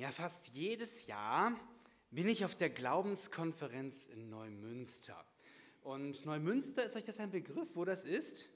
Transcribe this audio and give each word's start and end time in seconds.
Ja, 0.00 0.10
fast 0.12 0.48
jedes 0.54 1.06
Jahr 1.08 1.54
bin 2.10 2.26
ich 2.26 2.46
auf 2.46 2.54
der 2.54 2.70
Glaubenskonferenz 2.70 4.06
in 4.06 4.30
Neumünster. 4.30 5.26
Und 5.82 6.24
Neumünster, 6.24 6.86
ist 6.86 6.96
euch 6.96 7.04
das 7.04 7.20
ein 7.20 7.30
Begriff, 7.30 7.68
wo 7.74 7.84
das 7.84 8.04
ist? 8.04 8.48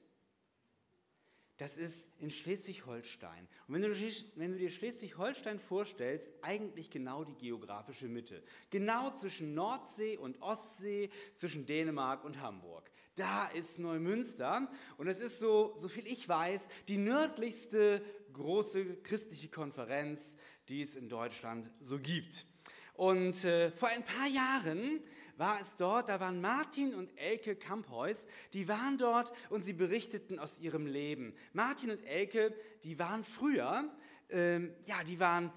Das 1.58 1.76
ist 1.76 2.10
in 2.18 2.30
Schleswig-Holstein. 2.30 3.46
Und 3.68 3.74
wenn 3.74 3.82
du, 3.82 3.90
wenn 4.36 4.52
du 4.52 4.58
dir 4.58 4.70
Schleswig-Holstein 4.70 5.60
vorstellst, 5.60 6.32
eigentlich 6.40 6.88
genau 6.88 7.24
die 7.24 7.36
geografische 7.36 8.08
Mitte. 8.08 8.42
Genau 8.70 9.10
zwischen 9.10 9.52
Nordsee 9.52 10.16
und 10.16 10.40
Ostsee, 10.40 11.10
zwischen 11.34 11.66
Dänemark 11.66 12.24
und 12.24 12.40
Hamburg. 12.40 12.90
Da 13.16 13.48
ist 13.48 13.78
Neumünster. 13.78 14.66
Und 14.96 15.08
es 15.08 15.20
ist 15.20 15.40
so, 15.40 15.76
so 15.76 15.88
viel 15.88 16.06
ich 16.06 16.26
weiß, 16.26 16.70
die 16.88 16.96
nördlichste 16.96 18.02
große 18.32 18.96
christliche 19.02 19.48
Konferenz, 19.48 20.36
die 20.68 20.82
es 20.82 20.94
in 20.94 21.08
Deutschland 21.08 21.70
so 21.80 21.98
gibt. 21.98 22.46
Und 22.94 23.44
äh, 23.44 23.70
vor 23.70 23.88
ein 23.88 24.04
paar 24.04 24.28
Jahren 24.28 25.00
war 25.36 25.60
es 25.60 25.76
dort, 25.76 26.08
da 26.08 26.20
waren 26.20 26.40
Martin 26.40 26.94
und 26.94 27.10
Elke 27.18 27.56
Kampheus, 27.56 28.26
die 28.52 28.68
waren 28.68 28.98
dort 28.98 29.32
und 29.50 29.64
sie 29.64 29.72
berichteten 29.72 30.38
aus 30.38 30.60
ihrem 30.60 30.86
Leben. 30.86 31.34
Martin 31.52 31.90
und 31.90 32.04
Elke, 32.04 32.54
die 32.84 32.98
waren 32.98 33.24
früher, 33.24 33.90
ähm, 34.30 34.72
ja, 34.84 35.02
die 35.02 35.18
waren 35.18 35.52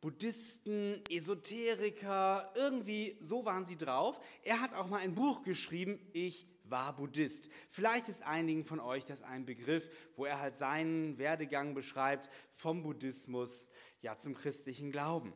Buddhisten, 0.00 1.02
Esoteriker, 1.10 2.52
irgendwie 2.54 3.18
so 3.20 3.44
waren 3.44 3.64
sie 3.64 3.76
drauf. 3.76 4.20
Er 4.44 4.60
hat 4.60 4.74
auch 4.74 4.88
mal 4.88 5.00
ein 5.00 5.14
Buch 5.14 5.42
geschrieben, 5.42 5.98
Ich 6.12 6.46
war 6.68 6.96
Buddhist. 6.96 7.50
Vielleicht 7.70 8.08
ist 8.08 8.22
einigen 8.22 8.64
von 8.64 8.80
euch 8.80 9.04
das 9.04 9.22
ein 9.22 9.46
Begriff, 9.46 9.88
wo 10.16 10.24
er 10.24 10.40
halt 10.40 10.56
seinen 10.56 11.18
Werdegang 11.18 11.74
beschreibt 11.74 12.30
vom 12.54 12.82
Buddhismus 12.82 13.68
ja 14.02 14.16
zum 14.16 14.34
christlichen 14.34 14.90
Glauben. 14.90 15.32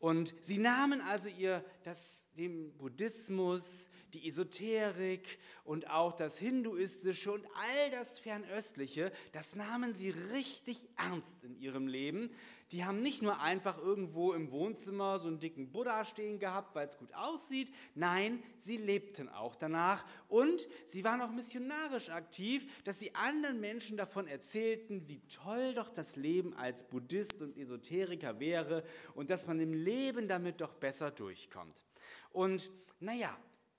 Und 0.00 0.34
sie 0.40 0.56
nahmen 0.56 1.02
also 1.02 1.28
ihr 1.28 1.62
das, 1.82 2.26
den 2.38 2.74
Buddhismus, 2.78 3.90
die 4.14 4.26
Esoterik 4.26 5.38
und 5.62 5.90
auch 5.90 6.16
das 6.16 6.38
Hinduistische 6.38 7.30
und 7.30 7.46
all 7.54 7.90
das 7.90 8.18
Fernöstliche, 8.18 9.12
das 9.32 9.54
nahmen 9.54 9.92
sie 9.92 10.08
richtig 10.32 10.88
ernst 10.96 11.44
in 11.44 11.54
ihrem 11.54 11.86
Leben 11.86 12.30
die 12.72 12.84
haben 12.84 13.02
nicht 13.02 13.20
nur 13.20 13.40
einfach 13.40 13.78
irgendwo 13.78 14.32
im 14.32 14.52
Wohnzimmer 14.52 15.18
so 15.18 15.26
einen 15.26 15.40
dicken 15.40 15.72
Buddha 15.72 16.04
stehen 16.04 16.38
gehabt, 16.38 16.74
weil 16.74 16.86
es 16.86 16.98
gut 16.98 17.12
aussieht. 17.14 17.72
Nein, 17.96 18.42
sie 18.58 18.76
lebten 18.76 19.28
auch 19.28 19.56
danach 19.56 20.04
und 20.28 20.68
sie 20.86 21.02
waren 21.02 21.20
auch 21.20 21.32
missionarisch 21.32 22.10
aktiv, 22.10 22.66
dass 22.84 23.00
sie 23.00 23.14
anderen 23.14 23.60
Menschen 23.60 23.96
davon 23.96 24.28
erzählten, 24.28 25.08
wie 25.08 25.20
toll 25.26 25.74
doch 25.74 25.88
das 25.88 26.14
Leben 26.14 26.54
als 26.54 26.84
Buddhist 26.84 27.42
und 27.42 27.56
Esoteriker 27.56 28.38
wäre 28.38 28.84
und 29.14 29.30
dass 29.30 29.48
man 29.48 29.58
im 29.58 29.72
Leben 29.72 30.28
damit 30.28 30.60
doch 30.60 30.74
besser 30.74 31.10
durchkommt. 31.10 31.84
Und 32.30 32.70
naja, 33.00 33.36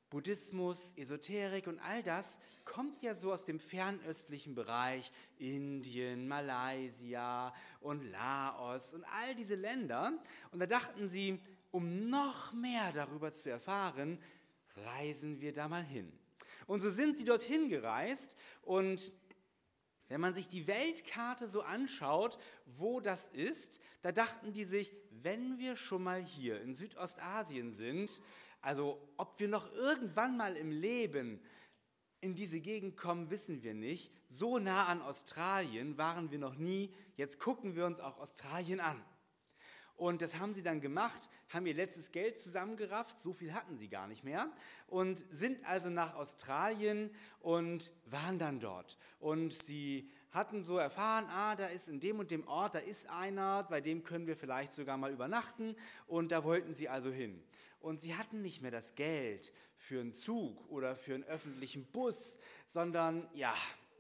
Buddhismus, 0.10 0.92
Esoterik 0.98 1.68
und 1.68 1.80
all 1.80 2.04
das 2.04 2.40
kommt 2.66 3.02
ja 3.02 3.16
so 3.16 3.32
aus 3.32 3.46
dem 3.46 3.60
fernöstlichen 3.60 4.56
Bereich, 4.56 5.12
Indien, 5.38 6.28
Malaysia 6.28 7.54
und 7.80 8.04
Laos 8.12 8.94
und 8.94 9.04
all 9.06 9.36
diese 9.36 9.56
Länder. 9.56 10.14
Und 10.52 10.60
da 10.60 10.66
dachten 10.66 11.08
sie, 11.08 11.40
um 11.72 12.10
noch 12.10 12.54
mehr 12.54 12.92
darüber 12.92 13.32
zu 13.32 13.50
erfahren, 13.50 14.20
reisen 14.76 15.42
wir 15.42 15.54
da 15.54 15.68
mal 15.68 15.84
hin. 15.84 16.12
Und 16.68 16.80
so 16.80 16.90
sind 16.90 17.18
sie 17.18 17.26
dorthin 17.26 17.70
gereist 17.70 18.38
und 18.62 19.12
wenn 20.12 20.20
man 20.20 20.34
sich 20.34 20.50
die 20.50 20.68
Weltkarte 20.68 21.48
so 21.48 21.62
anschaut, 21.62 22.38
wo 22.66 23.00
das 23.00 23.30
ist, 23.30 23.80
da 24.02 24.12
dachten 24.12 24.52
die 24.52 24.66
sich, 24.66 24.94
wenn 25.10 25.58
wir 25.58 25.78
schon 25.78 26.04
mal 26.04 26.22
hier 26.22 26.60
in 26.60 26.74
Südostasien 26.74 27.72
sind, 27.72 28.22
also 28.62 29.02
ob 29.16 29.40
wir 29.40 29.48
noch 29.48 29.72
irgendwann 29.74 30.36
mal 30.36 30.58
im 30.58 30.70
Leben 30.70 31.40
in 32.22 32.36
diese 32.36 32.62
Gegend 32.62 32.96
kommen, 32.96 33.32
wissen 33.32 33.64
wir 33.64 33.74
nicht. 33.74 34.12
So 34.28 34.60
nah 34.60 34.86
an 34.86 35.02
Australien 35.02 35.98
waren 35.98 36.32
wir 36.32 36.38
noch 36.38 36.56
nie. 36.56 36.94
Jetzt 37.18 37.40
gucken 37.40 37.76
wir 37.76 37.86
uns 37.86 38.00
auch 38.00 38.20
Australien 38.20 38.80
an. 38.80 39.04
Und 39.96 40.22
das 40.24 40.40
haben 40.40 40.54
sie 40.54 40.64
dann 40.64 40.82
gemacht, 40.82 41.30
haben 41.50 41.68
ihr 41.68 41.76
letztes 41.76 42.12
Geld 42.12 42.38
zusammengerafft, 42.38 43.20
so 43.20 43.34
viel 43.34 43.54
hatten 43.54 43.76
sie 43.76 43.88
gar 43.88 44.08
nicht 44.08 44.24
mehr, 44.24 44.52
und 44.88 45.24
sind 45.30 45.64
also 45.66 45.92
nach 45.92 46.16
Australien 46.16 47.14
und 47.40 47.92
waren 48.06 48.40
dann 48.40 48.60
dort. 48.60 48.98
Und 49.20 49.54
sie 49.54 50.10
hatten 50.32 50.64
so 50.64 50.78
erfahren, 50.78 51.26
ah, 51.30 51.56
da 51.56 51.68
ist 51.68 51.88
in 51.88 52.00
dem 52.00 52.18
und 52.18 52.32
dem 52.32 52.48
Ort, 52.48 52.74
da 52.74 52.80
ist 52.80 53.10
einer, 53.12 53.64
bei 53.64 53.80
dem 53.80 54.04
können 54.04 54.26
wir 54.26 54.36
vielleicht 54.36 54.72
sogar 54.72 54.98
mal 54.98 55.12
übernachten. 55.12 55.76
Und 56.08 56.32
da 56.32 56.44
wollten 56.44 56.74
sie 56.74 56.90
also 56.90 57.12
hin 57.12 57.44
und 57.82 58.00
sie 58.00 58.16
hatten 58.16 58.42
nicht 58.42 58.62
mehr 58.62 58.72
das 58.72 58.96
Geld 58.96 59.52
für 59.82 60.00
einen 60.00 60.14
Zug 60.14 60.70
oder 60.70 60.96
für 60.96 61.16
einen 61.16 61.24
öffentlichen 61.24 61.86
Bus, 61.86 62.38
sondern 62.66 63.28
ja, 63.34 63.54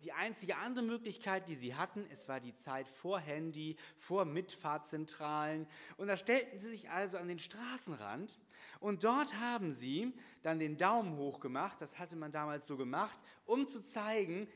die 0.03 0.14
einzige 0.14 0.58
andere 0.58 0.86
Möglichkeit, 0.86 1.47
die 1.47 1.56
sie 1.56 1.75
hatten, 1.75 2.06
es 2.12 2.28
war 2.28 2.40
die 2.40 2.56
Zeit 2.56 2.88
vor 2.88 3.19
Handy, 3.19 3.75
vor 3.97 4.25
Mitfahrzentralen. 4.25 5.68
Und 5.97 6.08
da 6.08 6.18
stellten 6.18 6.59
sie 6.59 6.69
sich 6.69 6.90
also 6.90 7.18
an 7.18 7.28
den 7.28 7.40
Straßenrand 7.40 8.40
und 8.80 9.03
dort 9.03 9.36
haben 9.40 9.72
sie 9.72 10.14
dann 10.44 10.59
den 10.59 10.78
Daumen 10.78 11.18
hoch 11.18 11.40
gemacht, 11.40 11.81
das 11.81 12.00
hatte 12.00 12.16
man 12.16 12.31
damals 12.31 12.68
so 12.68 12.78
gemacht, 12.78 13.24
um 13.46 13.68
zu 13.68 13.84
zeigen, 13.84 14.48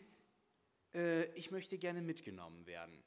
äh, 0.94 1.26
ich 1.34 1.52
möchte 1.52 1.78
gerne 1.78 2.02
mitgenommen 2.02 2.66
werden. 2.66 3.05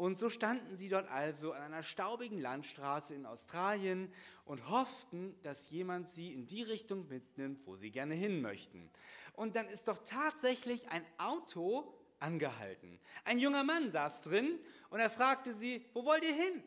Und 0.00 0.16
so 0.16 0.30
standen 0.30 0.76
sie 0.76 0.88
dort 0.88 1.10
also 1.10 1.52
an 1.52 1.60
einer 1.60 1.82
staubigen 1.82 2.40
Landstraße 2.40 3.12
in 3.12 3.26
Australien 3.26 4.10
und 4.46 4.70
hofften, 4.70 5.38
dass 5.42 5.68
jemand 5.68 6.08
sie 6.08 6.32
in 6.32 6.46
die 6.46 6.62
Richtung 6.62 7.06
mitnimmt, 7.08 7.66
wo 7.66 7.76
sie 7.76 7.90
gerne 7.90 8.14
hin 8.14 8.40
möchten. 8.40 8.90
Und 9.34 9.56
dann 9.56 9.68
ist 9.68 9.88
doch 9.88 9.98
tatsächlich 10.02 10.88
ein 10.88 11.04
Auto 11.18 11.92
angehalten. 12.18 12.98
Ein 13.26 13.38
junger 13.38 13.62
Mann 13.62 13.90
saß 13.90 14.22
drin 14.22 14.58
und 14.88 15.00
er 15.00 15.10
fragte 15.10 15.52
sie, 15.52 15.84
wo 15.92 16.02
wollt 16.06 16.24
ihr 16.24 16.34
hin? 16.34 16.64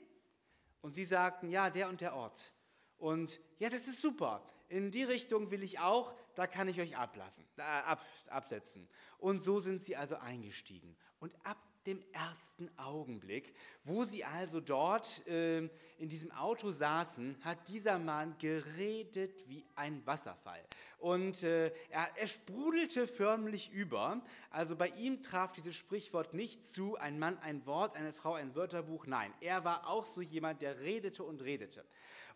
Und 0.84 0.94
sie 0.94 1.04
sagten, 1.04 1.50
ja, 1.50 1.72
der 1.72 1.90
und 1.90 2.02
der 2.02 2.14
Ort. 2.14 2.54
Und 2.98 3.42
ja, 3.58 3.72
das 3.72 3.88
ist 3.88 4.00
super. 4.00 4.48
In 4.70 4.92
die 4.92 5.06
Richtung 5.06 5.50
will 5.50 5.64
ich 5.64 5.80
auch, 5.80 6.14
da 6.36 6.46
kann 6.46 6.68
ich 6.68 6.80
euch 6.80 6.98
ablassen, 6.98 7.48
äh, 7.58 7.64
ab, 7.64 8.06
absetzen. 8.30 8.88
Und 9.18 9.40
so 9.40 9.60
sind 9.60 9.84
sie 9.84 9.96
also 9.96 10.18
eingestiegen. 10.18 10.96
Und 11.20 11.34
ab 11.44 11.58
dem 11.86 12.04
ersten 12.12 12.70
Augenblick, 12.78 13.54
wo 13.84 14.04
sie 14.04 14.24
also 14.24 14.60
dort 14.60 15.26
äh, 15.28 15.60
in 15.98 16.10
diesem 16.10 16.32
Auto 16.32 16.72
saßen, 16.72 17.38
hat 17.44 17.68
dieser 17.68 18.00
Mann 18.00 18.36
geredet 18.38 19.48
wie 19.48 19.66
ein 19.76 20.06
Wasserfall. 20.06 20.64
Und 21.00 21.44
äh, 21.44 21.68
er, 21.90 22.08
er 22.16 22.28
sprudelte 22.28 23.08
förmlich 23.08 23.72
über. 23.72 24.22
Also 24.50 24.76
bei 24.76 24.88
ihm 24.90 25.22
traf 25.22 25.52
dieses 25.52 25.76
Sprichwort 25.76 26.34
nicht 26.34 26.66
zu, 26.66 26.96
ein 26.98 27.20
Mann 27.20 27.38
ein 27.40 27.66
Wort, 27.66 27.96
eine 27.96 28.14
Frau 28.14 28.34
ein 28.36 28.56
Wörterbuch. 28.56 29.06
Nein, 29.06 29.34
er 29.42 29.66
war 29.66 29.88
auch 29.88 30.06
so 30.06 30.22
jemand, 30.22 30.62
der 30.62 30.80
redete 30.80 31.24
und 31.24 31.42
redete. 31.42 31.86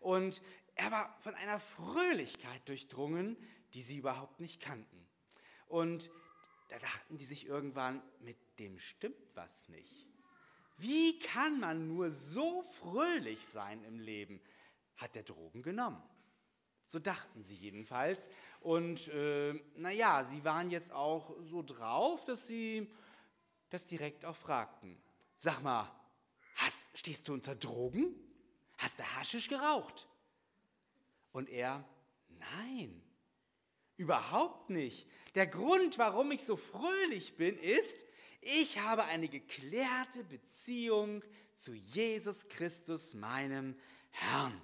Und 0.00 0.42
er 0.74 0.90
war 0.90 1.16
von 1.20 1.34
einer 1.34 1.58
Fröhlichkeit 1.58 2.68
durchdrungen, 2.68 3.36
die 3.74 3.82
sie 3.82 3.96
überhaupt 3.96 4.40
nicht 4.40 4.60
kannten. 4.60 5.06
Und 5.66 6.10
da 6.68 6.78
dachten 6.78 7.16
die 7.16 7.24
sich 7.24 7.46
irgendwann, 7.46 8.02
mit 8.20 8.36
dem 8.58 8.78
stimmt 8.78 9.34
was 9.34 9.68
nicht. 9.68 10.06
Wie 10.78 11.18
kann 11.18 11.58
man 11.58 11.88
nur 11.88 12.10
so 12.10 12.62
fröhlich 12.62 13.44
sein 13.46 13.82
im 13.84 13.98
Leben? 13.98 14.40
Hat 14.96 15.14
der 15.14 15.24
Drogen 15.24 15.62
genommen? 15.62 16.02
So 16.84 16.98
dachten 16.98 17.42
sie 17.42 17.56
jedenfalls. 17.56 18.30
Und 18.60 19.08
äh, 19.08 19.54
naja, 19.76 20.24
sie 20.24 20.44
waren 20.44 20.70
jetzt 20.70 20.92
auch 20.92 21.34
so 21.42 21.62
drauf, 21.62 22.24
dass 22.24 22.46
sie 22.46 22.90
das 23.70 23.86
direkt 23.86 24.24
auch 24.24 24.36
fragten. 24.36 24.96
Sag 25.36 25.62
mal, 25.62 25.90
hast, 26.56 26.96
stehst 26.96 27.28
du 27.28 27.34
unter 27.34 27.54
Drogen? 27.54 28.14
Hast 28.78 28.98
du 28.98 29.02
Haschisch 29.02 29.48
geraucht? 29.48 30.08
Und 31.32 31.50
er, 31.50 31.84
nein, 32.28 33.02
überhaupt 33.96 34.70
nicht. 34.70 35.06
Der 35.34 35.46
Grund, 35.46 35.98
warum 35.98 36.30
ich 36.32 36.42
so 36.42 36.56
fröhlich 36.56 37.36
bin, 37.36 37.56
ist, 37.58 38.06
ich 38.40 38.78
habe 38.78 39.04
eine 39.04 39.28
geklärte 39.28 40.24
Beziehung 40.24 41.22
zu 41.54 41.74
Jesus 41.74 42.48
Christus, 42.48 43.14
meinem 43.14 43.76
Herrn. 44.10 44.60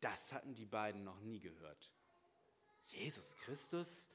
Das 0.00 0.32
hatten 0.32 0.54
die 0.54 0.66
beiden 0.66 1.04
noch 1.04 1.20
nie 1.20 1.40
gehört. 1.40 1.92
Jesus 2.86 3.36
Christus? 3.36 4.10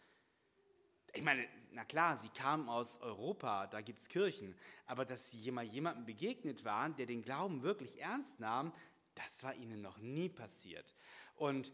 Ich 1.13 1.23
meine, 1.23 1.47
na 1.71 1.85
klar, 1.85 2.17
sie 2.17 2.29
kamen 2.29 2.67
aus 2.67 2.99
Europa, 2.99 3.67
da 3.67 3.79
gibt 3.79 4.01
es 4.01 4.09
Kirchen, 4.09 4.53
aber 4.85 5.05
dass 5.05 5.31
sie 5.31 5.37
jemandem 5.37 6.05
begegnet 6.05 6.65
waren, 6.65 6.95
der 6.97 7.05
den 7.05 7.21
Glauben 7.21 7.63
wirklich 7.63 8.01
ernst 8.01 8.41
nahm, 8.41 8.73
das 9.13 9.43
war 9.43 9.55
ihnen 9.55 9.81
noch 9.81 9.97
nie 9.97 10.27
passiert. 10.27 10.93
Und 11.35 11.71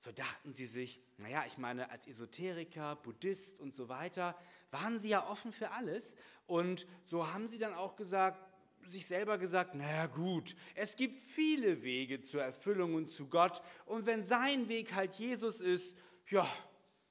so 0.00 0.12
dachten 0.12 0.52
sie 0.52 0.66
sich, 0.66 1.00
naja, 1.16 1.44
ich 1.46 1.56
meine, 1.56 1.90
als 1.90 2.06
Esoteriker, 2.06 2.96
Buddhist 2.96 3.58
und 3.60 3.74
so 3.74 3.88
weiter, 3.88 4.38
waren 4.70 4.98
sie 4.98 5.10
ja 5.10 5.26
offen 5.28 5.52
für 5.52 5.70
alles. 5.70 6.16
Und 6.46 6.86
so 7.04 7.32
haben 7.32 7.48
sie 7.48 7.58
dann 7.58 7.74
auch 7.74 7.96
gesagt, 7.96 8.50
sich 8.86 9.06
selber 9.06 9.38
gesagt, 9.38 9.74
naja 9.74 10.06
gut, 10.06 10.56
es 10.74 10.96
gibt 10.96 11.22
viele 11.22 11.82
Wege 11.82 12.20
zur 12.20 12.42
Erfüllung 12.42 12.94
und 12.94 13.06
zu 13.06 13.28
Gott 13.28 13.62
und 13.84 14.06
wenn 14.06 14.24
sein 14.24 14.68
Weg 14.68 14.94
halt 14.94 15.16
Jesus 15.16 15.60
ist, 15.60 15.98
ja, 16.30 16.48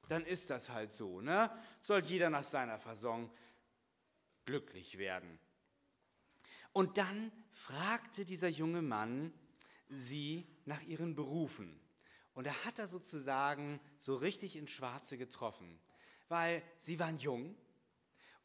dann 0.07 0.25
ist 0.25 0.49
das 0.49 0.69
halt 0.69 0.91
so. 0.91 1.21
Ne? 1.21 1.51
Soll 1.79 2.03
jeder 2.03 2.29
nach 2.29 2.43
seiner 2.43 2.79
Fasson 2.79 3.29
glücklich 4.45 4.97
werden. 4.97 5.39
Und 6.73 6.97
dann 6.97 7.31
fragte 7.51 8.25
dieser 8.25 8.49
junge 8.49 8.81
Mann 8.81 9.33
sie 9.89 10.47
nach 10.65 10.81
ihren 10.83 11.15
Berufen. 11.15 11.79
Und 12.33 12.47
er 12.47 12.65
hat 12.65 12.79
da 12.79 12.87
sozusagen 12.87 13.79
so 13.97 14.15
richtig 14.15 14.55
ins 14.55 14.71
Schwarze 14.71 15.17
getroffen, 15.17 15.79
weil 16.29 16.63
sie 16.77 16.99
waren 16.99 17.17
jung, 17.17 17.55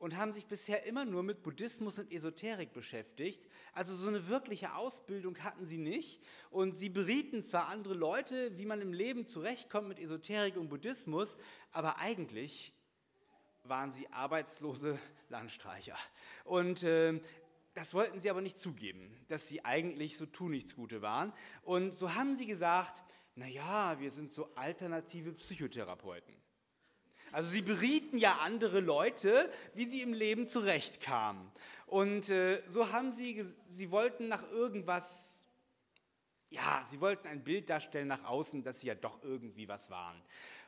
und 0.05 0.19
haben 0.19 0.33
sich 0.33 0.45
bisher 0.45 0.85
immer 0.85 1.07
nur 1.07 1.23
mit 1.23 1.43
Buddhismus 1.43 1.99
und 1.99 2.13
Esoterik 2.13 2.75
beschäftigt. 2.75 3.49
Also 3.73 3.97
so 3.97 4.09
eine 4.09 4.29
wirkliche 4.29 4.75
Ausbildung 4.75 5.39
hatten 5.39 5.65
sie 5.65 5.79
nicht. 5.79 6.23
Und 6.51 6.77
sie 6.77 6.91
berieten 6.91 7.43
zwar 7.43 7.69
andere 7.69 7.95
Leute, 7.95 8.57
wie 8.59 8.67
man 8.67 8.83
im 8.83 8.93
Leben 8.93 9.25
zurechtkommt 9.25 9.89
mit 9.89 9.99
Esoterik 9.99 10.59
und 10.59 10.69
Buddhismus, 10.69 11.39
aber 11.73 11.99
eigentlich 12.01 12.75
waren 13.63 13.93
sie 13.93 14.07
arbeitslose 14.13 14.99
Landstreicher. 15.31 15.97
Und 16.45 16.83
äh, 16.83 17.19
das 17.73 17.95
wollten 17.95 18.21
sie 18.21 18.29
aber 18.29 18.43
nicht 18.43 18.59
zugeben, 18.59 19.11
dass 19.29 19.49
sie 19.49 19.65
eigentlich 19.65 20.19
so 20.19 20.27
tu 20.27 20.51
nichts 20.51 20.77
Gute 20.77 21.01
waren. 21.01 21.33
Und 21.63 21.93
so 21.93 22.15
haben 22.15 22.35
sie 22.35 22.45
gesagt, 22.45 23.05
naja, 23.37 23.99
wir 23.99 24.11
sind 24.11 24.31
so 24.31 24.55
alternative 24.55 25.33
Psychotherapeuten. 25.33 26.44
Also 27.35 27.49
sie 27.51 27.63
berieten 27.63 28.17
ja 28.17 28.39
andere 28.43 28.79
Leute, 28.79 29.51
wie 29.75 29.87
sie 29.87 30.03
im 30.03 30.13
Leben 30.13 30.47
zurechtkamen. 30.47 31.51
Und 31.87 32.31
äh, 32.31 32.63
so 32.69 32.93
haben 32.93 33.11
sie, 33.11 33.45
sie 33.67 33.91
wollten 33.91 34.29
nach 34.29 34.49
irgendwas, 34.53 35.45
ja, 36.51 36.85
sie 36.89 37.01
wollten 37.01 37.27
ein 37.27 37.43
Bild 37.43 37.69
darstellen 37.69 38.07
nach 38.07 38.23
außen, 38.23 38.63
dass 38.63 38.81
sie 38.81 38.87
ja 38.87 38.95
doch 38.95 39.21
irgendwie 39.25 39.67
was 39.67 39.91
waren. 39.91 40.23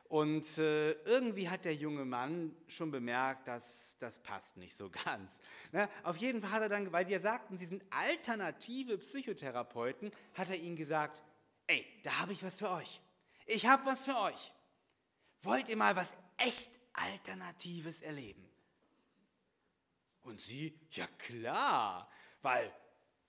Und 0.09 0.57
äh, 0.57 0.91
irgendwie 1.03 1.49
hat 1.49 1.63
der 1.63 1.73
junge 1.73 2.03
Mann 2.03 2.53
schon 2.67 2.91
bemerkt, 2.91 3.47
dass 3.47 3.95
das 3.99 4.19
passt 4.19 4.57
nicht 4.57 4.75
so 4.75 4.89
ganz. 5.05 5.41
Ne? 5.71 5.87
Auf 6.03 6.17
jeden 6.17 6.41
Fall 6.41 6.51
hat 6.51 6.63
er 6.63 6.69
dann, 6.69 6.91
weil 6.91 7.07
sie 7.07 7.13
ja 7.13 7.19
sagten, 7.19 7.57
sie 7.57 7.65
sind 7.65 7.85
alternative 7.91 8.97
Psychotherapeuten, 8.97 10.11
hat 10.33 10.49
er 10.49 10.57
ihnen 10.57 10.75
gesagt, 10.75 11.21
ey, 11.67 11.85
da 12.03 12.19
habe 12.19 12.33
ich 12.33 12.43
was 12.43 12.59
für 12.59 12.69
euch. 12.71 12.99
Ich 13.45 13.67
habe 13.67 13.85
was 13.85 14.03
für 14.03 14.17
euch. 14.17 14.51
Wollt 15.43 15.69
ihr 15.69 15.77
mal 15.77 15.95
was 15.95 16.13
echt 16.37 16.71
Alternatives 16.93 18.01
erleben. 18.01 18.47
Und 20.21 20.41
sie, 20.41 20.77
ja 20.91 21.07
klar, 21.17 22.09
weil, 22.41 22.73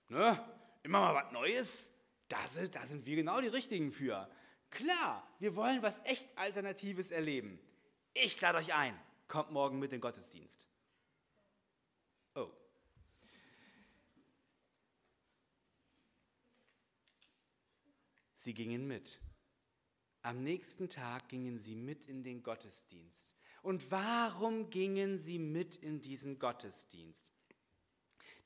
ne, 0.07 0.43
immer 0.83 0.99
mal 0.99 1.15
was 1.15 1.31
Neues, 1.31 1.91
da 2.27 2.47
sind, 2.47 2.75
da 2.75 2.85
sind 2.85 3.05
wir 3.05 3.15
genau 3.15 3.41
die 3.41 3.47
Richtigen 3.47 3.91
für. 3.91 4.29
Klar, 4.69 5.27
wir 5.39 5.55
wollen 5.55 5.81
was 5.81 5.99
echt 6.03 6.29
Alternatives 6.37 7.11
erleben. 7.11 7.59
Ich 8.13 8.39
lade 8.41 8.57
euch 8.57 8.73
ein, 8.73 8.99
kommt 9.27 9.51
morgen 9.51 9.79
mit 9.79 9.91
in 9.91 9.97
den 9.97 10.01
Gottesdienst. 10.01 10.65
Oh. 12.35 12.51
Sie 18.33 18.53
gingen 18.53 18.87
mit. 18.87 19.19
Am 20.21 20.43
nächsten 20.43 20.89
Tag 20.89 21.29
gingen 21.29 21.59
sie 21.59 21.75
mit 21.75 22.05
in 22.05 22.23
den 22.23 22.43
Gottesdienst. 22.43 23.35
Und 23.61 23.91
warum 23.91 24.69
gingen 24.69 25.17
sie 25.17 25.39
mit 25.39 25.75
in 25.77 26.01
diesen 26.01 26.39
Gottesdienst? 26.39 27.25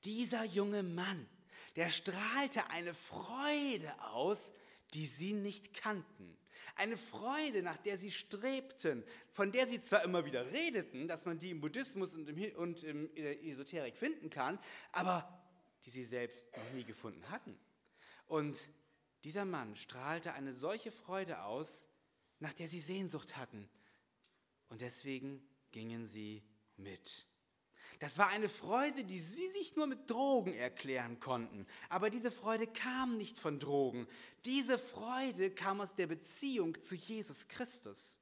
Dieser 0.03 0.43
junge 0.43 0.83
Mann, 0.83 1.27
der 1.75 1.89
strahlte 1.89 2.69
eine 2.69 2.93
Freude 2.93 3.91
aus, 4.11 4.53
die 4.93 5.05
sie 5.05 5.33
nicht 5.33 5.73
kannten. 5.73 6.37
Eine 6.75 6.97
Freude, 6.97 7.61
nach 7.61 7.77
der 7.77 7.97
sie 7.97 8.11
strebten, 8.11 9.03
von 9.31 9.51
der 9.51 9.67
sie 9.67 9.81
zwar 9.81 10.03
immer 10.03 10.25
wieder 10.25 10.51
redeten, 10.51 11.07
dass 11.07 11.25
man 11.25 11.37
die 11.37 11.51
im 11.51 11.61
Buddhismus 11.61 12.13
und 12.13 12.29
im, 12.29 12.55
und 12.55 12.83
im 12.83 13.15
Esoterik 13.15 13.95
finden 13.95 14.29
kann, 14.29 14.59
aber 14.91 15.41
die 15.85 15.91
sie 15.91 16.05
selbst 16.05 16.55
noch 16.55 16.73
nie 16.73 16.83
gefunden 16.83 17.29
hatten. 17.29 17.57
Und 18.27 18.69
dieser 19.23 19.45
Mann 19.45 19.75
strahlte 19.75 20.33
eine 20.33 20.53
solche 20.53 20.91
Freude 20.91 21.43
aus, 21.43 21.87
nach 22.39 22.53
der 22.53 22.67
sie 22.67 22.81
Sehnsucht 22.81 23.37
hatten. 23.37 23.69
Und 24.69 24.81
deswegen 24.81 25.41
gingen 25.71 26.05
sie 26.05 26.43
mit. 26.77 27.25
Das 27.99 28.17
war 28.17 28.27
eine 28.27 28.49
Freude, 28.49 29.05
die 29.05 29.19
sie 29.19 29.49
sich 29.51 29.75
nur 29.75 29.87
mit 29.87 30.09
Drogen 30.09 30.53
erklären 30.53 31.19
konnten. 31.19 31.65
Aber 31.89 32.09
diese 32.09 32.31
Freude 32.31 32.67
kam 32.67 33.17
nicht 33.17 33.37
von 33.37 33.59
Drogen. 33.59 34.07
Diese 34.45 34.77
Freude 34.77 35.51
kam 35.51 35.79
aus 35.79 35.95
der 35.95 36.07
Beziehung 36.07 36.81
zu 36.81 36.95
Jesus 36.95 37.47
Christus. 37.47 38.19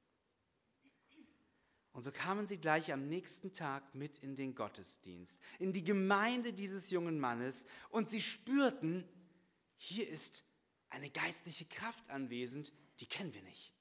Und 1.92 2.04
so 2.04 2.12
kamen 2.12 2.46
sie 2.46 2.58
gleich 2.58 2.92
am 2.92 3.08
nächsten 3.08 3.52
Tag 3.52 3.94
mit 3.94 4.18
in 4.18 4.34
den 4.34 4.54
Gottesdienst, 4.54 5.40
in 5.58 5.72
die 5.72 5.84
Gemeinde 5.84 6.52
dieses 6.52 6.90
jungen 6.90 7.18
Mannes. 7.18 7.66
Und 7.90 8.08
sie 8.08 8.22
spürten, 8.22 9.06
hier 9.76 10.08
ist 10.08 10.44
eine 10.92 11.10
geistliche 11.10 11.64
Kraft 11.64 12.08
anwesend, 12.10 12.72
die 13.00 13.06
kennen 13.06 13.34
wir 13.34 13.42
nicht. 13.42 13.74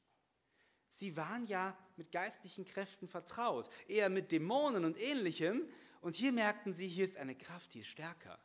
Sie 0.87 1.15
waren 1.15 1.45
ja 1.45 1.77
mit 1.95 2.11
geistlichen 2.11 2.65
Kräften 2.65 3.07
vertraut, 3.07 3.69
eher 3.87 4.09
mit 4.09 4.31
Dämonen 4.31 4.83
und 4.83 4.99
ähnlichem. 4.99 5.67
Und 6.01 6.15
hier 6.15 6.31
merkten 6.31 6.73
sie, 6.73 6.87
hier 6.87 7.05
ist 7.05 7.17
eine 7.17 7.35
Kraft, 7.35 7.73
die 7.73 7.81
ist 7.81 7.87
stärker. 7.87 8.39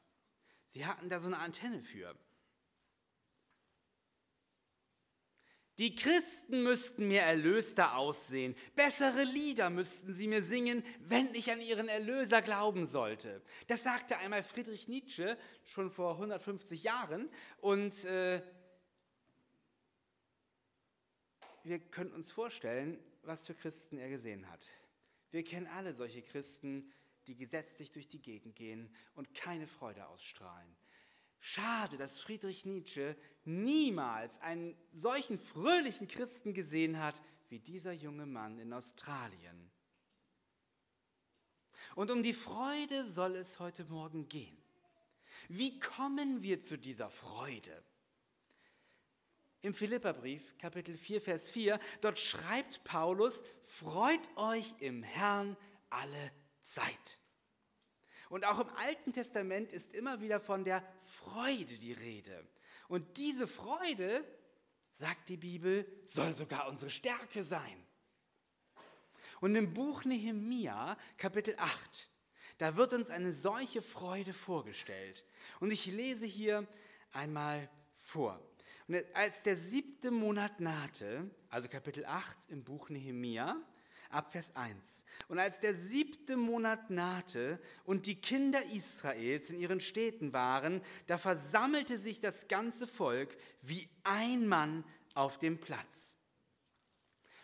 Sie 0.67 0.85
hatten 0.87 1.09
da 1.09 1.21
so 1.21 1.27
eine 1.27 1.39
Antenne 1.39 1.83
für. 1.83 2.17
Die 5.79 5.95
Christen 5.95 6.63
müssten 6.63 7.07
mir 7.07 7.21
erlöster 7.21 7.97
aussehen. 7.97 8.57
Bessere 8.77 9.25
Lieder 9.25 9.69
müssten 9.69 10.15
sie 10.15 10.27
mir 10.27 10.43
singen, 10.43 10.83
wenn 11.01 11.35
ich 11.35 11.51
an 11.51 11.61
ihren 11.61 11.89
Erlöser 11.89 12.41
glauben 12.41 12.87
sollte. 12.87 13.43
Das 13.67 13.83
sagte 13.83 14.17
einmal 14.17 14.43
Friedrich 14.43 14.89
Nietzsche 14.89 15.37
schon 15.65 15.91
vor 15.91 16.13
150 16.13 16.83
Jahren. 16.83 17.29
Und 17.61 18.07
äh, 18.07 18.41
wir 21.67 21.81
können 21.81 22.13
uns 22.13 22.31
vorstellen, 22.31 22.99
was 23.23 23.47
für 23.47 23.55
Christen 23.55 23.99
er 23.99 24.09
gesehen 24.09 24.49
hat. 24.51 24.71
Wir 25.33 25.43
kennen 25.43 25.67
alle 25.67 25.95
solche 25.95 26.23
Christen, 26.23 26.93
die 27.27 27.35
gesetzlich 27.35 27.91
durch 27.91 28.07
die 28.07 28.23
Gegend 28.23 28.55
gehen 28.55 28.89
und 29.15 29.35
keine 29.35 29.67
Freude 29.67 30.07
ausstrahlen. 30.07 30.77
Schade, 31.41 31.97
dass 31.97 32.21
Friedrich 32.21 32.65
Nietzsche 32.65 33.17
niemals 33.45 34.41
einen 34.41 34.77
solchen 34.93 35.39
fröhlichen 35.39 36.07
Christen 36.07 36.55
gesehen 36.55 37.01
hat 37.03 37.21
wie 37.49 37.59
dieser 37.59 37.93
junge 37.93 38.27
Mann 38.27 38.59
in 38.59 38.73
Australien. 38.73 39.71
Und 41.97 42.11
um 42.11 42.23
die 42.23 42.35
Freude 42.35 43.05
soll 43.05 43.35
es 43.37 43.59
heute 43.59 43.85
Morgen 43.87 44.29
gehen. 44.29 44.57
Wie 45.49 45.79
kommen 45.81 46.43
wir 46.43 46.61
zu 46.61 46.79
dieser 46.79 47.11
Freude? 47.11 47.83
Im 49.63 49.75
Philipperbrief, 49.75 50.57
Kapitel 50.59 50.97
4, 50.97 51.21
Vers 51.21 51.49
4, 51.49 51.79
dort 52.01 52.21
schreibt 52.21 52.85
Paulus, 52.85 53.43
freut 53.63 54.37
euch 54.37 54.75
im 54.81 55.03
Herrn 55.03 55.57
alle 55.91 56.33
Zeit. 56.63 57.19
Und 58.29 58.45
auch 58.45 58.61
im 58.61 58.69
Alten 58.77 59.13
Testament 59.13 59.73
ist 59.73 59.95
immer 59.95 60.21
wieder 60.21 60.41
von 60.41 60.65
der 60.65 60.83
Freude 61.05 61.77
die 61.79 61.93
Rede. 61.93 62.47
Und 62.89 63.17
diese 63.17 63.47
Freude, 63.47 64.25
sagt 64.93 65.29
die 65.29 65.37
Bibel, 65.37 65.87
soll 66.05 66.35
sogar 66.35 66.69
unsere 66.69 66.91
Stärke 66.91 67.45
sein. 67.45 67.87
Und 69.41 69.55
im 69.55 69.75
Buch 69.75 70.05
Nehemia, 70.05 70.97
Kapitel 71.19 71.55
8, 71.59 72.09
da 72.59 72.77
wird 72.77 72.95
uns 72.95 73.11
eine 73.11 73.33
solche 73.33 73.83
Freude 73.83 74.33
vorgestellt. 74.33 75.25
Und 75.61 75.71
ich 75.71 75.87
lese 75.87 76.25
hier 76.25 76.67
einmal 77.13 77.69
vor. 77.97 78.41
Und 78.89 79.05
als 79.15 79.43
der 79.43 79.57
siebte 79.57 80.11
Monat 80.11 80.61
nahte, 80.61 81.29
also 81.49 81.69
Kapitel 81.69 82.05
8 82.05 82.51
im 82.51 82.63
Buch 82.63 82.89
Nehemia, 82.89 83.57
ab 84.11 84.31
Vers 84.31 84.55
1. 84.55 85.05
Und 85.29 85.39
als 85.41 85.59
der 85.59 85.75
siebte 85.75 86.37
Monat 86.37 86.91
nahte 86.91 87.61
und 87.85 88.07
die 88.07 88.21
Kinder 88.21 88.63
Israels 88.73 89.51
in 89.51 89.59
ihren 89.59 89.81
Städten 89.81 90.33
waren, 90.33 90.81
da 91.09 91.19
versammelte 91.19 91.99
sich 91.99 92.21
das 92.21 92.47
ganze 92.47 92.87
Volk 92.87 93.37
wie 93.63 93.89
ein 94.05 94.47
Mann 94.47 94.85
auf 95.15 95.39
dem 95.39 95.59
Platz 95.59 96.19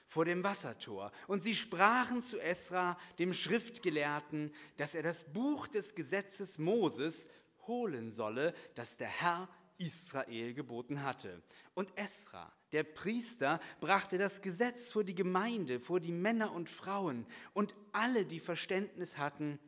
vor 0.06 0.26
dem 0.26 0.44
Wassertor. 0.44 1.10
Und 1.26 1.42
sie 1.42 1.54
sprachen 1.54 2.22
zu 2.22 2.38
Esra, 2.38 2.98
dem 3.18 3.32
Schriftgelehrten, 3.32 4.54
dass 4.76 4.94
er 4.94 5.02
das 5.02 5.24
Buch 5.24 5.66
des 5.68 5.94
Gesetzes 5.94 6.58
Moses 6.58 7.30
holen 7.66 8.12
solle, 8.12 8.54
das 8.74 8.98
der 8.98 9.08
Herr 9.08 9.48
Israel 9.78 10.54
geboten 10.54 11.02
hatte. 11.02 11.42
Und 11.74 11.96
Esra, 11.96 12.52
der 12.72 12.84
Priester, 12.84 13.60
brachte 13.80 14.18
das 14.18 14.42
Gesetz 14.42 14.92
vor 14.92 15.04
die 15.04 15.14
Gemeinde, 15.14 15.80
vor 15.80 16.00
die 16.00 16.12
Männer 16.12 16.52
und 16.52 16.70
Frauen 16.70 17.26
und 17.54 17.74
alle, 17.92 18.24
die 18.24 18.40
Verständnis 18.40 19.18
hatten, 19.18 19.58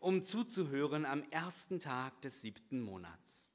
um 0.00 0.22
zuzuhören 0.22 1.04
am 1.04 1.22
ersten 1.30 1.80
Tag 1.80 2.20
des 2.22 2.40
siebten 2.40 2.80
Monats. 2.80 3.50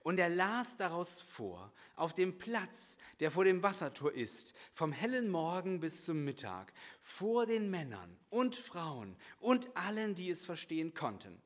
Und 0.00 0.18
er 0.18 0.28
las 0.28 0.76
daraus 0.76 1.22
vor, 1.22 1.72
auf 1.96 2.12
dem 2.12 2.36
Platz, 2.36 2.98
der 3.20 3.30
vor 3.30 3.44
dem 3.44 3.62
Wassertor 3.62 4.12
ist, 4.12 4.54
vom 4.74 4.92
hellen 4.92 5.30
Morgen 5.30 5.80
bis 5.80 6.04
zum 6.04 6.24
Mittag, 6.24 6.74
vor 7.00 7.46
den 7.46 7.70
Männern 7.70 8.18
und 8.28 8.54
Frauen 8.54 9.16
und 9.40 9.74
allen, 9.74 10.14
die 10.14 10.28
es 10.28 10.44
verstehen 10.44 10.92
konnten. 10.92 11.40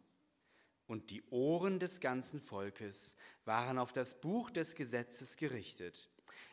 Und 0.89 1.11
die 1.11 1.23
Ohren 1.31 1.79
des 1.79 2.01
ganzen 2.01 2.41
Volkes 2.41 3.15
waren 3.45 3.79
auf 3.79 3.93
das 3.93 4.21
Buch 4.21 4.51
des 4.51 4.75
Gesetzes 4.75 5.37
gerichtet. 5.37 6.11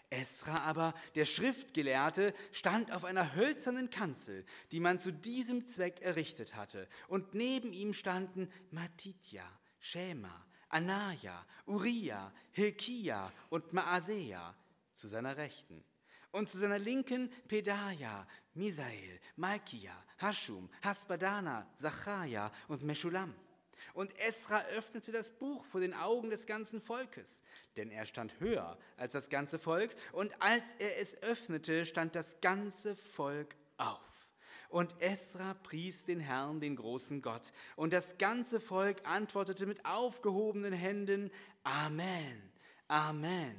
Esra 0.10 0.60
aber, 0.60 0.94
der 1.16 1.26
Schriftgelehrte, 1.26 2.34
stand 2.52 2.92
auf 2.92 3.06
einer 3.06 3.34
hölzernen 3.36 3.90
Kanzel, 3.90 4.46
die 4.72 4.80
man 4.80 5.00
zu 5.00 5.12
diesem 5.12 5.66
Zweck 5.66 6.02
errichtet 6.02 6.56
hatte, 6.56 6.88
und 7.08 7.34
neben 7.34 7.74
ihm 7.74 7.94
standen 7.94 8.52
Matitja, 8.72 9.50
Schema, 9.80 10.46
Anaja, 10.70 11.46
Uriah, 11.66 12.32
Hilkia 12.52 13.32
und 13.50 13.74
Maasea 13.74 14.54
zu 14.94 15.08
seiner 15.08 15.38
Rechten. 15.38 15.84
Und 16.32 16.50
zu 16.50 16.58
seiner 16.58 16.80
Linken 16.80 17.32
Pedaja, 17.48 18.28
Misael, 18.54 19.22
Malkia, 19.38 19.96
Hashum, 20.20 20.70
Hasbadana, 20.84 21.66
Zacharia 21.76 22.52
und 22.68 22.84
Meschulam. 22.84 23.34
Und 23.94 24.18
Esra 24.20 24.64
öffnete 24.78 25.12
das 25.12 25.32
Buch 25.32 25.64
vor 25.66 25.82
den 25.82 25.94
Augen 25.94 26.30
des 26.30 26.46
ganzen 26.46 26.82
Volkes, 26.82 27.44
denn 27.78 27.92
er 27.92 28.06
stand 28.06 28.40
höher 28.40 28.78
als 28.98 29.14
das 29.14 29.30
ganze 29.30 29.60
Volk, 29.60 29.96
und 30.12 30.42
als 30.42 30.76
er 30.76 31.00
es 31.00 31.22
öffnete, 31.24 31.86
stand 31.86 32.16
das 32.16 32.42
ganze 32.42 32.96
Volk 32.96 33.56
auf. 33.78 34.00
Und 34.70 35.02
Esra 35.02 35.54
pries 35.54 36.06
den 36.06 36.20
Herrn, 36.20 36.60
den 36.60 36.76
großen 36.76 37.22
Gott. 37.22 37.54
Und 37.76 37.94
das 37.94 38.18
ganze 38.18 38.60
Volk 38.60 39.08
antwortete 39.08 39.66
mit 39.66 39.86
aufgehobenen 39.86 40.74
Händen, 40.74 41.32
Amen, 41.64 42.52
Amen. 42.88 43.56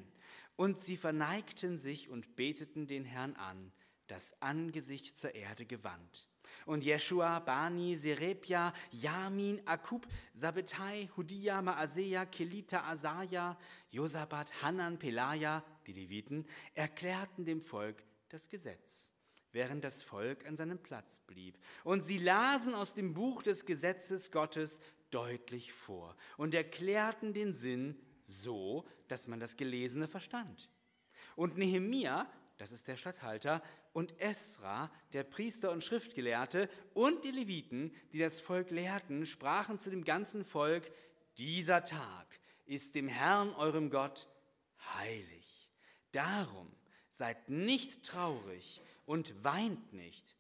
Und 0.57 0.81
sie 0.81 0.97
verneigten 0.97 1.79
sich 1.79 2.09
und 2.09 2.37
beteten 2.37 2.87
den 2.87 3.05
Herrn 3.05 3.35
an, 3.37 3.73
das 4.07 4.41
Angesicht 4.41 5.17
zur 5.17 5.35
Erde 5.35 5.67
gewandt. 5.67 6.29
Und 6.67 6.85
Jeschua, 6.85 7.39
Bani, 7.41 7.97
Serebia, 7.97 8.75
Yamin, 8.91 9.63
Akub, 9.67 10.07
Sabetai, 10.35 11.09
Hudia, 11.17 11.63
Maasea, 11.63 12.27
Kelita, 12.27 12.83
Asaja, 12.91 13.57
Josabat, 13.91 14.63
Hanan, 14.63 14.99
Pelaja, 14.99 15.65
die 15.87 15.95
Leviten, 15.95 16.45
erklärten 16.75 17.47
dem 17.47 17.63
Volk 17.63 18.03
das 18.29 18.49
Gesetz 18.51 19.13
während 19.57 19.85
das 19.85 20.03
Volk 20.03 20.47
an 20.47 20.55
seinem 20.55 20.79
Platz 20.79 21.21
blieb. 21.21 21.59
Und 21.83 22.03
sie 22.03 22.19
lasen 22.19 22.75
aus 22.75 22.93
dem 22.93 23.15
Buch 23.15 23.43
des 23.43 23.65
Gesetzes 23.65 24.31
Gottes 24.31 24.81
deutlich 25.11 25.73
vor 25.73 26.15
und 26.37 26.55
erklärten 26.55 27.33
den 27.33 27.55
Sinn 27.55 27.99
so, 28.23 28.85
dass 29.09 29.29
man 29.29 29.41
das 29.41 29.57
Gelesene 29.57 30.09
verstand. 30.09 30.69
Und 31.37 31.57
Nehemia, 31.57 32.31
das 32.59 32.71
ist 32.71 32.87
der 32.87 32.97
Statthalter, 32.99 33.63
und 33.97 34.21
Esra, 34.21 34.91
der 35.15 35.25
Priester 35.25 35.73
und 35.73 35.83
Schriftgelehrte, 35.83 36.69
und 36.93 37.25
die 37.25 37.31
Leviten, 37.31 37.95
die 38.13 38.19
das 38.19 38.41
Volk 38.41 38.71
lehrten, 38.71 39.25
sprachen 39.25 39.79
zu 39.79 39.89
dem 39.89 40.05
ganzen 40.05 40.45
Volk, 40.45 40.93
dieser 41.39 41.83
Tag 41.83 42.27
ist 42.67 42.95
dem 42.95 43.09
Herrn 43.09 43.55
eurem 43.55 43.89
Gott 43.89 44.29
heilig. 44.99 45.71
Darum 46.13 46.71
seid 47.09 47.49
nicht 47.49 48.05
traurig 48.05 48.83
und 49.07 49.43
weint 49.43 49.95
nicht. 49.95 50.37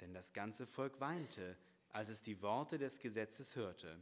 Denn 0.00 0.14
das 0.14 0.32
ganze 0.32 0.66
Volk 0.66 1.00
weinte, 1.00 1.58
als 1.90 2.08
es 2.08 2.22
die 2.22 2.40
Worte 2.40 2.78
des 2.78 2.98
Gesetzes 2.98 3.56
hörte. 3.56 3.94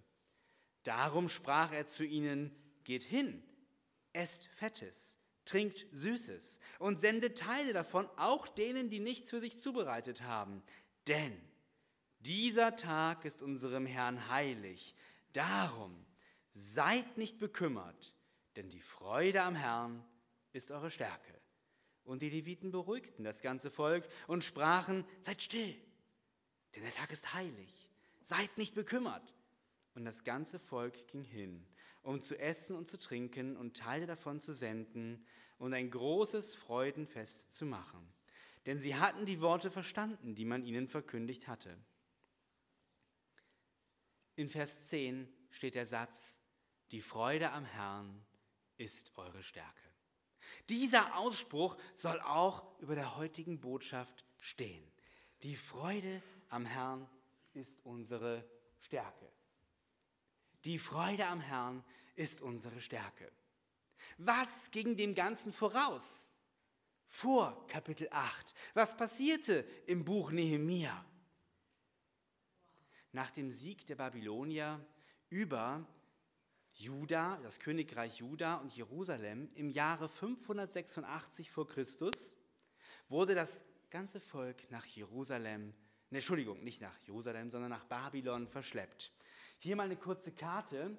Darum 0.85 1.29
sprach 1.29 1.73
er 1.73 1.87
zu 1.87 2.05
ihnen, 2.05 2.55
geht 2.85 3.03
hin, 3.03 3.43
esst 4.13 4.47
Fettes, 4.47 5.18
trinkt 5.49 5.87
Süßes 5.93 6.61
und 6.79 7.01
sendet 7.01 7.39
Teile 7.39 7.73
davon 7.73 8.09
auch 8.17 8.47
denen, 8.49 8.91
die 8.91 9.01
nichts 9.01 9.31
für 9.31 9.41
sich 9.41 9.59
zubereitet 9.59 10.23
haben. 10.23 10.63
Denn 11.07 11.37
dieser 12.21 12.77
Tag 12.77 13.25
ist 13.25 13.43
unserem 13.43 13.87
Herrn 13.87 14.29
heilig. 14.29 14.95
Darum 15.33 16.05
seid 16.51 17.17
nicht 17.17 17.39
bekümmert, 17.39 18.15
denn 18.57 18.69
die 18.69 18.81
Freude 18.81 19.43
am 19.43 19.55
Herrn 19.55 20.05
ist 20.53 20.71
eure 20.71 20.91
Stärke. 20.91 21.41
Und 22.05 22.23
die 22.23 22.31
Leviten 22.31 22.71
beruhigten 22.71 23.23
das 23.25 23.43
ganze 23.43 23.71
Volk 23.71 24.09
und 24.27 24.43
sprachen, 24.43 25.05
seid 25.21 25.43
still, 25.43 25.77
denn 26.75 26.83
der 26.83 26.93
Tag 26.93 27.13
ist 27.13 27.35
heilig, 27.35 27.89
seid 28.23 28.57
nicht 28.57 28.75
bekümmert. 28.75 29.35
Und 29.95 30.05
das 30.05 30.25
ganze 30.25 30.59
Volk 30.59 31.09
ging 31.09 31.25
hin, 31.25 31.67
um 32.09 32.23
zu 32.23 32.39
essen 32.39 32.75
und 32.75 32.89
zu 32.89 32.99
trinken 32.99 33.55
und 33.55 33.77
Teile 33.77 34.07
davon 34.07 34.41
zu 34.41 34.55
senden 34.55 35.27
und 35.59 35.75
ein 35.75 35.91
großes 35.91 36.55
Freudenfest 36.55 37.55
zu 37.55 37.67
machen. 37.67 38.01
Denn 38.65 38.79
sie 38.79 38.97
hatten 38.97 39.27
die 39.27 39.43
Worte 39.43 39.71
verstanden, 39.71 40.35
die 40.35 40.47
man 40.47 40.65
ihnen 40.65 40.89
verkündigt 40.89 41.49
hatte. 41.49 41.77
In 44.37 44.49
Vers 44.49 44.87
10 44.87 45.29
steht 45.51 45.75
der 45.75 45.85
Satz, 45.85 46.39
die 46.93 47.03
Freude 47.03 47.53
am 47.53 47.67
Herrn 47.67 48.25
ist 48.79 49.13
eure 49.19 49.43
Stärke. 49.43 49.93
Dieser 50.71 51.15
Ausspruch 51.15 51.77
soll 51.93 52.19
auch 52.21 52.81
über 52.81 52.95
der 52.95 53.19
heutigen 53.19 53.61
Botschaft 53.61 54.25
stehen. 54.39 54.91
Die 55.43 55.57
Freude 55.57 56.23
am 56.49 56.65
Herrn 56.65 57.07
ist 57.53 57.85
unsere 57.85 58.49
Stärke. 58.81 59.31
Die 60.65 60.79
Freude 60.79 61.27
am 61.27 61.41
Herrn 61.41 61.85
ist 62.17 62.41
unsere 62.41 62.81
Stärke. 62.81 63.31
Was 64.17 64.71
ging 64.71 64.97
dem 64.97 65.15
Ganzen 65.15 65.53
voraus? 65.53 66.31
Vor 67.07 67.67
Kapitel 67.69 68.09
8. 68.11 68.55
Was 68.75 68.97
passierte 68.97 69.65
im 69.87 70.05
Buch 70.05 70.33
Nehemia? 70.33 71.05
Nach 73.13 73.31
dem 73.31 73.51
Sieg 73.51 73.87
der 73.87 73.97
Babylonier 73.97 74.85
über 75.31 75.87
Juda, 76.75 77.39
das 77.43 77.59
Königreich 77.61 78.19
Juda 78.19 78.57
und 78.57 78.75
Jerusalem 78.75 79.51
im 79.55 79.69
Jahre 79.69 80.09
586 80.09 81.51
vor 81.51 81.67
Christus 81.67 82.37
wurde 83.09 83.35
das 83.35 83.63
ganze 83.91 84.21
Volk 84.21 84.71
nach 84.71 84.85
Jerusalem, 84.87 85.75
ne, 86.11 86.19
Entschuldigung, 86.19 86.63
nicht 86.63 86.81
nach 86.81 86.97
Jerusalem, 87.01 87.51
sondern 87.51 87.71
nach 87.71 87.85
Babylon 87.85 88.47
verschleppt. 88.47 89.13
Hier 89.61 89.75
mal 89.75 89.85
eine 89.85 89.97
kurze 89.97 90.31
Karte. 90.31 90.97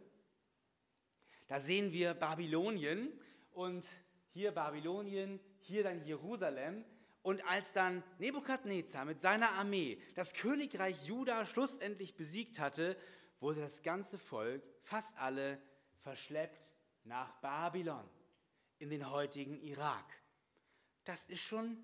Da 1.47 1.59
sehen 1.59 1.93
wir 1.93 2.13
Babylonien 2.13 3.09
und 3.51 3.85
hier 4.33 4.51
Babylonien, 4.51 5.39
hier 5.61 5.83
dann 5.83 6.03
Jerusalem. 6.05 6.83
Und 7.21 7.45
als 7.47 7.73
dann 7.73 8.03
Nebukadnezar 8.17 9.05
mit 9.05 9.19
seiner 9.21 9.51
Armee 9.51 10.01
das 10.15 10.33
Königreich 10.33 11.05
Juda 11.05 11.45
schlussendlich 11.45 12.15
besiegt 12.15 12.59
hatte, 12.59 12.97
wurde 13.39 13.61
das 13.61 13.81
ganze 13.81 14.17
Volk, 14.17 14.61
fast 14.81 15.17
alle, 15.17 15.61
verschleppt 16.01 16.73
nach 17.05 17.31
Babylon, 17.41 18.07
in 18.77 18.89
den 18.89 19.09
heutigen 19.09 19.61
Irak. 19.61 20.05
Das 21.05 21.25
ist 21.27 21.41
schon, 21.41 21.77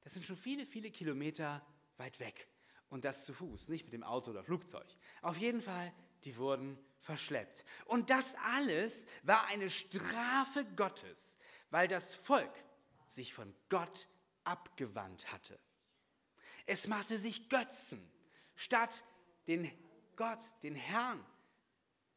das 0.00 0.14
sind 0.14 0.24
schon 0.24 0.36
viele, 0.36 0.64
viele 0.64 0.90
Kilometer 0.90 1.64
weit 1.98 2.18
weg. 2.18 2.48
Und 2.90 3.04
das 3.04 3.24
zu 3.24 3.34
Fuß, 3.34 3.68
nicht 3.68 3.84
mit 3.84 3.92
dem 3.92 4.02
Auto 4.02 4.30
oder 4.30 4.42
Flugzeug. 4.42 4.86
Auf 5.22 5.36
jeden 5.36 5.60
Fall, 5.60 5.92
die 6.24 6.36
wurden 6.36 6.78
verschleppt. 7.00 7.64
Und 7.84 8.10
das 8.10 8.34
alles 8.56 9.06
war 9.22 9.46
eine 9.46 9.70
Strafe 9.70 10.64
Gottes, 10.76 11.36
weil 11.70 11.88
das 11.88 12.14
Volk 12.14 12.52
sich 13.08 13.34
von 13.34 13.54
Gott 13.68 14.08
abgewandt 14.44 15.32
hatte. 15.32 15.58
Es 16.66 16.86
machte 16.86 17.18
sich 17.18 17.48
Götzen, 17.48 18.10
statt 18.54 19.04
den 19.46 19.70
Gott, 20.16 20.42
den 20.62 20.74
Herrn, 20.74 21.24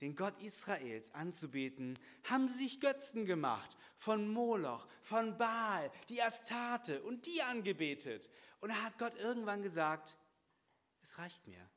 den 0.02 0.16
Gott 0.16 0.42
Israels 0.42 1.14
anzubeten, 1.14 1.98
haben 2.24 2.48
sie 2.48 2.64
sich 2.64 2.82
Götzen 2.82 3.26
gemacht, 3.26 3.78
von 3.98 4.28
Moloch, 4.28 4.88
von 5.04 5.38
Baal, 5.38 5.92
die 6.10 6.22
Astarte 6.22 7.04
und 7.04 7.28
die 7.28 7.42
angebetet. 7.44 8.30
Und 8.60 8.70
da 8.70 8.82
hat 8.82 8.98
Gott 8.98 9.16
irgendwann 9.18 9.62
gesagt, 9.62 10.18
es 11.02 11.18
reicht 11.18 11.48
mir. 11.48 11.70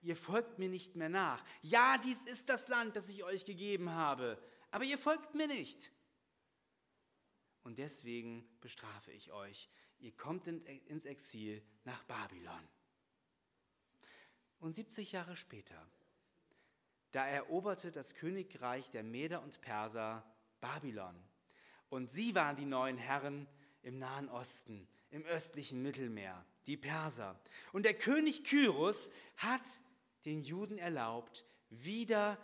Ihr 0.00 0.16
folgt 0.16 0.58
mir 0.58 0.68
nicht 0.68 0.96
mehr 0.96 1.08
nach. 1.08 1.44
Ja, 1.62 1.98
dies 1.98 2.24
ist 2.24 2.48
das 2.48 2.68
Land, 2.68 2.96
das 2.96 3.08
ich 3.08 3.24
euch 3.24 3.44
gegeben 3.44 3.90
habe, 3.90 4.40
aber 4.70 4.84
ihr 4.84 4.98
folgt 4.98 5.34
mir 5.34 5.48
nicht. 5.48 5.92
Und 7.64 7.78
deswegen 7.78 8.48
bestrafe 8.60 9.12
ich 9.12 9.32
euch. 9.32 9.68
Ihr 9.98 10.12
kommt 10.16 10.46
ins 10.46 11.04
Exil 11.04 11.62
nach 11.84 12.02
Babylon. 12.04 12.68
Und 14.60 14.74
70 14.74 15.12
Jahre 15.12 15.36
später 15.36 15.86
da 17.12 17.26
eroberte 17.26 17.90
das 17.90 18.14
Königreich 18.14 18.90
der 18.90 19.02
Meder 19.02 19.42
und 19.42 19.60
Perser 19.60 20.24
Babylon. 20.60 21.14
Und 21.88 22.10
sie 22.10 22.34
waren 22.34 22.56
die 22.56 22.66
neuen 22.66 22.98
Herren 22.98 23.48
im 23.82 23.98
Nahen 23.98 24.28
Osten, 24.28 24.86
im 25.10 25.24
östlichen 25.24 25.82
Mittelmeer, 25.82 26.44
die 26.68 26.76
Perser. 26.76 27.40
Und 27.72 27.84
der 27.84 27.94
König 27.94 28.44
Kyros 28.44 29.10
hat 29.38 29.62
den 30.24 30.42
Juden 30.42 30.78
erlaubt, 30.78 31.44
wieder 31.70 32.38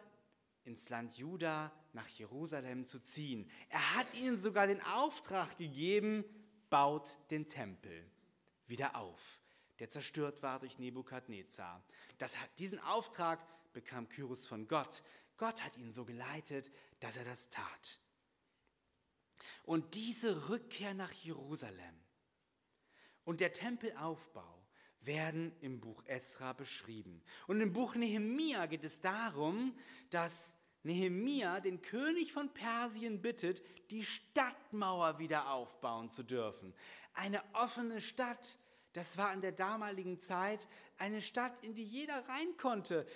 ins 0.64 0.88
Land 0.88 1.16
Juda 1.16 1.70
nach 1.92 2.08
Jerusalem 2.08 2.86
zu 2.86 2.98
ziehen. 2.98 3.48
Er 3.68 3.96
hat 3.96 4.12
ihnen 4.14 4.38
sogar 4.38 4.66
den 4.66 4.80
Auftrag 4.82 5.56
gegeben, 5.58 6.24
baut 6.70 7.18
den 7.30 7.48
Tempel 7.48 8.10
wieder 8.66 8.96
auf, 8.96 9.40
der 9.78 9.90
zerstört 9.90 10.42
war 10.42 10.58
durch 10.58 10.78
Nebukadnezar. 10.78 11.84
Das, 12.18 12.34
diesen 12.58 12.80
Auftrag 12.80 13.46
bekam 13.74 14.08
Kyros 14.08 14.46
von 14.46 14.66
Gott. 14.66 15.02
Gott 15.36 15.62
hat 15.62 15.76
ihn 15.76 15.92
so 15.92 16.04
geleitet, 16.04 16.72
dass 17.00 17.16
er 17.16 17.24
das 17.24 17.50
tat. 17.50 18.00
Und 19.64 19.94
diese 19.94 20.48
Rückkehr 20.48 20.94
nach 20.94 21.12
Jerusalem 21.12 22.03
und 23.24 23.40
der 23.40 23.52
Tempelaufbau 23.52 24.64
werden 25.00 25.52
im 25.60 25.80
Buch 25.80 26.02
Esra 26.06 26.52
beschrieben. 26.52 27.22
Und 27.46 27.60
im 27.60 27.72
Buch 27.72 27.94
Nehemia 27.94 28.66
geht 28.66 28.84
es 28.84 29.00
darum, 29.00 29.76
dass 30.10 30.54
Nehemia 30.82 31.60
den 31.60 31.82
König 31.82 32.32
von 32.32 32.52
Persien 32.52 33.22
bittet, 33.22 33.62
die 33.90 34.04
Stadtmauer 34.04 35.18
wieder 35.18 35.50
aufbauen 35.50 36.08
zu 36.08 36.22
dürfen. 36.22 36.74
Eine 37.14 37.42
offene 37.54 38.00
Stadt, 38.00 38.58
das 38.92 39.16
war 39.18 39.32
in 39.32 39.40
der 39.40 39.52
damaligen 39.52 40.20
Zeit 40.20 40.68
eine 40.98 41.22
Stadt, 41.22 41.52
in 41.62 41.74
die 41.74 41.84
jeder 41.84 42.28
rein 42.28 42.56
konnte. 42.58 43.06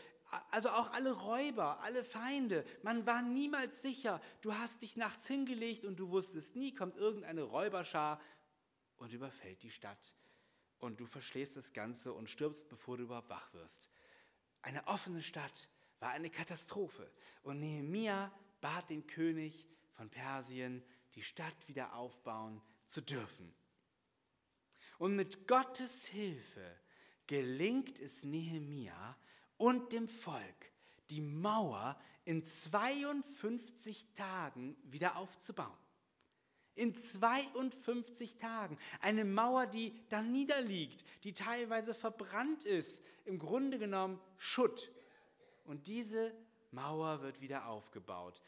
Also 0.51 0.69
auch 0.69 0.93
alle 0.93 1.13
Räuber, 1.13 1.81
alle 1.81 2.05
Feinde. 2.05 2.65
Man 2.83 3.07
war 3.07 3.23
niemals 3.23 3.81
sicher. 3.81 4.21
Du 4.43 4.55
hast 4.55 4.83
dich 4.83 4.97
nachts 4.97 5.27
hingelegt 5.27 5.85
und 5.85 5.99
du 5.99 6.11
wusstest 6.11 6.55
nie, 6.55 6.75
kommt 6.75 6.97
irgendeine 6.97 7.43
Räuberschar 7.43 8.21
und 8.99 9.13
überfällt 9.13 9.63
die 9.63 9.71
Stadt 9.71 10.15
und 10.79 11.01
du 11.01 11.07
verschläfst 11.07 11.57
das 11.57 11.73
Ganze 11.73 12.13
und 12.13 12.31
stirbst, 12.31 12.69
bevor 12.69 12.97
du 12.97 13.05
überhaupt 13.05 13.29
wach 13.29 13.53
wirst. 13.53 13.89
Eine 14.63 14.87
offene 14.87 15.23
Stadt 15.23 15.69
war 15.99 16.11
eine 16.11 16.31
Katastrophe. 16.31 17.11
Und 17.43 17.61
Nehemia 17.61 18.33
bat 18.61 18.91
den 18.91 19.07
König 19.07 19.67
von 19.93 20.09
Persien, 20.09 20.83
die 21.15 21.23
Stadt 21.23 21.69
wieder 21.69 21.95
aufbauen 21.95 22.61
zu 22.87 23.01
dürfen. 23.01 23.53
Und 24.99 25.17
mit 25.17 25.47
Gottes 25.47 26.07
Hilfe 26.07 26.81
gelingt 27.27 28.01
es 28.01 28.25
Nehemia 28.25 29.17
und 29.57 29.93
dem 29.93 30.09
Volk, 30.09 30.73
die 31.11 31.21
Mauer 31.21 32.01
in 32.25 32.45
52 32.45 34.15
Tagen 34.15 34.77
wieder 34.85 35.17
aufzubauen 35.17 35.77
in 36.79 36.95
52 36.95 38.37
Tagen. 38.37 38.79
Eine 39.01 39.25
Mauer, 39.25 39.67
die 39.67 39.93
dann 40.09 40.33
niederliegt, 40.33 41.05
die 41.25 41.33
teilweise 41.33 41.95
verbrannt 41.95 42.65
ist, 42.65 43.05
im 43.25 43.39
Grunde 43.39 43.79
genommen 43.79 44.21
Schutt. 44.37 44.91
Und 45.65 45.87
diese 45.87 46.35
Mauer 46.71 47.23
wird 47.23 47.41
wieder 47.41 47.67
aufgebaut. 47.67 48.43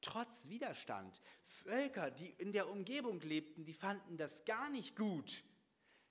Trotz 0.00 0.48
Widerstand. 0.48 1.22
Völker, 1.46 2.10
die 2.10 2.30
in 2.38 2.52
der 2.52 2.68
Umgebung 2.70 3.20
lebten, 3.20 3.64
die 3.64 3.72
fanden 3.72 4.16
das 4.16 4.44
gar 4.44 4.68
nicht 4.68 4.96
gut 4.96 5.42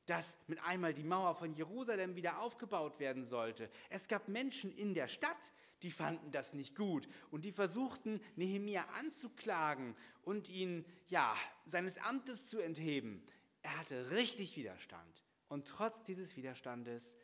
dass 0.06 0.38
mit 0.48 0.62
einmal 0.64 0.94
die 0.94 1.04
Mauer 1.04 1.36
von 1.36 1.54
Jerusalem 1.54 2.16
wieder 2.16 2.40
aufgebaut 2.40 3.00
werden 3.00 3.24
sollte. 3.24 3.70
Es 3.90 4.08
gab 4.08 4.28
Menschen 4.28 4.72
in 4.72 4.94
der 4.94 5.08
Stadt, 5.08 5.54
die 5.82 5.92
fanden 5.92 6.32
das 6.32 6.54
nicht 6.54 6.76
gut 6.76 7.08
und 7.32 7.46
die 7.46 7.52
versuchten, 7.52 8.22
Nehemia 8.36 8.86
anzuklagen 8.96 9.96
und 10.24 10.50
ihn, 10.50 10.86
ja, 11.08 11.36
seines 11.66 11.98
Amtes 11.98 12.50
zu 12.50 12.60
entheben. 12.60 13.26
Er 13.62 13.78
hatte 13.78 14.12
richtig 14.12 14.56
Widerstand. 14.56 15.24
Und 15.50 15.68
trotz 15.68 16.04
dieses 16.04 16.36
Widerstandes, 16.36 17.18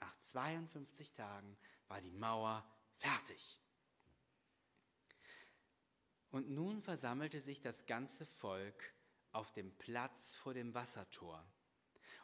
nach 0.00 0.18
52 0.18 1.12
Tagen, 1.12 1.56
war 1.88 2.00
die 2.00 2.12
Mauer 2.12 2.66
fertig. 2.96 3.58
Und 6.30 6.50
nun 6.50 6.82
versammelte 6.82 7.40
sich 7.40 7.60
das 7.60 7.86
ganze 7.86 8.26
Volk 8.26 8.92
auf 9.32 9.52
dem 9.52 9.72
Platz 9.76 10.34
vor 10.34 10.52
dem 10.52 10.74
Wassertor 10.74 11.46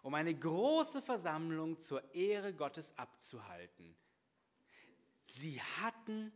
um 0.03 0.15
eine 0.15 0.35
große 0.35 1.01
Versammlung 1.01 1.79
zur 1.79 2.15
Ehre 2.15 2.53
Gottes 2.53 2.97
abzuhalten. 2.99 3.97
Sie 5.23 5.61
hatten 5.81 6.33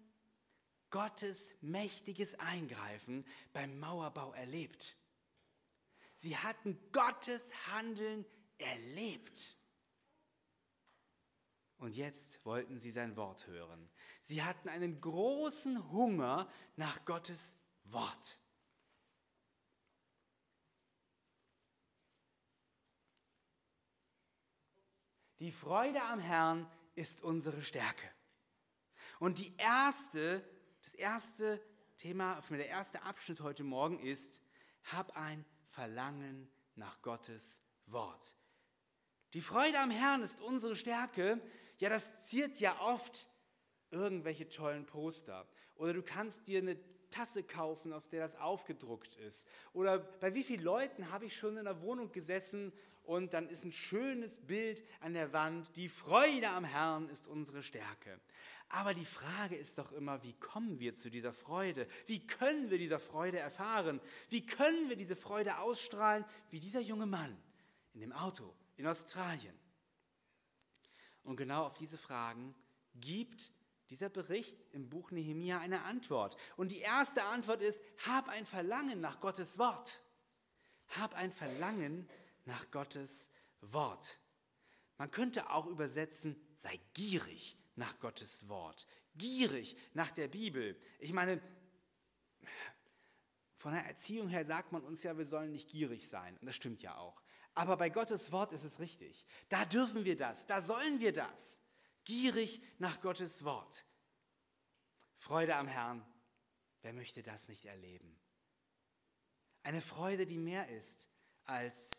Gottes 0.90 1.52
mächtiges 1.60 2.38
Eingreifen 2.38 3.26
beim 3.52 3.78
Mauerbau 3.78 4.32
erlebt. 4.32 4.96
Sie 6.14 6.36
hatten 6.36 6.78
Gottes 6.92 7.52
Handeln 7.66 8.24
erlebt. 8.58 9.56
Und 11.78 11.94
jetzt 11.94 12.42
wollten 12.46 12.78
sie 12.78 12.90
sein 12.90 13.16
Wort 13.16 13.46
hören. 13.48 13.90
Sie 14.20 14.42
hatten 14.42 14.68
einen 14.68 15.00
großen 15.00 15.90
Hunger 15.90 16.48
nach 16.76 17.04
Gottes 17.04 17.56
Wort. 17.84 18.40
Die 25.46 25.52
Freude 25.52 26.02
am 26.02 26.18
Herrn 26.18 26.68
ist 26.96 27.22
unsere 27.22 27.62
Stärke. 27.62 28.10
Und 29.20 29.38
die 29.38 29.54
erste, 29.56 30.42
das 30.82 30.92
erste 30.94 31.62
Thema, 31.98 32.42
der 32.50 32.66
erste 32.66 33.04
Abschnitt 33.04 33.40
heute 33.40 33.62
Morgen 33.62 34.00
ist, 34.00 34.42
hab 34.90 35.16
ein 35.16 35.44
Verlangen 35.68 36.50
nach 36.74 37.00
Gottes 37.00 37.60
Wort. 37.86 38.34
Die 39.34 39.40
Freude 39.40 39.78
am 39.78 39.92
Herrn 39.92 40.22
ist 40.22 40.40
unsere 40.40 40.74
Stärke. 40.74 41.40
Ja, 41.78 41.90
das 41.90 42.26
ziert 42.26 42.58
ja 42.58 42.80
oft 42.80 43.28
irgendwelche 43.92 44.48
tollen 44.48 44.84
Poster. 44.84 45.46
Oder 45.76 45.92
du 45.92 46.02
kannst 46.02 46.48
dir 46.48 46.58
eine 46.58 46.76
Tasse 47.10 47.44
kaufen, 47.44 47.92
auf 47.92 48.08
der 48.08 48.18
das 48.18 48.34
aufgedruckt 48.34 49.14
ist. 49.14 49.46
Oder 49.74 50.00
bei 50.00 50.34
wie 50.34 50.42
vielen 50.42 50.64
Leuten 50.64 51.12
habe 51.12 51.26
ich 51.26 51.36
schon 51.36 51.56
in 51.56 51.66
der 51.66 51.82
Wohnung 51.82 52.10
gesessen 52.10 52.72
und 53.06 53.34
dann 53.34 53.48
ist 53.48 53.64
ein 53.64 53.72
schönes 53.72 54.38
Bild 54.38 54.84
an 55.00 55.14
der 55.14 55.32
Wand. 55.32 55.76
Die 55.76 55.88
Freude 55.88 56.48
am 56.50 56.64
Herrn 56.64 57.08
ist 57.08 57.26
unsere 57.26 57.62
Stärke. 57.62 58.20
Aber 58.68 58.94
die 58.94 59.04
Frage 59.04 59.54
ist 59.54 59.78
doch 59.78 59.92
immer, 59.92 60.22
wie 60.24 60.32
kommen 60.34 60.80
wir 60.80 60.96
zu 60.96 61.08
dieser 61.08 61.32
Freude? 61.32 61.86
Wie 62.06 62.26
können 62.26 62.68
wir 62.68 62.78
dieser 62.78 62.98
Freude 62.98 63.38
erfahren? 63.38 64.00
Wie 64.28 64.44
können 64.44 64.88
wir 64.88 64.96
diese 64.96 65.14
Freude 65.14 65.58
ausstrahlen, 65.58 66.24
wie 66.50 66.58
dieser 66.58 66.80
junge 66.80 67.06
Mann 67.06 67.36
in 67.94 68.00
dem 68.00 68.12
Auto 68.12 68.52
in 68.76 68.86
Australien? 68.86 69.54
Und 71.22 71.36
genau 71.36 71.64
auf 71.64 71.78
diese 71.78 71.98
Fragen 71.98 72.54
gibt 72.94 73.52
dieser 73.90 74.08
Bericht 74.08 74.58
im 74.72 74.88
Buch 74.88 75.12
Nehemia 75.12 75.60
eine 75.60 75.82
Antwort. 75.82 76.36
Und 76.56 76.72
die 76.72 76.80
erste 76.80 77.24
Antwort 77.24 77.62
ist, 77.62 77.80
hab 78.06 78.28
ein 78.28 78.46
Verlangen 78.46 79.00
nach 79.00 79.20
Gottes 79.20 79.58
Wort. 79.58 80.02
Hab 81.00 81.14
ein 81.14 81.30
Verlangen 81.32 82.08
nach 82.46 82.70
Gottes 82.70 83.30
Wort. 83.60 84.18
Man 84.98 85.10
könnte 85.10 85.50
auch 85.50 85.66
übersetzen, 85.66 86.36
sei 86.56 86.80
gierig 86.94 87.58
nach 87.74 87.98
Gottes 88.00 88.48
Wort. 88.48 88.86
Gierig 89.14 89.76
nach 89.92 90.10
der 90.10 90.28
Bibel. 90.28 90.80
Ich 90.98 91.12
meine, 91.12 91.40
von 93.56 93.72
der 93.72 93.84
Erziehung 93.84 94.28
her 94.28 94.44
sagt 94.44 94.72
man 94.72 94.82
uns 94.82 95.02
ja, 95.02 95.16
wir 95.16 95.26
sollen 95.26 95.52
nicht 95.52 95.68
gierig 95.68 96.08
sein. 96.08 96.36
Und 96.38 96.46
das 96.46 96.56
stimmt 96.56 96.82
ja 96.82 96.96
auch. 96.96 97.22
Aber 97.54 97.76
bei 97.76 97.90
Gottes 97.90 98.32
Wort 98.32 98.52
ist 98.52 98.64
es 98.64 98.78
richtig. 98.78 99.24
Da 99.48 99.64
dürfen 99.64 100.04
wir 100.04 100.16
das, 100.16 100.46
da 100.46 100.60
sollen 100.60 101.00
wir 101.00 101.12
das. 101.12 101.62
Gierig 102.04 102.62
nach 102.78 103.00
Gottes 103.00 103.44
Wort. 103.44 103.84
Freude 105.16 105.56
am 105.56 105.66
Herrn. 105.66 106.06
Wer 106.82 106.92
möchte 106.92 107.22
das 107.22 107.48
nicht 107.48 107.64
erleben? 107.64 108.16
Eine 109.62 109.80
Freude, 109.80 110.26
die 110.26 110.38
mehr 110.38 110.68
ist 110.68 111.08
als 111.44 111.90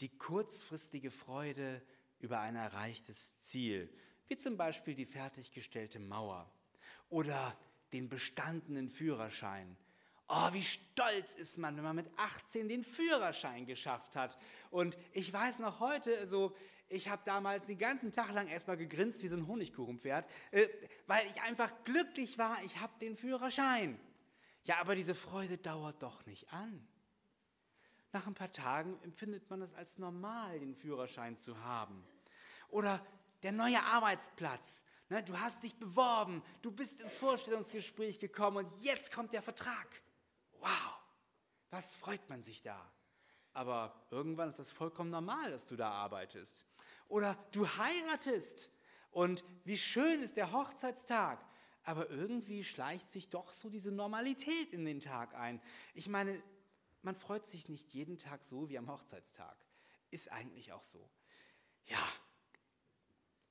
die 0.00 0.16
kurzfristige 0.16 1.10
Freude 1.10 1.82
über 2.20 2.40
ein 2.40 2.56
erreichtes 2.56 3.38
Ziel, 3.40 3.92
wie 4.28 4.36
zum 4.36 4.56
Beispiel 4.56 4.94
die 4.94 5.06
fertiggestellte 5.06 5.98
Mauer 5.98 6.50
oder 7.08 7.56
den 7.92 8.08
bestandenen 8.08 8.88
Führerschein. 8.88 9.76
Oh, 10.28 10.52
wie 10.52 10.62
stolz 10.62 11.34
ist 11.34 11.58
man, 11.58 11.76
wenn 11.76 11.82
man 11.82 11.96
mit 11.96 12.10
18 12.16 12.68
den 12.68 12.84
Führerschein 12.84 13.66
geschafft 13.66 14.14
hat. 14.14 14.38
Und 14.70 14.96
ich 15.12 15.32
weiß 15.32 15.58
noch 15.58 15.80
heute, 15.80 16.16
also 16.18 16.54
ich 16.88 17.08
habe 17.08 17.22
damals 17.24 17.66
den 17.66 17.78
ganzen 17.78 18.12
Tag 18.12 18.32
lang 18.32 18.46
erstmal 18.46 18.76
gegrinst 18.76 19.22
wie 19.22 19.28
so 19.28 19.36
ein 19.36 19.48
Honigkuchenpferd, 19.48 20.28
äh, 20.52 20.68
weil 21.06 21.26
ich 21.26 21.40
einfach 21.42 21.72
glücklich 21.84 22.38
war, 22.38 22.62
ich 22.64 22.78
habe 22.80 22.92
den 23.00 23.16
Führerschein. 23.16 23.98
Ja, 24.64 24.76
aber 24.80 24.94
diese 24.94 25.14
Freude 25.14 25.58
dauert 25.58 26.02
doch 26.02 26.24
nicht 26.26 26.52
an. 26.52 26.86
Nach 28.12 28.26
ein 28.26 28.34
paar 28.34 28.52
Tagen 28.52 28.98
empfindet 29.02 29.48
man 29.50 29.62
es 29.62 29.72
als 29.74 29.98
normal, 29.98 30.58
den 30.58 30.74
Führerschein 30.74 31.36
zu 31.36 31.62
haben. 31.62 32.04
Oder 32.68 33.04
der 33.42 33.52
neue 33.52 33.82
Arbeitsplatz. 33.82 34.84
Ne, 35.08 35.22
du 35.22 35.38
hast 35.38 35.62
dich 35.62 35.74
beworben, 35.76 36.42
du 36.62 36.70
bist 36.70 37.00
ins 37.00 37.14
Vorstellungsgespräch 37.14 38.20
gekommen 38.20 38.58
und 38.58 38.82
jetzt 38.82 39.12
kommt 39.12 39.32
der 39.32 39.42
Vertrag. 39.42 39.88
Wow, 40.60 40.98
was 41.70 41.94
freut 41.94 42.28
man 42.28 42.42
sich 42.42 42.62
da? 42.62 42.90
Aber 43.52 44.06
irgendwann 44.10 44.48
ist 44.48 44.60
das 44.60 44.70
vollkommen 44.70 45.10
normal, 45.10 45.50
dass 45.50 45.66
du 45.66 45.74
da 45.74 45.90
arbeitest. 45.90 46.66
Oder 47.08 47.36
du 47.50 47.66
heiratest 47.66 48.70
Und 49.10 49.42
wie 49.64 49.76
schön 49.76 50.22
ist 50.22 50.36
der 50.36 50.52
Hochzeitstag. 50.52 51.44
Aber 51.82 52.08
irgendwie 52.10 52.62
schleicht 52.62 53.08
sich 53.08 53.30
doch 53.30 53.52
so 53.52 53.68
diese 53.68 53.90
Normalität 53.90 54.72
in 54.72 54.84
den 54.84 55.00
Tag 55.00 55.34
ein. 55.34 55.60
Ich 55.94 56.08
meine, 56.08 56.40
man 57.02 57.16
freut 57.16 57.46
sich 57.46 57.68
nicht 57.68 57.92
jeden 57.92 58.18
Tag 58.18 58.42
so 58.42 58.68
wie 58.68 58.78
am 58.78 58.90
Hochzeitstag. 58.90 59.56
Ist 60.10 60.30
eigentlich 60.32 60.72
auch 60.72 60.84
so. 60.84 61.08
Ja, 61.86 62.12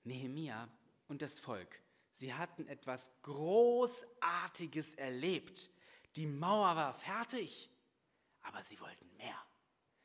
Nehemia 0.04 0.70
und 1.08 1.22
das 1.22 1.40
Volk, 1.40 1.82
sie 2.14 2.34
hatten 2.34 2.68
etwas 2.68 3.12
Großartiges 3.24 4.96
erlebt. 4.96 5.70
Die 6.16 6.28
Mauer 6.28 6.76
war 6.76 6.94
fertig, 6.94 7.70
aber 8.42 8.64
sie 8.64 8.80
wollten 8.80 9.16
mehr. 9.18 9.46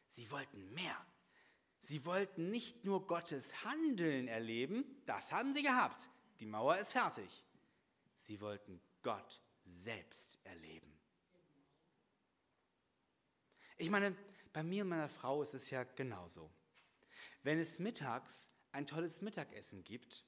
Sie 0.09 0.31
wollten 0.31 0.73
mehr. 0.75 0.97
Sie 1.79 2.05
wollten 2.07 2.51
nicht 2.51 2.85
nur 2.85 3.07
Gottes 3.07 3.65
Handeln 3.65 4.27
erleben, 4.27 4.85
das 5.07 5.33
haben 5.33 5.53
sie 5.53 5.63
gehabt. 5.63 6.11
Die 6.41 6.47
Mauer 6.47 6.79
ist 6.79 6.93
fertig. 6.93 7.45
Sie 8.17 8.41
wollten 8.41 8.81
Gott 9.03 9.41
selbst 9.65 10.39
erleben. 10.45 10.94
Ich 13.85 13.91
meine, 13.91 14.17
bei 14.55 14.63
mir 14.63 14.83
und 14.83 14.89
meiner 14.89 15.11
Frau 15.11 15.43
ist 15.43 15.53
es 15.53 15.69
ja 15.69 15.85
genauso. 15.85 16.51
Wenn 17.43 17.59
es 17.59 17.79
mittags 17.79 18.51
ein 18.73 18.87
tolles 18.87 19.21
Mittagessen 19.21 19.85
gibt, 19.85 20.25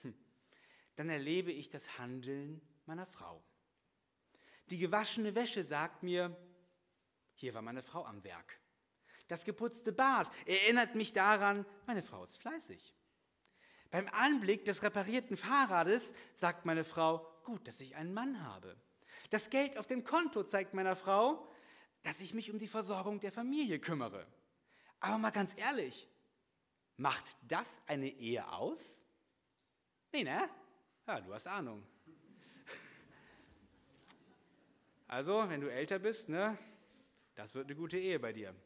hm, 0.00 0.12
dann 0.96 1.08
erlebe 1.08 1.52
ich 1.52 1.70
das 1.70 2.00
Handeln 2.00 2.60
meiner 2.84 3.06
Frau. 3.06 3.44
Die 4.70 4.78
gewaschene 4.78 5.36
Wäsche 5.36 5.62
sagt 5.62 6.02
mir, 6.02 6.36
hier 7.36 7.54
war 7.54 7.62
meine 7.62 7.84
Frau 7.84 8.04
am 8.04 8.24
Werk. 8.24 8.58
Das 9.28 9.44
geputzte 9.44 9.92
Bad 9.92 10.28
erinnert 10.44 10.96
mich 10.96 11.12
daran, 11.12 11.64
meine 11.86 12.02
Frau 12.02 12.24
ist 12.24 12.38
fleißig. 12.38 12.92
Beim 13.92 14.08
Anblick 14.08 14.64
des 14.64 14.82
reparierten 14.82 15.36
Fahrrades 15.36 16.12
sagt 16.34 16.66
meine 16.66 16.82
Frau, 16.82 17.24
gut, 17.44 17.68
dass 17.68 17.78
ich 17.78 17.94
einen 17.94 18.12
Mann 18.12 18.42
habe. 18.42 18.76
Das 19.30 19.48
Geld 19.48 19.78
auf 19.78 19.86
dem 19.86 20.02
Konto 20.02 20.42
zeigt 20.42 20.74
meiner 20.74 20.96
Frau, 20.96 21.48
dass 22.08 22.22
ich 22.22 22.32
mich 22.32 22.50
um 22.50 22.58
die 22.58 22.68
Versorgung 22.68 23.20
der 23.20 23.30
Familie 23.30 23.78
kümmere. 23.78 24.26
Aber 24.98 25.18
mal 25.18 25.30
ganz 25.30 25.54
ehrlich, 25.58 26.10
macht 26.96 27.22
das 27.42 27.82
eine 27.86 28.08
Ehe 28.08 28.50
aus? 28.50 29.04
Nee, 30.10 30.24
ne? 30.24 30.48
Ja, 31.06 31.20
du 31.20 31.34
hast 31.34 31.46
Ahnung. 31.46 31.86
Also, 35.06 35.50
wenn 35.50 35.60
du 35.60 35.70
älter 35.70 35.98
bist, 35.98 36.30
ne, 36.30 36.56
das 37.34 37.54
wird 37.54 37.66
eine 37.66 37.76
gute 37.76 37.98
Ehe 37.98 38.18
bei 38.18 38.32
dir. 38.32 38.54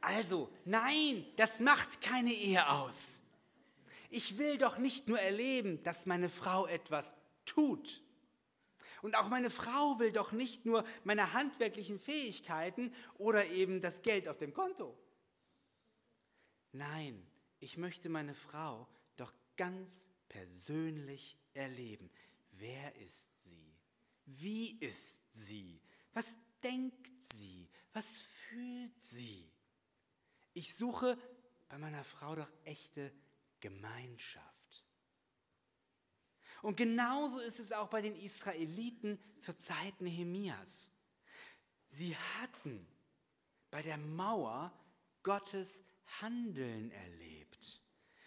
Also, 0.00 0.50
nein, 0.64 1.26
das 1.36 1.60
macht 1.60 2.00
keine 2.00 2.32
Ehe 2.32 2.66
aus. 2.70 3.20
Ich 4.08 4.38
will 4.38 4.56
doch 4.56 4.78
nicht 4.78 5.06
nur 5.06 5.20
erleben, 5.20 5.82
dass 5.82 6.06
meine 6.06 6.30
Frau 6.30 6.66
etwas 6.66 7.14
tut. 7.44 8.02
Und 9.02 9.16
auch 9.16 9.28
meine 9.28 9.50
Frau 9.50 9.98
will 9.98 10.12
doch 10.12 10.32
nicht 10.32 10.64
nur 10.64 10.84
meine 11.04 11.32
handwerklichen 11.32 11.98
Fähigkeiten 11.98 12.94
oder 13.18 13.46
eben 13.46 13.80
das 13.80 14.02
Geld 14.02 14.28
auf 14.28 14.38
dem 14.38 14.54
Konto. 14.54 14.96
Nein, 16.70 17.26
ich 17.58 17.76
möchte 17.76 18.08
meine 18.08 18.34
Frau 18.34 18.88
doch 19.16 19.34
ganz 19.56 20.08
persönlich 20.28 21.36
erleben. 21.52 22.10
Wer 22.52 22.94
ist 22.96 23.42
sie? 23.42 23.74
Wie 24.24 24.78
ist 24.78 25.22
sie? 25.32 25.80
Was 26.14 26.36
denkt 26.62 27.10
sie? 27.32 27.68
Was 27.92 28.20
fühlt 28.20 29.02
sie? 29.02 29.50
Ich 30.54 30.74
suche 30.76 31.18
bei 31.68 31.76
meiner 31.76 32.04
Frau 32.04 32.36
doch 32.36 32.50
echte 32.64 33.12
Gemeinschaft. 33.60 34.51
Und 36.62 36.76
genauso 36.76 37.40
ist 37.40 37.58
es 37.58 37.72
auch 37.72 37.88
bei 37.88 38.00
den 38.00 38.14
Israeliten 38.16 39.18
zur 39.38 39.58
Zeit 39.58 40.00
Nehemias. 40.00 40.92
Sie 41.86 42.16
hatten 42.16 42.86
bei 43.70 43.82
der 43.82 43.98
Mauer 43.98 44.72
Gottes 45.22 45.84
Handeln 46.20 46.90
erlebt. 46.92 47.80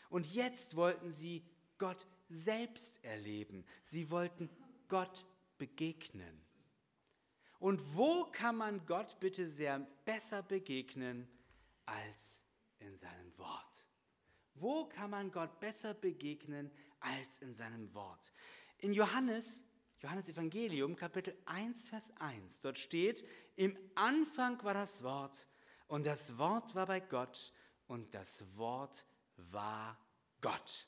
Und 0.10 0.34
jetzt 0.34 0.76
wollten 0.76 1.12
sie 1.12 1.44
Gott 1.78 2.06
selbst 2.30 3.04
erleben. 3.04 3.66
Sie 3.82 4.12
wollten 4.12 4.50
Gott 4.88 5.26
begegnen. 5.58 6.42
Und 7.60 7.96
wo 7.96 8.26
kann 8.26 8.58
man 8.58 8.86
Gott 8.86 9.20
bitte 9.20 9.48
sehr 9.48 9.80
besser 10.04 10.44
begegnen 10.44 11.28
als 11.86 12.44
in 12.80 12.96
seinem 12.96 13.38
Wort. 13.38 13.86
Wo 14.56 14.86
kann 14.86 15.10
man 15.10 15.32
Gott 15.32 15.60
besser 15.60 15.94
begegnen 15.94 16.72
als 17.06 17.38
in 17.40 17.54
seinem 17.54 17.94
Wort? 17.94 18.34
In 18.80 18.94
Johannes, 18.94 19.64
Johannes 20.00 20.28
Evangelium, 20.28 20.96
Kapitel 20.96 21.36
1, 21.46 21.88
Vers 21.88 22.14
1, 22.20 22.62
dort 22.62 22.78
steht, 22.78 23.26
im 23.56 23.78
Anfang 23.96 24.62
war 24.64 24.74
das 24.74 25.04
Wort 25.04 25.48
und 25.88 26.06
das 26.06 26.38
Wort 26.38 26.76
war 26.76 26.86
bei 26.86 27.00
Gott 27.00 27.54
und 27.88 28.14
das 28.14 28.44
Wort 28.58 29.06
war 29.38 29.98
Gott. 30.42 30.88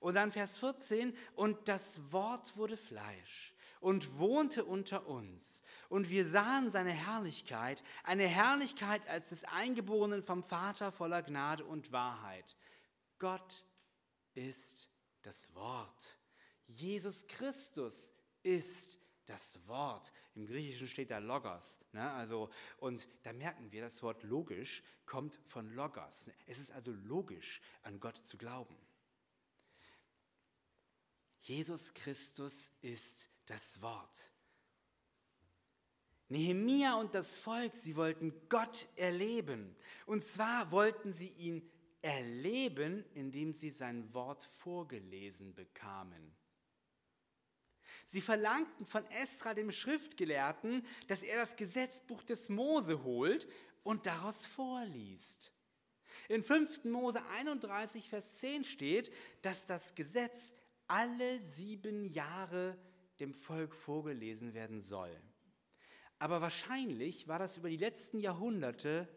Und 0.00 0.14
dann 0.14 0.32
Vers 0.32 0.56
14, 0.58 1.16
und 1.34 1.68
das 1.68 2.12
Wort 2.12 2.56
wurde 2.56 2.76
Fleisch 2.76 3.54
und 3.80 4.18
wohnte 4.18 4.64
unter 4.64 5.06
uns. 5.06 5.62
Und 5.88 6.10
wir 6.10 6.26
sahen 6.26 6.70
seine 6.70 6.90
Herrlichkeit, 6.90 7.82
eine 8.02 8.26
Herrlichkeit 8.26 9.06
als 9.08 9.28
des 9.28 9.44
Eingeborenen 9.44 10.22
vom 10.22 10.42
Vater 10.42 10.92
voller 10.92 11.22
Gnade 11.22 11.64
und 11.64 11.92
Wahrheit. 11.92 12.56
Gott 13.18 13.64
ist 14.34 14.88
das 15.22 15.52
Wort. 15.54 16.18
Jesus 16.66 17.26
Christus 17.26 18.12
ist 18.42 18.98
das 19.26 19.58
Wort. 19.66 20.12
Im 20.34 20.46
Griechischen 20.46 20.88
steht 20.88 21.10
da 21.10 21.18
Logos. 21.18 21.80
Ne? 21.92 22.10
Also, 22.12 22.50
und 22.78 23.08
da 23.22 23.32
merken 23.32 23.70
wir, 23.72 23.82
das 23.82 24.02
Wort 24.02 24.22
logisch 24.22 24.82
kommt 25.06 25.40
von 25.46 25.74
Logos. 25.74 26.30
Es 26.46 26.58
ist 26.58 26.72
also 26.72 26.92
logisch, 26.92 27.60
an 27.82 28.00
Gott 28.00 28.16
zu 28.18 28.36
glauben. 28.36 28.76
Jesus 31.40 31.92
Christus 31.94 32.72
ist 32.80 33.28
das 33.46 33.80
Wort. 33.82 34.32
Nehemia 36.28 36.94
und 36.94 37.14
das 37.14 37.36
Volk, 37.36 37.76
sie 37.76 37.96
wollten 37.96 38.48
Gott 38.48 38.86
erleben. 38.96 39.76
Und 40.06 40.24
zwar 40.24 40.70
wollten 40.70 41.12
sie 41.12 41.28
ihn 41.28 41.70
erleben, 42.04 43.02
indem 43.14 43.54
sie 43.54 43.70
sein 43.70 44.12
Wort 44.12 44.44
vorgelesen 44.58 45.54
bekamen. 45.54 46.36
Sie 48.04 48.20
verlangten 48.20 48.84
von 48.84 49.06
Esra, 49.06 49.54
dem 49.54 49.72
Schriftgelehrten, 49.72 50.84
dass 51.06 51.22
er 51.22 51.38
das 51.38 51.56
Gesetzbuch 51.56 52.22
des 52.22 52.50
Mose 52.50 53.02
holt 53.04 53.48
und 53.82 54.04
daraus 54.04 54.44
vorliest. 54.44 55.50
In 56.28 56.42
5. 56.42 56.84
Mose 56.84 57.24
31, 57.24 58.10
Vers 58.10 58.36
10 58.36 58.64
steht, 58.64 59.10
dass 59.40 59.64
das 59.64 59.94
Gesetz 59.94 60.52
alle 60.86 61.38
sieben 61.38 62.04
Jahre 62.04 62.76
dem 63.18 63.32
Volk 63.32 63.74
vorgelesen 63.74 64.52
werden 64.52 64.82
soll. 64.82 65.18
Aber 66.18 66.42
wahrscheinlich 66.42 67.28
war 67.28 67.38
das 67.38 67.56
über 67.56 67.70
die 67.70 67.78
letzten 67.78 68.20
Jahrhunderte 68.20 69.08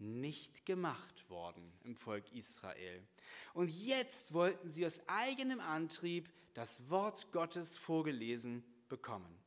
nicht 0.00 0.64
gemacht 0.66 1.28
worden 1.28 1.72
im 1.84 1.96
Volk 1.96 2.32
Israel. 2.32 3.06
Und 3.54 3.68
jetzt 3.68 4.32
wollten 4.32 4.68
sie 4.68 4.86
aus 4.86 5.00
eigenem 5.06 5.60
Antrieb 5.60 6.32
das 6.54 6.88
Wort 6.90 7.30
Gottes 7.32 7.76
vorgelesen 7.76 8.64
bekommen. 8.88 9.38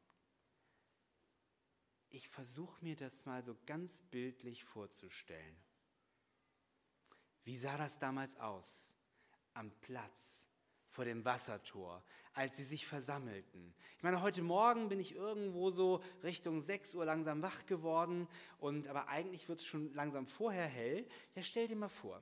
Ich 2.09 2.29
versuche 2.29 2.83
mir 2.83 2.95
das 2.95 3.25
mal 3.25 3.41
so 3.41 3.55
ganz 3.65 4.01
bildlich 4.01 4.63
vorzustellen. 4.63 5.57
Wie 7.43 7.57
sah 7.57 7.77
das 7.77 7.99
damals 7.99 8.39
aus? 8.39 8.93
Am 9.53 9.71
Platz 9.81 10.52
vor 10.93 11.05
dem 11.05 11.25
Wassertor, 11.25 12.03
als 12.33 12.57
sie 12.57 12.63
sich 12.63 12.85
versammelten. 12.85 13.73
Ich 13.97 14.03
meine, 14.03 14.21
heute 14.21 14.43
Morgen 14.43 14.89
bin 14.89 14.99
ich 14.99 15.15
irgendwo 15.15 15.71
so 15.71 16.03
Richtung 16.21 16.61
6 16.61 16.93
Uhr 16.93 17.03
langsam 17.03 17.41
wach 17.41 17.65
geworden 17.65 18.27
und 18.59 18.87
aber 18.87 19.07
eigentlich 19.07 19.49
wird 19.49 19.59
es 19.59 19.65
schon 19.65 19.91
langsam 19.95 20.27
vorher 20.27 20.67
hell. 20.67 21.07
Ja, 21.35 21.41
stell 21.41 21.67
dir 21.67 21.75
mal 21.75 21.89
vor, 21.89 22.21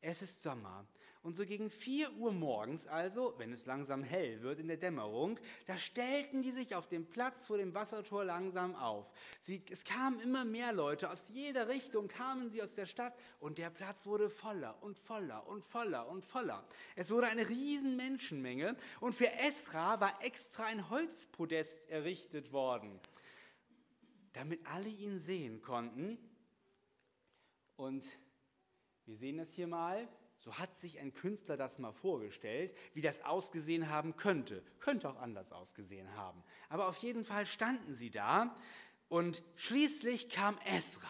es 0.00 0.22
ist 0.22 0.40
Sommer 0.40 0.86
und 1.22 1.34
so 1.34 1.46
gegen 1.46 1.70
4 1.70 2.14
Uhr 2.14 2.32
morgens, 2.32 2.88
also, 2.88 3.34
wenn 3.38 3.52
es 3.52 3.64
langsam 3.66 4.02
hell 4.02 4.42
wird 4.42 4.58
in 4.58 4.66
der 4.66 4.76
Dämmerung, 4.76 5.38
da 5.66 5.78
stellten 5.78 6.42
die 6.42 6.50
sich 6.50 6.74
auf 6.74 6.88
dem 6.88 7.06
Platz 7.06 7.46
vor 7.46 7.58
dem 7.58 7.74
Wassertor 7.74 8.24
langsam 8.24 8.74
auf. 8.74 9.08
Sie, 9.40 9.62
es 9.70 9.84
kamen 9.84 10.18
immer 10.20 10.44
mehr 10.44 10.72
Leute, 10.72 11.10
aus 11.10 11.28
jeder 11.28 11.68
Richtung 11.68 12.08
kamen 12.08 12.50
sie 12.50 12.60
aus 12.60 12.74
der 12.74 12.86
Stadt 12.86 13.14
und 13.38 13.58
der 13.58 13.70
Platz 13.70 14.04
wurde 14.06 14.30
voller 14.30 14.82
und 14.82 14.98
voller 14.98 15.46
und 15.46 15.64
voller 15.64 16.08
und 16.08 16.24
voller. 16.24 16.66
Es 16.96 17.10
wurde 17.10 17.28
eine 17.28 17.48
riesen 17.48 17.96
Menschenmenge 17.96 18.76
und 18.98 19.14
für 19.14 19.30
Esra 19.32 20.00
war 20.00 20.24
extra 20.24 20.64
ein 20.64 20.90
Holzpodest 20.90 21.88
errichtet 21.88 22.52
worden, 22.52 22.98
damit 24.32 24.66
alle 24.66 24.88
ihn 24.88 25.20
sehen 25.20 25.62
konnten. 25.62 26.18
Und 27.76 28.04
Wir 29.04 29.16
sehen 29.16 29.36
das 29.38 29.52
hier 29.52 29.66
mal. 29.66 30.08
So 30.42 30.58
hat 30.58 30.74
sich 30.74 30.98
ein 30.98 31.14
Künstler 31.14 31.56
das 31.56 31.78
mal 31.78 31.92
vorgestellt, 31.92 32.74
wie 32.94 33.00
das 33.00 33.22
ausgesehen 33.22 33.88
haben 33.88 34.16
könnte. 34.16 34.64
Könnte 34.80 35.08
auch 35.08 35.20
anders 35.20 35.52
ausgesehen 35.52 36.16
haben. 36.16 36.42
Aber 36.68 36.88
auf 36.88 36.96
jeden 36.98 37.24
Fall 37.24 37.46
standen 37.46 37.94
sie 37.94 38.10
da 38.10 38.56
und 39.08 39.44
schließlich 39.54 40.30
kam 40.30 40.58
Esra 40.64 41.06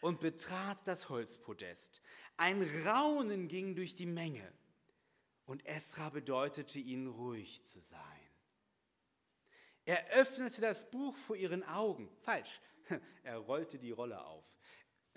und 0.00 0.20
betrat 0.20 0.78
das 0.88 1.10
Holzpodest. 1.10 2.00
Ein 2.38 2.62
Raunen 2.86 3.48
ging 3.48 3.74
durch 3.74 3.94
die 3.94 4.06
Menge 4.06 4.50
und 5.44 5.66
Esra 5.66 6.08
bedeutete 6.08 6.78
ihnen 6.78 7.08
ruhig 7.08 7.62
zu 7.62 7.78
sein. 7.80 8.00
Er 9.84 10.08
öffnete 10.12 10.62
das 10.62 10.90
Buch 10.90 11.14
vor 11.14 11.36
ihren 11.36 11.62
Augen. 11.62 12.08
Falsch, 12.22 12.58
er 13.22 13.36
rollte 13.36 13.78
die 13.78 13.90
Rolle 13.90 14.24
auf. 14.24 14.50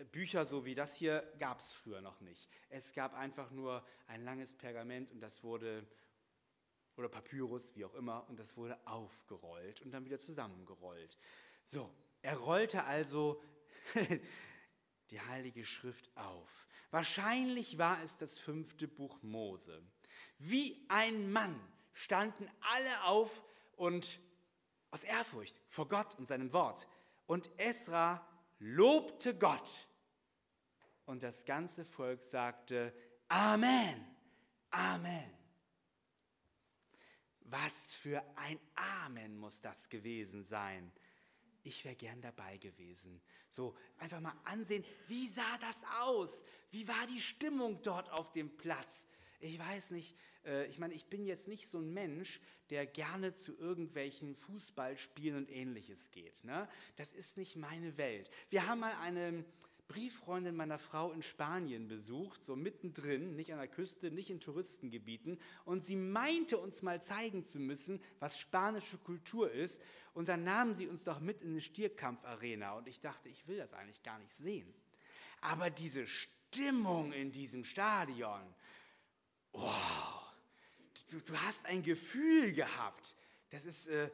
Bücher 0.05 0.45
so 0.45 0.65
wie 0.65 0.75
das 0.75 0.95
hier 0.95 1.31
gab 1.39 1.59
es 1.59 1.73
früher 1.73 2.01
noch 2.01 2.21
nicht. 2.21 2.49
Es 2.69 2.93
gab 2.93 3.13
einfach 3.13 3.51
nur 3.51 3.85
ein 4.07 4.23
langes 4.23 4.53
Pergament 4.53 5.11
und 5.11 5.19
das 5.21 5.43
wurde, 5.43 5.85
oder 6.95 7.09
Papyrus, 7.09 7.75
wie 7.75 7.85
auch 7.85 7.93
immer, 7.95 8.27
und 8.29 8.39
das 8.39 8.55
wurde 8.55 8.77
aufgerollt 8.85 9.81
und 9.81 9.91
dann 9.91 10.05
wieder 10.05 10.17
zusammengerollt. 10.17 11.17
So, 11.63 11.93
er 12.21 12.37
rollte 12.37 12.83
also 12.83 13.41
die 15.11 15.21
Heilige 15.21 15.65
Schrift 15.65 16.09
auf. 16.15 16.67
Wahrscheinlich 16.91 17.77
war 17.77 18.01
es 18.03 18.17
das 18.17 18.37
fünfte 18.37 18.87
Buch 18.87 19.21
Mose. 19.21 19.81
Wie 20.37 20.85
ein 20.87 21.31
Mann 21.31 21.59
standen 21.93 22.49
alle 22.61 23.03
auf 23.03 23.43
und 23.75 24.19
aus 24.91 25.03
Ehrfurcht 25.03 25.59
vor 25.67 25.87
Gott 25.87 26.15
und 26.17 26.25
seinem 26.25 26.51
Wort. 26.53 26.87
Und 27.27 27.49
Esra 27.57 28.25
lobte 28.59 29.37
Gott 29.37 29.87
und 31.05 31.23
das 31.23 31.45
ganze 31.45 31.85
Volk 31.85 32.23
sagte, 32.23 32.93
Amen, 33.27 34.05
Amen. 34.71 35.31
Was 37.41 37.93
für 37.93 38.23
ein 38.35 38.59
Amen 38.75 39.37
muss 39.37 39.61
das 39.61 39.89
gewesen 39.89 40.43
sein. 40.43 40.91
Ich 41.63 41.83
wäre 41.83 41.95
gern 41.95 42.21
dabei 42.21 42.57
gewesen. 42.57 43.21
So, 43.49 43.75
einfach 43.97 44.19
mal 44.19 44.35
ansehen, 44.45 44.85
wie 45.07 45.27
sah 45.27 45.57
das 45.59 45.83
aus? 46.01 46.43
Wie 46.69 46.87
war 46.87 47.07
die 47.07 47.19
Stimmung 47.19 47.81
dort 47.81 48.09
auf 48.11 48.31
dem 48.31 48.55
Platz? 48.55 49.07
Ich 49.39 49.57
weiß 49.57 49.91
nicht, 49.91 50.15
äh, 50.45 50.65
ich 50.67 50.79
meine, 50.79 50.93
ich 50.93 51.05
bin 51.05 51.25
jetzt 51.25 51.47
nicht 51.47 51.67
so 51.67 51.79
ein 51.79 51.93
Mensch, 51.93 52.41
der 52.69 52.85
gerne 52.85 53.33
zu 53.33 53.57
irgendwelchen 53.57 54.35
Fußballspielen 54.35 55.37
und 55.37 55.51
ähnliches 55.51 56.11
geht. 56.11 56.43
Ne? 56.43 56.67
Das 56.97 57.13
ist 57.13 57.37
nicht 57.37 57.55
meine 57.55 57.97
Welt. 57.97 58.29
Wir 58.49 58.67
haben 58.67 58.79
mal 58.79 58.93
eine 58.95 59.45
Brieffreundin 59.89 60.55
meiner 60.55 60.77
Frau 60.77 61.11
in 61.11 61.23
Spanien 61.23 61.87
besucht, 61.87 62.43
so 62.43 62.55
mittendrin, 62.55 63.35
nicht 63.35 63.51
an 63.51 63.57
der 63.57 63.67
Küste, 63.67 64.11
nicht 64.11 64.29
in 64.29 64.39
Touristengebieten. 64.39 65.39
Und 65.65 65.83
sie 65.83 65.95
meinte 65.95 66.59
uns 66.59 66.83
mal 66.83 67.01
zeigen 67.01 67.43
zu 67.43 67.59
müssen, 67.59 67.99
was 68.19 68.37
spanische 68.37 68.99
Kultur 68.99 69.51
ist. 69.51 69.81
Und 70.13 70.29
dann 70.29 70.43
nahmen 70.43 70.75
sie 70.75 70.87
uns 70.87 71.05
doch 71.05 71.19
mit 71.19 71.41
in 71.41 71.49
eine 71.51 71.61
Stierkampfarena. 71.61 72.73
Und 72.73 72.87
ich 72.87 73.01
dachte, 73.01 73.29
ich 73.29 73.47
will 73.47 73.57
das 73.57 73.73
eigentlich 73.73 74.03
gar 74.03 74.19
nicht 74.19 74.31
sehen. 74.31 74.71
Aber 75.41 75.71
diese 75.71 76.05
Stimmung 76.05 77.11
in 77.11 77.31
diesem 77.31 77.63
Stadion, 77.63 78.41
wow, 79.51 80.33
du, 81.09 81.19
du 81.19 81.37
hast 81.41 81.65
ein 81.65 81.83
Gefühl 81.83 82.53
gehabt. 82.53 83.15
Das 83.49 83.65
ist... 83.65 83.87
Äh, 83.87 84.09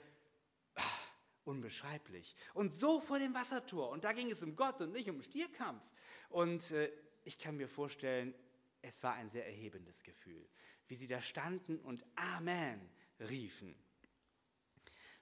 unbeschreiblich. 1.46 2.36
Und 2.54 2.74
so 2.74 3.00
vor 3.00 3.20
dem 3.20 3.34
Wassertor. 3.34 3.90
Und 3.90 4.04
da 4.04 4.14
ging 4.14 4.30
es 4.30 4.44
um 4.44 4.56
Gott 4.56 4.82
und 4.82 4.92
nicht 4.92 5.10
um 5.10 5.22
Stierkampf. 5.22 5.84
Und 6.30 6.72
äh, 6.72 6.92
ich 7.24 7.40
kann 7.40 7.56
mir 7.56 7.70
vorstellen, 7.70 8.34
es 8.82 9.04
war 9.04 9.14
ein 9.14 9.30
sehr 9.30 9.46
erhebendes 9.46 10.04
Gefühl, 10.04 10.48
wie 10.88 10.96
sie 10.96 11.08
da 11.08 11.22
standen 11.22 11.80
und 11.80 12.06
Amen 12.16 12.90
riefen. 13.20 13.76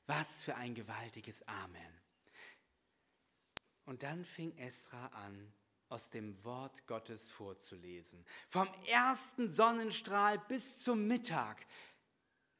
Was 0.07 0.41
für 0.41 0.55
ein 0.55 0.73
gewaltiges 0.73 1.47
Amen. 1.47 2.01
Und 3.85 4.03
dann 4.03 4.25
fing 4.25 4.57
Esra 4.57 5.07
an, 5.07 5.53
aus 5.93 6.09
dem 6.09 6.43
Wort 6.43 6.87
Gottes 6.87 7.29
vorzulesen. 7.29 8.25
Vom 8.47 8.67
ersten 8.87 9.47
Sonnenstrahl 9.47 10.39
bis 10.39 10.83
zum 10.83 11.07
Mittag 11.07 11.67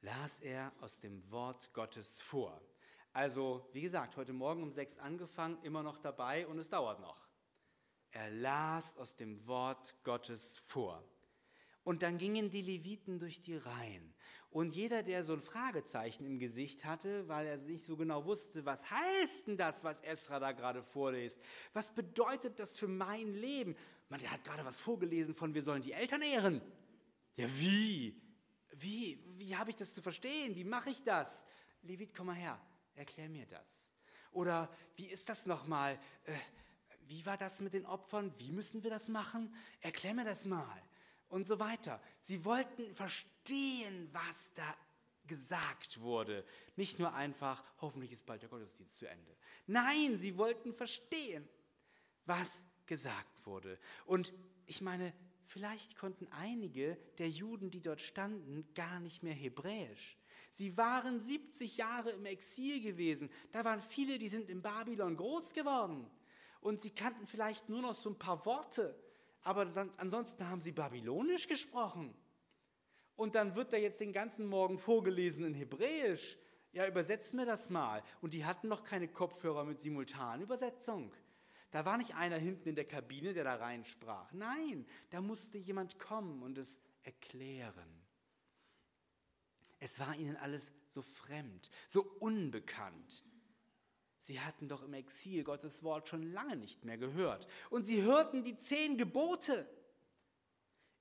las 0.02 0.40
er 0.40 0.72
aus 0.82 1.00
dem 1.00 1.32
Wort 1.32 1.74
Gottes 1.74 2.22
vor. 2.22 2.62
Also, 3.12 3.68
wie 3.74 3.82
gesagt, 3.82 4.18
heute 4.18 4.34
Morgen 4.34 4.62
um 4.62 4.72
sechs 4.72 5.00
angefangen, 5.00 5.58
immer 5.64 5.82
noch 5.82 5.98
dabei 5.98 6.46
und 6.46 6.60
es 6.60 6.70
dauert 6.70 7.00
noch. 7.00 7.28
Er 8.12 8.30
las 8.30 8.96
aus 8.98 9.16
dem 9.16 9.48
Wort 9.48 9.96
Gottes 10.04 10.60
vor. 10.60 11.04
Und 11.84 12.04
dann 12.04 12.20
gingen 12.20 12.52
die 12.52 12.62
Leviten 12.62 13.18
durch 13.18 13.42
die 13.42 13.58
Reihen. 13.58 14.13
Und 14.54 14.76
jeder, 14.76 15.02
der 15.02 15.24
so 15.24 15.34
ein 15.34 15.42
Fragezeichen 15.42 16.26
im 16.26 16.38
Gesicht 16.38 16.86
hatte, 16.86 17.28
weil 17.28 17.48
er 17.48 17.58
nicht 17.58 17.84
so 17.84 17.98
genau 17.98 18.24
wusste, 18.26 18.64
was 18.66 18.88
heißt 18.88 19.48
denn 19.48 19.58
das, 19.58 19.84
was 19.84 20.00
Esra 20.02 20.40
da 20.40 20.52
gerade 20.52 20.84
vorliest? 20.84 21.40
Was 21.74 21.92
bedeutet 21.96 22.60
das 22.60 22.78
für 22.78 22.88
mein 22.88 23.34
Leben? 23.34 23.76
Man, 24.10 24.20
der 24.20 24.30
hat 24.30 24.44
gerade 24.44 24.64
was 24.64 24.80
vorgelesen 24.80 25.34
von, 25.34 25.56
wir 25.56 25.64
sollen 25.64 25.82
die 25.82 25.94
Eltern 25.94 26.22
ehren. 26.22 26.62
Ja, 27.36 27.48
wie? 27.58 28.22
Wie? 28.74 29.18
Wie 29.40 29.56
habe 29.56 29.72
ich 29.72 29.76
das 29.76 29.92
zu 29.92 30.04
verstehen? 30.04 30.56
Wie 30.56 30.64
mache 30.64 30.92
ich 30.92 31.02
das? 31.02 31.46
Levit, 31.82 32.14
komm 32.16 32.28
mal 32.28 32.36
her. 32.36 32.62
Erklär 32.94 33.30
mir 33.30 33.48
das. 33.48 33.92
Oder 34.34 34.70
wie 34.98 35.08
ist 35.08 35.30
das 35.30 35.48
nochmal? 35.48 35.98
Äh, 36.26 36.34
wie 37.08 37.26
war 37.26 37.38
das 37.38 37.60
mit 37.60 37.74
den 37.74 37.88
Opfern? 37.88 38.32
Wie 38.38 38.52
müssen 38.52 38.84
wir 38.84 38.92
das 38.92 39.10
machen? 39.10 39.52
Erklär 39.82 40.14
mir 40.14 40.26
das 40.26 40.46
mal. 40.46 40.80
Und 41.34 41.46
so 41.46 41.58
weiter. 41.58 42.00
Sie 42.22 42.46
wollten 42.46 42.94
verstehen, 42.94 44.08
was 44.12 44.54
da 44.54 44.78
gesagt 45.26 46.00
wurde. 46.00 46.46
Nicht 46.76 47.00
nur 47.00 47.16
einfach, 47.16 47.64
hoffentlich 47.82 48.12
ist 48.12 48.28
bald 48.28 48.44
der 48.44 48.50
Gottesdienst 48.50 48.98
zu 48.98 49.10
Ende. 49.10 49.36
Nein, 49.66 50.20
sie 50.20 50.38
wollten 50.38 50.76
verstehen, 50.76 51.50
was 52.28 52.68
gesagt 52.86 53.48
wurde. 53.48 53.80
Und 54.06 54.32
ich 54.68 54.82
meine, 54.82 55.12
vielleicht 55.48 55.98
konnten 55.98 56.28
einige 56.34 57.00
der 57.18 57.32
Juden, 57.32 57.72
die 57.72 57.82
dort 57.82 58.02
standen, 58.02 58.72
gar 58.76 59.00
nicht 59.00 59.24
mehr 59.24 59.34
Hebräisch. 59.34 60.20
Sie 60.52 60.78
waren 60.78 61.20
70 61.20 61.78
Jahre 61.78 62.12
im 62.12 62.28
Exil 62.28 62.80
gewesen. 62.80 63.32
Da 63.52 63.66
waren 63.66 63.82
viele, 63.82 64.20
die 64.20 64.30
sind 64.30 64.52
in 64.52 64.62
Babylon 64.62 65.18
groß 65.18 65.54
geworden. 65.54 66.06
Und 66.62 66.80
sie 66.80 66.92
kannten 66.92 67.26
vielleicht 67.26 67.70
nur 67.70 67.82
noch 67.82 67.96
so 67.96 68.12
ein 68.12 68.20
paar 68.20 68.46
Worte. 68.46 68.96
Aber 69.44 69.70
ansonsten 69.98 70.48
haben 70.48 70.62
sie 70.62 70.72
Babylonisch 70.72 71.48
gesprochen. 71.48 72.16
Und 73.16 73.36
dann 73.36 73.56
wird 73.56 73.74
da 73.74 73.78
jetzt 73.78 74.00
den 74.00 74.14
ganzen 74.14 74.48
Morgen 74.48 74.80
vorgelesen 74.80 75.46
in 75.46 75.54
Hebräisch. 75.54 76.38
Ja, 76.72 76.88
übersetzt 76.88 77.34
mir 77.34 77.46
das 77.46 77.70
mal. 77.70 78.02
Und 78.22 78.34
die 78.34 78.46
hatten 78.46 78.68
noch 78.68 78.84
keine 78.84 79.08
Kopfhörer 79.08 79.64
mit 79.64 79.82
Simultanübersetzung. 79.82 81.14
Da 81.70 81.86
war 81.86 81.98
nicht 81.98 82.16
einer 82.16 82.38
hinten 82.38 82.70
in 82.70 82.76
der 82.76 82.88
Kabine, 82.88 83.34
der 83.34 83.44
da 83.44 83.56
reinsprach. 83.56 84.32
Nein, 84.32 84.86
da 85.10 85.22
musste 85.22 85.58
jemand 85.58 86.00
kommen 86.00 86.42
und 86.42 86.58
es 86.58 86.82
erklären. 87.04 88.04
Es 89.80 90.00
war 90.00 90.16
ihnen 90.16 90.38
alles 90.38 90.72
so 90.88 91.02
fremd, 91.02 91.70
so 91.88 92.04
unbekannt. 92.20 93.26
Sie 94.26 94.40
hatten 94.40 94.70
doch 94.70 94.84
im 94.84 94.94
Exil 94.94 95.44
Gottes 95.44 95.84
Wort 95.84 96.08
schon 96.08 96.32
lange 96.32 96.56
nicht 96.56 96.86
mehr 96.86 96.98
gehört. 96.98 97.46
Und 97.70 97.84
sie 97.84 98.04
hörten 98.04 98.42
die 98.42 98.56
zehn 98.56 98.98
Gebote. 98.98 99.68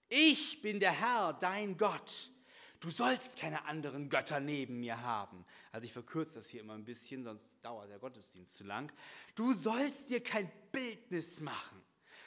Ich 0.09 0.61
bin 0.61 0.81
der 0.81 0.91
Herr, 0.91 1.33
dein 1.33 1.77
Gott. 1.77 2.33
Du 2.81 2.91
sollst 2.91 3.39
keine 3.39 3.65
anderen 3.67 4.09
Götter 4.09 4.41
neben 4.41 4.81
mir 4.81 5.03
haben. 5.03 5.45
Also 5.71 5.85
ich 5.85 5.93
verkürze 5.93 6.35
das 6.35 6.49
hier 6.49 6.63
immer 6.63 6.75
ein 6.75 6.85
bisschen, 6.85 7.23
sonst 7.23 7.55
dauert 7.63 7.91
der 7.91 8.01
Gottesdienst 8.01 8.57
zu 8.57 8.65
lang. 8.65 8.93
Du 9.37 9.55
sollst 9.55 10.11
dir 10.11 10.21
kein 10.21 10.51
Bildnis 10.73 11.41
machen. 11.41 11.81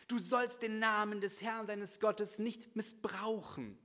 Du 0.07 0.17
sollst 0.17 0.61
den 0.61 0.79
Namen 0.79 1.19
des 1.19 1.41
Herrn 1.41 1.67
deines 1.67 1.99
Gottes 1.99 2.39
nicht 2.39 2.73
missbrauchen. 2.77 3.77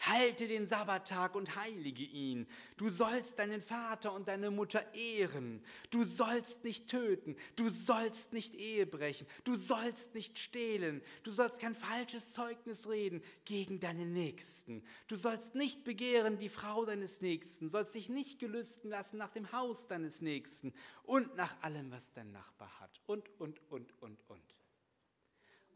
Halte 0.00 0.46
den 0.46 0.66
Sabbattag 0.66 1.34
und 1.34 1.56
heilige 1.56 2.02
ihn. 2.02 2.46
Du 2.76 2.90
sollst 2.90 3.38
deinen 3.38 3.62
Vater 3.62 4.12
und 4.12 4.28
deine 4.28 4.50
Mutter 4.50 4.94
ehren. 4.94 5.64
Du 5.90 6.04
sollst 6.04 6.64
nicht 6.64 6.88
töten. 6.88 7.34
Du 7.56 7.70
sollst 7.70 8.32
nicht 8.34 8.54
Ehe 8.54 8.86
brechen. 8.86 9.26
Du 9.44 9.56
sollst 9.56 10.14
nicht 10.14 10.38
stehlen. 10.38 11.02
Du 11.22 11.30
sollst 11.30 11.60
kein 11.60 11.74
falsches 11.74 12.32
Zeugnis 12.32 12.88
reden 12.88 13.22
gegen 13.46 13.80
deinen 13.80 14.12
Nächsten. 14.12 14.84
Du 15.08 15.16
sollst 15.16 15.54
nicht 15.54 15.82
begehren 15.82 16.36
die 16.36 16.50
Frau 16.50 16.84
deines 16.84 17.22
Nächsten. 17.22 17.68
Sollst 17.68 17.94
dich 17.94 18.10
nicht 18.10 18.38
gelüsten 18.38 18.90
lassen 18.90 19.16
nach 19.16 19.30
dem 19.30 19.50
Haus 19.52 19.88
deines 19.88 20.20
Nächsten 20.20 20.74
und 21.04 21.34
nach 21.36 21.54
allem, 21.62 21.90
was 21.90 22.12
dein 22.12 22.32
Nachbar 22.32 22.80
hat. 22.80 23.00
Und, 23.06 23.28
und, 23.40 23.60
und, 23.70 23.92
und, 24.02 24.20
und. 24.28 24.54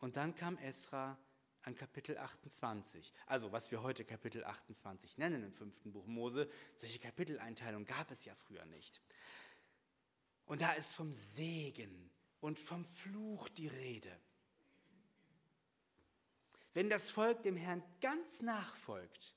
Und 0.01 0.17
dann 0.17 0.35
kam 0.35 0.59
Esra 0.59 1.19
an 1.63 1.75
Kapitel 1.75 2.17
28. 2.17 3.13
Also 3.27 3.53
was 3.53 3.71
wir 3.71 3.83
heute 3.83 4.05
Kapitel 4.05 4.45
28 4.45 5.19
nennen 5.19 5.45
im 5.45 5.53
fünften 5.53 5.93
Buch 5.93 6.07
Mose. 6.07 6.49
Solche 6.75 6.99
Kapiteleinteilungen 6.99 7.87
gab 7.87 8.11
es 8.11 8.25
ja 8.25 8.35
früher 8.35 8.65
nicht. 8.67 9.01
Und 10.47 10.63
da 10.63 10.73
ist 10.73 10.95
vom 10.95 11.13
Segen 11.13 12.11
und 12.41 12.59
vom 12.59 12.85
Fluch 12.85 13.49
die 13.51 13.69
Rede. 13.69 14.17
Wenn 16.73 16.89
das 16.89 17.11
Volk 17.11 17.43
dem 17.43 17.57
Herrn 17.57 17.83
ganz 18.01 18.43
nachfolgt, 18.43 19.35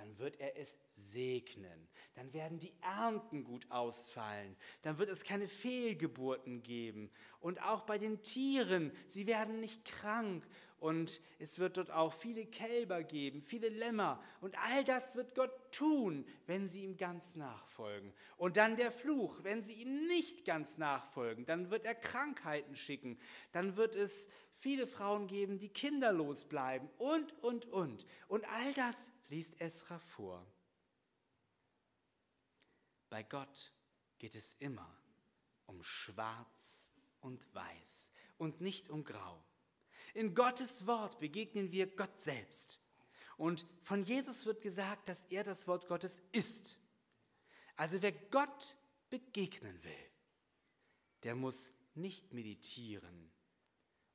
dann 0.00 0.18
wird 0.18 0.40
er 0.40 0.56
es 0.56 0.78
segnen. 0.88 1.88
Dann 2.14 2.32
werden 2.32 2.58
die 2.58 2.72
Ernten 2.80 3.44
gut 3.44 3.70
ausfallen. 3.70 4.56
Dann 4.80 4.98
wird 4.98 5.10
es 5.10 5.24
keine 5.24 5.46
Fehlgeburten 5.46 6.62
geben. 6.62 7.10
Und 7.40 7.62
auch 7.62 7.82
bei 7.82 7.98
den 7.98 8.22
Tieren, 8.22 8.92
sie 9.06 9.26
werden 9.26 9.60
nicht 9.60 9.84
krank. 9.84 10.46
Und 10.80 11.20
es 11.38 11.58
wird 11.58 11.76
dort 11.76 11.90
auch 11.90 12.14
viele 12.14 12.46
Kälber 12.46 13.02
geben, 13.02 13.42
viele 13.42 13.68
Lämmer. 13.68 14.20
Und 14.40 14.56
all 14.64 14.82
das 14.82 15.14
wird 15.14 15.34
Gott 15.34 15.52
tun, 15.72 16.26
wenn 16.46 16.68
sie 16.68 16.82
ihm 16.82 16.96
ganz 16.96 17.36
nachfolgen. 17.36 18.14
Und 18.38 18.56
dann 18.56 18.76
der 18.76 18.90
Fluch, 18.90 19.44
wenn 19.44 19.62
sie 19.62 19.74
ihm 19.74 20.06
nicht 20.06 20.46
ganz 20.46 20.78
nachfolgen, 20.78 21.44
dann 21.44 21.70
wird 21.70 21.84
er 21.84 21.94
Krankheiten 21.94 22.76
schicken. 22.76 23.18
Dann 23.52 23.76
wird 23.76 23.94
es 23.94 24.28
viele 24.56 24.86
Frauen 24.86 25.26
geben, 25.26 25.58
die 25.58 25.68
kinderlos 25.68 26.44
bleiben 26.46 26.88
und, 26.96 27.32
und, 27.42 27.66
und. 27.66 28.06
Und 28.28 28.46
all 28.48 28.72
das 28.72 29.12
liest 29.28 29.60
Esra 29.60 29.98
vor. 29.98 30.46
Bei 33.10 33.22
Gott 33.22 33.74
geht 34.18 34.34
es 34.34 34.54
immer 34.54 34.90
um 35.66 35.82
Schwarz 35.82 36.90
und 37.20 37.54
Weiß 37.54 38.12
und 38.38 38.62
nicht 38.62 38.88
um 38.88 39.04
Grau. 39.04 39.44
In 40.14 40.34
Gottes 40.34 40.86
Wort 40.86 41.18
begegnen 41.18 41.72
wir 41.72 41.86
Gott 41.86 42.20
selbst. 42.20 42.80
Und 43.36 43.66
von 43.82 44.02
Jesus 44.02 44.44
wird 44.44 44.60
gesagt, 44.60 45.08
dass 45.08 45.24
er 45.30 45.44
das 45.44 45.66
Wort 45.66 45.86
Gottes 45.86 46.20
ist. 46.32 46.78
Also 47.76 48.02
wer 48.02 48.12
Gott 48.12 48.76
begegnen 49.08 49.82
will, 49.82 50.10
der 51.22 51.34
muss 51.34 51.72
nicht 51.94 52.32
meditieren 52.32 53.30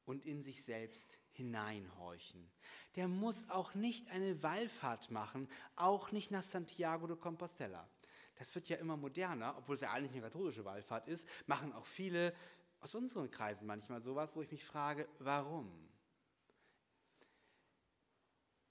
und 0.05 0.25
in 0.25 0.43
sich 0.43 0.63
selbst 0.63 1.17
hineinhorchen. 1.31 2.49
Der 2.95 3.07
muss 3.07 3.49
auch 3.49 3.73
nicht 3.73 4.09
eine 4.09 4.41
Wallfahrt 4.43 5.11
machen, 5.11 5.49
auch 5.75 6.11
nicht 6.11 6.31
nach 6.31 6.43
Santiago 6.43 7.07
de 7.07 7.17
Compostela. 7.17 7.89
Das 8.35 8.53
wird 8.53 8.69
ja 8.69 8.77
immer 8.77 8.97
moderner, 8.97 9.55
obwohl 9.57 9.75
es 9.75 9.81
ja 9.81 9.91
eigentlich 9.91 10.11
eine 10.11 10.21
katholische 10.21 10.65
Wallfahrt 10.65 11.07
ist, 11.07 11.27
machen 11.47 11.73
auch 11.73 11.85
viele 11.85 12.33
aus 12.81 12.93
unseren 12.93 13.31
Kreisen 13.31 13.65
manchmal 13.65 14.01
sowas, 14.01 14.35
wo 14.35 14.41
ich 14.41 14.51
mich 14.51 14.63
frage, 14.63 15.07
warum? 15.19 15.84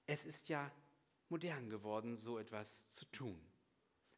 Es 0.06 0.24
ist 0.24 0.48
ja 0.48 0.70
modern 1.28 1.70
geworden, 1.70 2.16
so 2.16 2.38
etwas 2.38 2.90
zu 2.90 3.04
tun. 3.06 3.40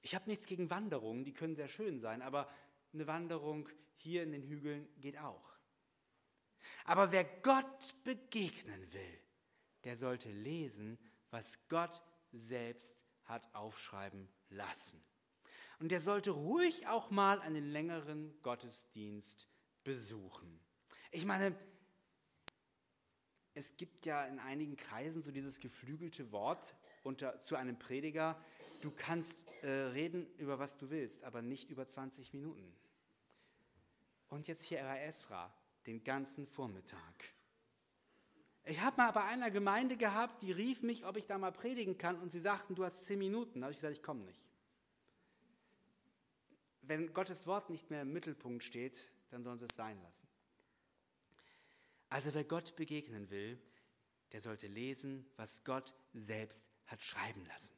Ich 0.03 0.15
habe 0.15 0.29
nichts 0.29 0.47
gegen 0.47 0.71
Wanderungen, 0.71 1.25
die 1.25 1.33
können 1.33 1.57
sehr 1.57 1.69
schön 1.69 1.99
sein, 1.99 2.23
aber 2.23 2.49
eine 2.93 3.07
Wanderung 3.07 3.69
hier 3.97 4.23
in 4.23 4.33
den 4.33 4.43
Hügeln 4.43 4.89
geht 5.01 5.19
auch. 5.19 5.57
Aber 6.85 7.13
wer 7.13 7.25
Gott 7.25 7.95
begegnen 8.05 8.93
will, 8.93 9.21
der 9.85 9.97
sollte 9.97 10.31
lesen, 10.31 10.99
was 11.31 11.59
Gott 11.69 12.03
selbst 12.33 13.05
hat 13.25 13.53
aufschreiben 13.55 14.29
lassen. 14.49 15.03
Und 15.79 15.91
der 15.93 16.01
sollte 16.01 16.31
ruhig 16.31 16.87
auch 16.87 17.11
mal 17.11 17.41
einen 17.41 17.71
längeren 17.71 18.41
Gottesdienst 18.43 19.49
besuchen. 19.85 20.61
Ich 21.11 21.25
meine, 21.25 21.55
es 23.57 23.75
gibt 23.77 24.05
ja 24.05 24.27
in 24.27 24.39
einigen 24.39 24.77
Kreisen 24.77 25.23
so 25.23 25.31
dieses 25.31 25.61
geflügelte 25.61 26.31
Wort 26.31 26.77
unter, 27.03 27.41
zu 27.41 27.57
einem 27.57 27.79
Prediger, 27.79 28.39
du 28.83 28.91
kannst 28.91 29.51
äh, 29.63 29.69
reden 29.69 30.27
über 30.37 30.59
was 30.59 30.77
du 30.77 30.91
willst, 30.91 31.25
aber 31.25 31.41
nicht 31.41 31.71
über 31.71 31.89
20 31.89 32.35
Minuten. 32.35 32.71
Und 34.29 34.47
jetzt 34.47 34.63
hier 34.63 34.83
bei 34.83 35.01
Esra, 35.01 35.51
den 35.87 36.05
ganzen 36.05 36.47
Vormittag. 36.47 37.01
Ich 38.65 38.81
habe 38.81 38.99
mal 38.99 39.13
bei 39.13 39.25
einer 39.25 39.51
Gemeinde 39.51 39.97
gehabt, 39.97 40.43
die 40.43 40.53
rief 40.53 40.83
mich, 40.83 41.07
ob 41.07 41.17
ich 41.17 41.27
da 41.27 41.39
mal 41.39 41.53
predigen 41.53 41.97
kann, 41.97 42.21
und 42.21 42.31
sie 42.31 42.41
sagten, 42.41 42.75
du 42.75 42.85
hast 42.85 43.05
zehn 43.05 43.19
Minuten. 43.19 43.61
Da 43.61 43.67
habe 43.67 43.73
ich 43.73 43.79
gesagt, 43.79 43.97
ich 43.97 44.03
komme 44.03 44.25
nicht. 44.25 44.45
Wenn 46.83 47.15
Gottes 47.15 47.47
Wort 47.47 47.71
nicht 47.71 47.89
mehr 47.91 48.03
im 48.03 48.13
Mittelpunkt 48.13 48.65
steht, 48.65 49.11
dann 49.31 49.43
sollen 49.43 49.59
sie 49.59 49.65
es 49.65 49.75
sein 49.75 50.01
lassen. 50.03 50.29
Also 52.09 52.35
wer 52.35 52.45
Gott 52.45 52.77
begegnen 52.77 53.31
will, 53.31 53.61
der 54.33 54.41
sollte 54.41 54.67
lesen, 54.67 55.29
was 55.37 55.65
Gott 55.65 55.95
selbst 56.13 56.69
hat 56.87 57.03
schreiben 57.03 57.45
lassen. 57.47 57.77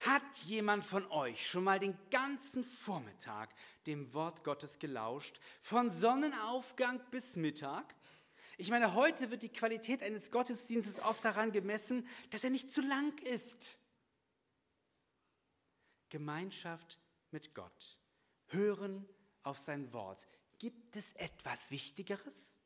Hat 0.00 0.36
jemand 0.44 0.84
von 0.84 1.10
euch 1.10 1.48
schon 1.48 1.64
mal 1.64 1.78
den 1.78 1.96
ganzen 2.10 2.62
Vormittag 2.62 3.54
dem 3.86 4.12
Wort 4.12 4.44
Gottes 4.44 4.78
gelauscht, 4.78 5.40
von 5.62 5.88
Sonnenaufgang 5.88 7.00
bis 7.10 7.36
Mittag? 7.36 7.94
Ich 8.56 8.70
meine, 8.70 8.94
heute 8.94 9.30
wird 9.30 9.42
die 9.42 9.52
Qualität 9.52 10.02
eines 10.02 10.30
Gottesdienstes 10.30 11.00
oft 11.00 11.24
daran 11.24 11.52
gemessen, 11.52 12.06
dass 12.30 12.44
er 12.44 12.50
nicht 12.50 12.70
zu 12.70 12.82
lang 12.82 13.18
ist. 13.20 13.78
Gemeinschaft 16.10 16.98
mit 17.30 17.54
Gott, 17.54 17.98
hören 18.48 19.08
auf 19.42 19.58
sein 19.58 19.92
Wort. 19.92 20.28
Gibt 20.58 20.96
es 20.96 21.14
etwas 21.14 21.70
Wichtigeres? 21.70 22.58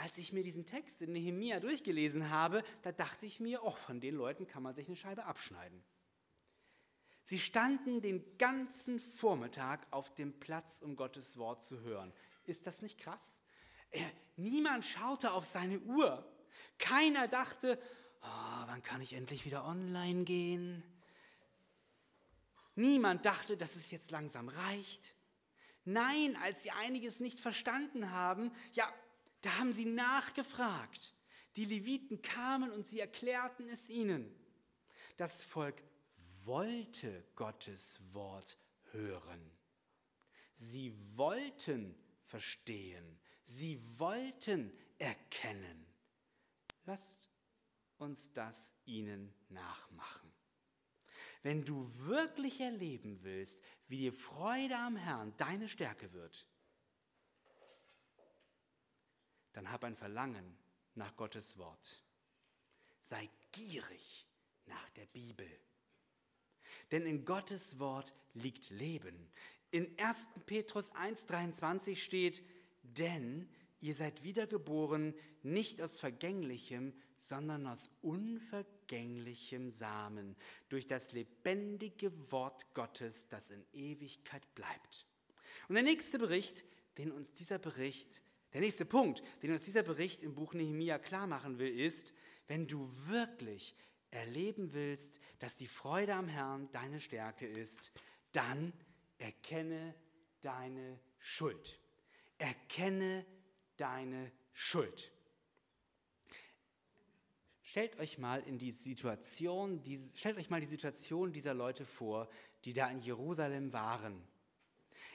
Als 0.00 0.16
ich 0.16 0.32
mir 0.32 0.42
diesen 0.42 0.64
Text 0.64 1.02
in 1.02 1.12
Nehemia 1.12 1.60
durchgelesen 1.60 2.30
habe, 2.30 2.64
da 2.82 2.90
dachte 2.90 3.26
ich 3.26 3.38
mir, 3.38 3.62
oh, 3.64 3.72
von 3.72 4.00
den 4.00 4.14
Leuten 4.14 4.46
kann 4.46 4.62
man 4.62 4.74
sich 4.74 4.86
eine 4.86 4.96
Scheibe 4.96 5.26
abschneiden. 5.26 5.84
Sie 7.22 7.38
standen 7.38 8.00
den 8.00 8.38
ganzen 8.38 8.98
Vormittag 8.98 9.86
auf 9.90 10.14
dem 10.14 10.32
Platz, 10.40 10.80
um 10.82 10.96
Gottes 10.96 11.36
Wort 11.36 11.62
zu 11.62 11.80
hören. 11.80 12.14
Ist 12.44 12.66
das 12.66 12.80
nicht 12.80 12.98
krass? 12.98 13.42
Äh, 13.90 14.02
niemand 14.36 14.86
schaute 14.86 15.32
auf 15.32 15.44
seine 15.44 15.78
Uhr. 15.80 16.26
Keiner 16.78 17.28
dachte, 17.28 17.78
oh, 18.22 18.66
wann 18.66 18.82
kann 18.82 19.02
ich 19.02 19.12
endlich 19.12 19.44
wieder 19.44 19.66
online 19.66 20.24
gehen? 20.24 20.82
Niemand 22.74 23.26
dachte, 23.26 23.58
dass 23.58 23.76
es 23.76 23.90
jetzt 23.90 24.10
langsam 24.10 24.48
reicht. 24.48 25.14
Nein, 25.84 26.38
als 26.42 26.62
sie 26.62 26.70
einiges 26.70 27.20
nicht 27.20 27.38
verstanden 27.38 28.12
haben, 28.12 28.50
ja, 28.72 28.90
da 29.42 29.58
haben 29.58 29.72
sie 29.72 29.86
nachgefragt. 29.86 31.14
Die 31.56 31.64
Leviten 31.64 32.22
kamen 32.22 32.70
und 32.70 32.86
sie 32.86 33.00
erklärten 33.00 33.68
es 33.68 33.88
ihnen. 33.88 34.34
Das 35.16 35.42
Volk 35.42 35.82
wollte 36.44 37.24
Gottes 37.34 38.00
Wort 38.12 38.56
hören. 38.92 39.50
Sie 40.54 40.94
wollten 41.16 41.94
verstehen. 42.24 43.18
Sie 43.42 43.82
wollten 43.98 44.72
erkennen. 44.98 45.86
Lasst 46.84 47.30
uns 47.98 48.32
das 48.32 48.74
ihnen 48.84 49.34
nachmachen. 49.48 50.30
Wenn 51.42 51.64
du 51.64 51.88
wirklich 51.98 52.60
erleben 52.60 53.22
willst, 53.22 53.60
wie 53.88 53.98
die 53.98 54.10
Freude 54.10 54.76
am 54.76 54.96
Herrn 54.96 55.34
deine 55.36 55.68
Stärke 55.68 56.12
wird, 56.12 56.46
dann 59.52 59.70
hab 59.70 59.84
ein 59.84 59.96
Verlangen 59.96 60.56
nach 60.94 61.16
Gottes 61.16 61.58
Wort. 61.58 62.02
Sei 63.00 63.28
gierig 63.52 64.26
nach 64.66 64.88
der 64.90 65.06
Bibel. 65.06 65.48
Denn 66.90 67.06
in 67.06 67.24
Gottes 67.24 67.78
Wort 67.78 68.14
liegt 68.34 68.70
Leben. 68.70 69.30
In 69.70 69.98
1. 69.98 70.28
Petrus 70.46 70.92
1.23 70.92 71.96
steht, 71.96 72.42
denn 72.82 73.48
ihr 73.80 73.94
seid 73.94 74.24
wiedergeboren 74.24 75.14
nicht 75.42 75.80
aus 75.80 76.00
vergänglichem, 76.00 76.92
sondern 77.16 77.66
aus 77.66 77.88
unvergänglichem 78.02 79.70
Samen, 79.70 80.36
durch 80.68 80.86
das 80.86 81.12
lebendige 81.12 82.10
Wort 82.32 82.74
Gottes, 82.74 83.28
das 83.28 83.50
in 83.50 83.64
Ewigkeit 83.72 84.54
bleibt. 84.54 85.06
Und 85.68 85.74
der 85.74 85.84
nächste 85.84 86.18
Bericht, 86.18 86.64
den 86.98 87.12
uns 87.12 87.32
dieser 87.32 87.58
Bericht 87.58 88.22
der 88.52 88.60
nächste 88.60 88.84
Punkt, 88.84 89.22
den 89.42 89.52
uns 89.52 89.64
dieser 89.64 89.82
Bericht 89.82 90.22
im 90.22 90.34
Buch 90.34 90.54
Nehemia 90.54 90.98
klar 90.98 91.26
machen 91.26 91.58
will, 91.58 91.78
ist, 91.78 92.12
wenn 92.48 92.66
du 92.66 92.90
wirklich 93.06 93.76
erleben 94.10 94.72
willst, 94.72 95.20
dass 95.38 95.56
die 95.56 95.68
Freude 95.68 96.14
am 96.14 96.28
Herrn 96.28 96.68
deine 96.72 97.00
Stärke 97.00 97.46
ist, 97.46 97.92
dann 98.32 98.72
erkenne 99.18 99.94
deine 100.40 100.98
Schuld. 101.18 101.78
Erkenne 102.38 103.24
deine 103.76 104.32
Schuld. 104.52 105.12
Stellt 107.62 108.00
euch 108.00 108.18
mal 108.18 108.42
in 108.42 108.58
die 108.58 108.72
Situation, 108.72 109.80
die, 109.82 109.96
stellt 110.16 110.38
euch 110.38 110.50
mal 110.50 110.60
die 110.60 110.66
Situation 110.66 111.32
dieser 111.32 111.54
Leute 111.54 111.84
vor, 111.84 112.28
die 112.64 112.72
da 112.72 112.90
in 112.90 113.00
Jerusalem 113.00 113.72
waren. 113.72 114.20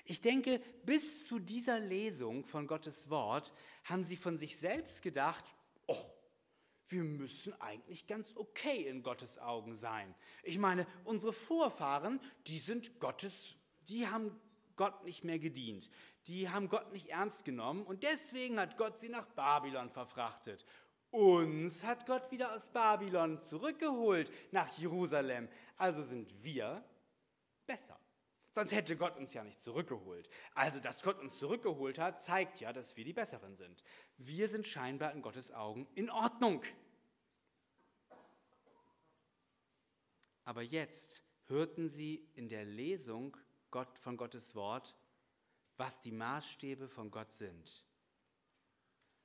Ich 0.05 0.21
denke, 0.21 0.61
bis 0.83 1.25
zu 1.25 1.39
dieser 1.39 1.79
Lesung 1.79 2.45
von 2.45 2.67
Gottes 2.67 3.09
Wort 3.09 3.53
haben 3.85 4.03
sie 4.03 4.15
von 4.15 4.37
sich 4.37 4.57
selbst 4.57 5.01
gedacht, 5.01 5.43
oh, 5.87 6.05
wir 6.89 7.03
müssen 7.03 7.59
eigentlich 7.59 8.05
ganz 8.05 8.35
okay 8.35 8.87
in 8.87 9.01
Gottes 9.01 9.39
Augen 9.39 9.75
sein. 9.75 10.13
Ich 10.43 10.59
meine, 10.59 10.85
unsere 11.03 11.33
Vorfahren, 11.33 12.19
die 12.45 12.59
sind 12.59 12.99
Gottes, 12.99 13.55
die 13.89 14.07
haben 14.07 14.39
Gott 14.75 15.03
nicht 15.03 15.23
mehr 15.23 15.39
gedient. 15.39 15.89
Die 16.27 16.49
haben 16.49 16.69
Gott 16.69 16.91
nicht 16.91 17.09
ernst 17.09 17.43
genommen 17.43 17.83
und 17.83 18.03
deswegen 18.03 18.59
hat 18.59 18.77
Gott 18.77 18.99
sie 18.99 19.09
nach 19.09 19.25
Babylon 19.25 19.89
verfrachtet. 19.89 20.65
Uns 21.09 21.83
hat 21.83 22.05
Gott 22.05 22.29
wieder 22.29 22.53
aus 22.53 22.69
Babylon 22.69 23.41
zurückgeholt 23.41 24.31
nach 24.51 24.77
Jerusalem. 24.77 25.47
Also 25.77 26.03
sind 26.03 26.43
wir 26.43 26.83
besser. 27.65 27.97
Sonst 28.55 28.71
hätte 28.71 28.95
Gott 28.95 29.17
uns 29.17 29.33
ja 29.33 29.43
nicht 29.43 29.59
zurückgeholt. 29.59 30.29
Also, 30.53 30.79
dass 30.79 31.01
Gott 31.01 31.19
uns 31.19 31.37
zurückgeholt 31.37 31.99
hat, 31.99 32.23
zeigt 32.23 32.61
ja, 32.61 32.71
dass 32.71 32.95
wir 32.95 33.03
die 33.03 33.11
Besseren 33.11 33.53
sind. 33.53 33.83
Wir 34.15 34.47
sind 34.47 34.65
scheinbar 34.65 35.11
in 35.11 35.21
Gottes 35.21 35.51
Augen 35.51 35.89
in 35.93 36.09
Ordnung. 36.09 36.63
Aber 40.45 40.61
jetzt 40.61 41.25
hörten 41.47 41.89
sie 41.89 42.29
in 42.35 42.47
der 42.47 42.63
Lesung 42.63 43.35
Gott, 43.71 43.99
von 43.99 44.15
Gottes 44.15 44.55
Wort, 44.55 44.95
was 45.75 45.99
die 45.99 46.13
Maßstäbe 46.13 46.87
von 46.87 47.11
Gott 47.11 47.33
sind. 47.33 47.83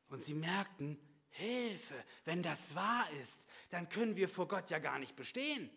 Und 0.09 0.25
sie 0.25 0.35
merkten, 0.35 0.99
Hilfe, 1.29 1.95
wenn 2.25 2.43
das 2.43 2.75
wahr 2.75 3.09
ist, 3.23 3.47
dann 3.69 3.89
können 3.91 4.17
wir 4.17 4.29
vor 4.29 4.49
Gott 4.49 4.71
ja 4.71 4.81
gar 4.81 4.99
nicht 4.99 5.15
bestehen. 5.15 5.71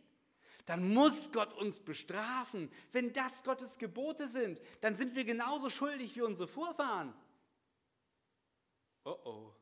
Dann 0.65 0.93
muss 0.93 1.31
Gott 1.31 1.53
uns 1.53 1.79
bestrafen. 1.79 2.71
Wenn 2.91 3.11
das 3.13 3.43
Gottes 3.43 3.77
Gebote 3.77 4.27
sind, 4.27 4.61
dann 4.81 4.95
sind 4.95 5.15
wir 5.15 5.25
genauso 5.25 5.69
schuldig 5.69 6.15
wie 6.15 6.21
unsere 6.21 6.47
Vorfahren. 6.47 7.13
Oh 9.03 9.17
oh. 9.25 9.53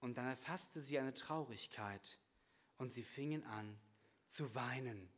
Und 0.00 0.18
dann 0.18 0.26
erfasste 0.26 0.80
sie 0.80 0.98
eine 0.98 1.14
Traurigkeit 1.14 2.18
und 2.76 2.90
sie 2.90 3.04
fingen 3.04 3.44
an 3.44 3.78
zu 4.26 4.54
weinen. 4.54 5.08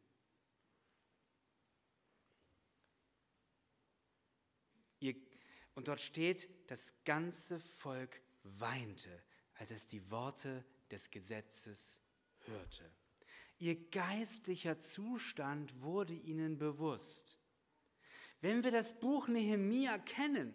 Und 5.77 5.89
dort 5.89 6.01
steht, 6.01 6.49
das 6.71 6.93
ganze 7.05 7.61
Volk 7.61 8.21
weinte, 8.43 9.23
als 9.55 9.71
es 9.71 9.89
die 9.89 10.11
Worte 10.11 10.65
des 10.91 11.11
Gesetzes 11.11 12.01
hörte. 12.47 12.91
Ihr 13.59 13.77
geistlicher 13.91 14.79
Zustand 14.79 15.81
wurde 15.81 16.13
ihnen 16.13 16.59
bewusst. 16.59 17.39
Wenn 18.41 18.63
wir 18.65 18.71
das 18.71 18.99
Buch 18.99 19.29
Nehemia 19.29 19.99
kennen, 19.99 20.55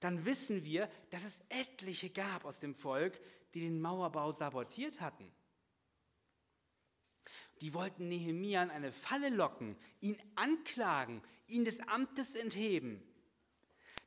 dann 0.00 0.24
wissen 0.24 0.64
wir, 0.64 0.90
dass 1.10 1.24
es 1.24 1.40
etliche 1.48 2.10
gab 2.10 2.44
aus 2.44 2.58
dem 2.58 2.74
Volk, 2.74 3.20
die 3.54 3.60
den 3.60 3.80
Mauerbau 3.80 4.32
sabotiert 4.32 5.00
hatten. 5.00 5.30
Die 7.60 7.74
wollten 7.74 8.08
Nehemia 8.08 8.62
in 8.62 8.70
eine 8.70 8.92
Falle 8.92 9.28
locken, 9.28 9.76
ihn 10.00 10.16
anklagen, 10.34 11.22
ihn 11.46 11.64
des 11.64 11.80
Amtes 11.80 12.34
entheben. 12.34 13.02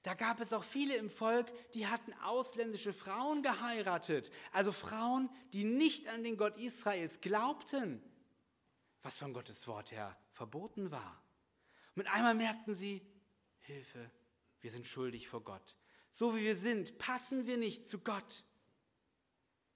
Da 0.04 0.14
gab 0.14 0.42
es 0.42 0.52
auch 0.52 0.66
viele 0.66 0.98
im 0.98 1.10
Volk, 1.10 1.52
die 1.74 1.88
hatten 1.88 2.14
ausländische 2.24 2.94
Frauen 2.94 3.42
geheiratet, 3.42 4.32
also 4.52 4.74
Frauen, 4.74 5.30
die 5.54 5.64
nicht 5.64 6.10
an 6.10 6.24
den 6.24 6.36
Gott 6.36 6.58
Israels 6.58 7.22
glaubten, 7.22 8.04
was 9.02 9.18
von 9.18 9.34
Gottes 9.34 9.66
Wort 9.68 9.94
her 9.94 10.18
verboten 10.34 10.92
war. 10.92 11.24
Mit 11.96 12.08
einmal 12.08 12.36
merkten 12.36 12.76
sie, 12.76 13.02
Hilfe, 13.60 14.12
wir 14.60 14.72
sind 14.72 14.88
schuldig 14.88 15.30
vor 15.30 15.42
Gott. 15.42 15.78
So 16.10 16.36
wie 16.36 16.42
wir 16.42 16.56
sind, 16.56 16.98
passen 16.98 17.48
wir 17.48 17.58
nicht 17.58 17.88
zu 17.88 18.00
Gott. 18.00 18.44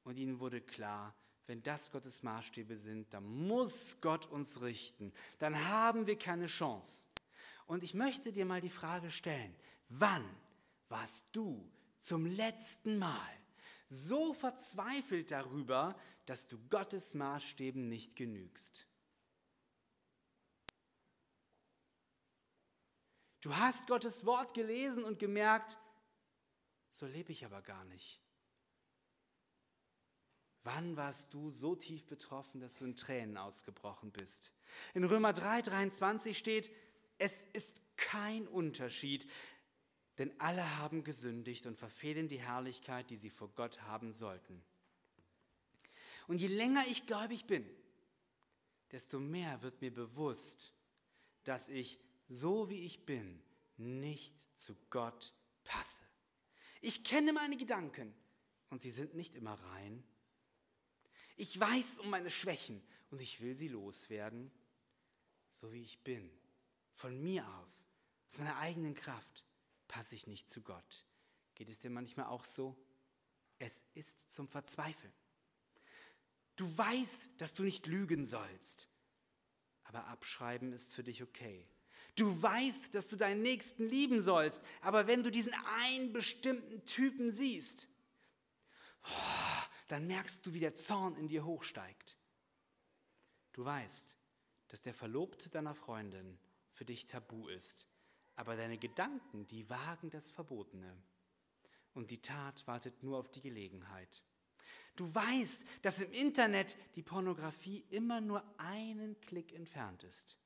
Und 0.04 0.18
ihnen 0.18 0.42
wurde 0.42 0.60
klar, 0.62 1.16
wenn 1.46 1.64
das 1.64 1.92
Gottes 1.92 2.22
Maßstäbe 2.24 2.78
sind, 2.78 3.14
dann 3.14 3.24
muss 3.24 4.02
Gott 4.02 4.26
uns 4.26 4.62
richten. 4.62 5.14
Dann 5.40 5.68
haben 5.70 6.06
wir 6.06 6.18
keine 6.18 6.48
Chance. 6.48 7.06
Und 7.66 7.84
ich 7.84 7.94
möchte 7.94 8.34
dir 8.34 8.46
mal 8.46 8.62
die 8.62 8.70
Frage 8.70 9.12
stellen, 9.12 9.56
wann 9.90 10.28
warst 10.90 11.26
du 11.34 11.70
zum 12.00 12.26
letzten 12.26 12.98
Mal 12.98 13.38
so 13.90 14.34
verzweifelt 14.34 15.32
darüber, 15.32 15.98
dass 16.26 16.48
du 16.48 16.58
Gottes 16.70 17.14
Maßstäben 17.14 17.88
nicht 17.88 18.16
genügst? 18.16 18.86
Du 23.42 23.56
hast 23.56 23.88
Gottes 23.88 24.26
Wort 24.26 24.54
gelesen 24.54 25.04
und 25.04 25.20
gemerkt, 25.20 25.78
so 26.92 27.06
lebe 27.06 27.32
ich 27.32 27.46
aber 27.46 27.62
gar 27.62 27.86
nicht. 27.86 28.20
Wann 30.64 30.98
warst 30.98 31.34
du 31.34 31.50
so 31.52 31.76
tief 31.76 32.06
betroffen, 32.08 32.60
dass 32.60 32.74
du 32.74 32.84
in 32.84 32.98
Tränen 32.98 33.38
ausgebrochen 33.38 34.12
bist? 34.12 34.52
In 34.94 35.06
Römer 35.06 35.32
3, 35.32 35.62
23 35.62 36.38
steht, 36.38 36.72
es 37.20 37.46
ist 37.54 37.82
kein 37.96 38.48
Unterschied, 38.48 39.30
denn 40.18 40.38
alle 40.40 40.78
haben 40.78 41.04
gesündigt 41.04 41.66
und 41.66 41.78
verfehlen 41.78 42.28
die 42.28 42.42
Herrlichkeit, 42.42 43.10
die 43.10 43.16
sie 43.16 43.30
vor 43.30 43.50
Gott 43.56 43.82
haben 43.84 44.12
sollten. 44.12 44.64
Und 46.28 46.38
je 46.38 46.48
länger 46.48 46.84
ich 46.90 47.06
gläubig 47.06 47.46
bin, 47.46 47.66
desto 48.92 49.20
mehr 49.20 49.62
wird 49.62 49.82
mir 49.82 49.94
bewusst, 49.94 50.74
dass 51.44 51.70
ich, 51.70 52.00
so 52.28 52.70
wie 52.70 52.84
ich 52.84 53.06
bin, 53.06 53.42
nicht 53.78 54.36
zu 54.58 54.76
Gott 54.90 55.34
passe. 55.64 56.02
Ich 56.82 57.04
kenne 57.04 57.32
meine 57.32 57.58
Gedanken 57.58 58.14
und 58.70 58.82
sie 58.82 58.92
sind 58.92 59.14
nicht 59.14 59.36
immer 59.36 59.54
rein 59.54 60.04
ich 61.38 61.58
weiß 61.60 62.00
um 62.00 62.10
meine 62.10 62.32
Schwächen 62.32 62.82
und 63.12 63.22
ich 63.22 63.42
will 63.42 63.56
sie 63.56 63.68
loswerden, 63.68 64.52
so 65.54 65.72
wie 65.72 65.84
ich 65.84 66.04
bin. 66.04 66.30
Von 66.96 67.22
mir 67.22 67.48
aus, 67.60 67.86
aus 68.28 68.40
meiner 68.40 68.58
eigenen 68.58 68.96
Kraft, 68.96 69.46
passe 69.88 70.16
ich 70.16 70.28
nicht 70.28 70.50
zu 70.50 70.62
Gott. 70.62 71.06
Geht 71.56 71.70
es 71.70 71.80
dir 71.80 71.90
manchmal 71.90 72.28
auch 72.28 72.46
so? 72.46 72.78
Es 73.60 73.84
ist 73.94 74.32
zum 74.32 74.48
Verzweifeln. 74.48 75.14
Du 76.56 76.78
weißt, 76.78 77.30
dass 77.38 77.54
du 77.54 77.64
nicht 77.64 77.88
lügen 77.88 78.26
sollst, 78.26 78.90
aber 79.84 80.08
abschreiben 80.08 80.74
ist 80.74 80.94
für 80.94 81.04
dich 81.04 81.24
okay. 81.24 81.68
Du 82.16 82.42
weißt, 82.42 82.96
dass 82.96 83.08
du 83.08 83.16
deinen 83.16 83.44
Nächsten 83.44 83.88
lieben 83.88 84.22
sollst, 84.22 84.64
aber 84.82 85.08
wenn 85.08 85.24
du 85.24 85.30
diesen 85.30 85.54
einen 85.82 86.14
bestimmten 86.14 86.84
Typen 86.86 87.30
siehst, 87.30 87.88
oh, 89.04 89.64
dann 89.88 90.08
merkst 90.08 90.46
du, 90.46 90.54
wie 90.54 90.60
der 90.60 90.74
Zorn 90.74 91.16
in 91.16 91.28
dir 91.28 91.46
hochsteigt. 91.46 92.18
Du 93.54 93.64
weißt, 93.64 94.18
dass 94.68 94.82
der 94.82 94.94
Verlobte 94.94 95.50
deiner 95.50 95.76
Freundin 95.76 96.40
für 96.72 96.86
dich 96.86 97.08
tabu 97.08 97.48
ist, 97.48 97.88
aber 98.38 98.56
deine 98.56 98.78
Gedanken, 98.78 99.46
die 99.48 99.70
wagen 99.70 100.10
das 100.12 100.30
Verbotene. 100.30 100.96
Und 101.94 102.12
die 102.12 102.22
Tat 102.22 102.66
wartet 102.68 103.04
nur 103.04 103.18
auf 103.18 103.30
die 103.32 103.42
Gelegenheit. 103.42 104.24
Du 104.96 105.14
weißt, 105.14 105.66
dass 105.82 106.02
im 106.02 106.12
Internet 106.12 106.78
die 106.96 107.04
Pornografie 107.04 107.84
immer 107.90 108.22
nur 108.22 108.44
einen 108.58 109.20
Klick 109.22 109.54
entfernt 109.54 110.04
ist. 110.04 110.38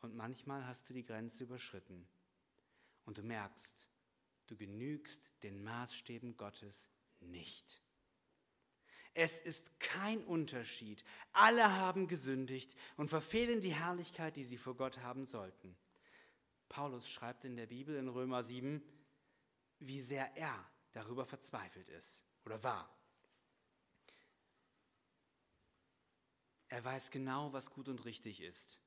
Und 0.00 0.14
manchmal 0.14 0.66
hast 0.66 0.88
du 0.88 0.94
die 0.94 1.04
Grenze 1.04 1.44
überschritten. 1.44 2.06
Und 3.06 3.18
du 3.18 3.22
merkst, 3.22 3.88
du 4.46 4.56
genügst 4.56 5.30
den 5.42 5.64
Maßstäben 5.64 6.36
Gottes 6.36 6.88
nicht. 7.20 7.80
Es 9.14 9.40
ist 9.40 9.80
kein 9.80 10.22
Unterschied. 10.24 11.02
Alle 11.32 11.76
haben 11.76 12.08
gesündigt 12.08 12.76
und 12.98 13.08
verfehlen 13.08 13.62
die 13.62 13.74
Herrlichkeit, 13.74 14.36
die 14.36 14.44
sie 14.44 14.58
vor 14.58 14.76
Gott 14.76 14.98
haben 14.98 15.24
sollten. 15.24 15.74
Paulus 16.68 17.08
schreibt 17.08 17.44
in 17.44 17.56
der 17.56 17.66
Bibel 17.66 17.96
in 17.96 18.08
Römer 18.08 18.42
7, 18.42 18.82
wie 19.78 20.02
sehr 20.02 20.36
er 20.36 20.70
darüber 20.92 21.24
verzweifelt 21.24 21.88
ist 21.90 22.24
oder 22.44 22.62
war. 22.62 22.96
Er 26.68 26.84
weiß 26.84 27.10
genau, 27.10 27.52
was 27.52 27.70
gut 27.70 27.88
und 27.88 28.04
richtig 28.04 28.40
ist, 28.40 28.80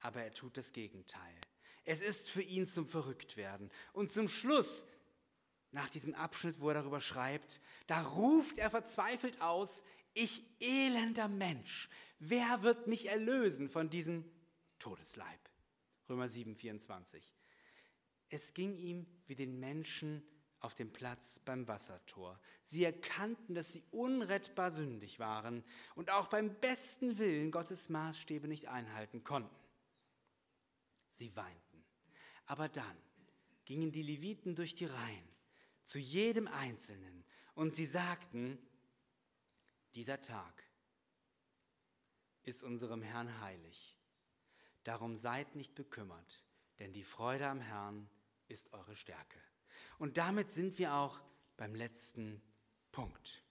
aber 0.00 0.22
er 0.22 0.32
tut 0.32 0.56
das 0.56 0.72
Gegenteil. 0.72 1.34
Es 1.84 2.00
ist 2.00 2.30
für 2.30 2.42
ihn 2.42 2.66
zum 2.66 2.86
Verrücktwerden. 2.86 3.70
Und 3.92 4.10
zum 4.10 4.28
Schluss 4.28 4.84
nach 5.70 5.88
diesem 5.88 6.14
Abschnitt, 6.14 6.60
wo 6.60 6.68
er 6.68 6.74
darüber 6.74 7.00
schreibt, 7.00 7.60
da 7.86 8.02
ruft 8.02 8.58
er 8.58 8.70
verzweifelt 8.70 9.40
aus, 9.40 9.84
ich 10.14 10.42
elender 10.60 11.28
Mensch, 11.28 11.90
wer 12.18 12.62
wird 12.62 12.86
mich 12.86 13.06
erlösen 13.06 13.68
von 13.68 13.90
diesem 13.90 14.24
Todesleib? 14.78 15.50
Römer 16.08 16.28
7, 16.28 16.54
24. 16.54 17.34
Es 18.28 18.54
ging 18.54 18.76
ihm 18.76 19.06
wie 19.26 19.34
den 19.34 19.58
Menschen 19.58 20.22
auf 20.60 20.74
dem 20.74 20.92
Platz 20.92 21.38
beim 21.38 21.68
Wassertor. 21.68 22.40
Sie 22.62 22.84
erkannten, 22.84 23.54
dass 23.54 23.72
sie 23.72 23.84
unrettbar 23.90 24.70
sündig 24.70 25.18
waren 25.18 25.62
und 25.94 26.10
auch 26.10 26.28
beim 26.28 26.54
besten 26.60 27.18
Willen 27.18 27.50
Gottes 27.50 27.88
Maßstäbe 27.88 28.48
nicht 28.48 28.68
einhalten 28.68 29.22
konnten. 29.22 29.54
Sie 31.10 31.34
weinten. 31.36 31.84
Aber 32.46 32.68
dann 32.68 32.96
gingen 33.64 33.92
die 33.92 34.02
Leviten 34.02 34.54
durch 34.54 34.74
die 34.74 34.86
Reihen 34.86 35.28
zu 35.82 35.98
jedem 35.98 36.48
Einzelnen. 36.48 37.24
Und 37.54 37.74
sie 37.74 37.86
sagten, 37.86 38.58
dieser 39.94 40.20
Tag 40.20 40.62
ist 42.42 42.62
unserem 42.62 43.02
Herrn 43.02 43.40
heilig. 43.40 43.95
Darum 44.86 45.16
seid 45.16 45.56
nicht 45.56 45.74
bekümmert, 45.74 46.44
denn 46.78 46.92
die 46.92 47.02
Freude 47.02 47.48
am 47.48 47.60
Herrn 47.60 48.08
ist 48.46 48.72
eure 48.72 48.94
Stärke. 48.94 49.40
Und 49.98 50.16
damit 50.16 50.52
sind 50.52 50.78
wir 50.78 50.94
auch 50.94 51.20
beim 51.56 51.74
letzten 51.74 52.40
Punkt. 52.92 53.42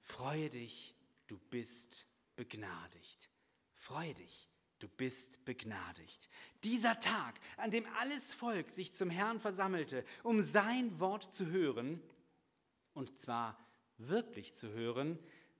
Freue 0.00 0.48
dich, 0.48 0.94
du 1.26 1.38
bist 1.50 2.06
begnadigt. 2.36 3.30
Freue 3.74 4.14
dich, 4.14 4.48
du 4.78 4.88
bist 4.88 5.44
begnadigt. 5.44 6.28
Dieser 6.62 7.00
Tag, 7.00 7.40
an 7.56 7.72
dem 7.72 7.86
alles 7.96 8.32
Volk 8.32 8.70
sich 8.70 8.94
zum 8.94 9.10
Herrn 9.10 9.40
versammelte, 9.40 10.04
um 10.22 10.40
sein 10.40 11.00
Wort 11.00 11.34
zu 11.34 11.46
hören, 11.46 12.00
und 12.94 13.18
zwar 13.18 13.58
wirklich 13.96 14.54
zu 14.54 14.68
hören, 14.68 15.18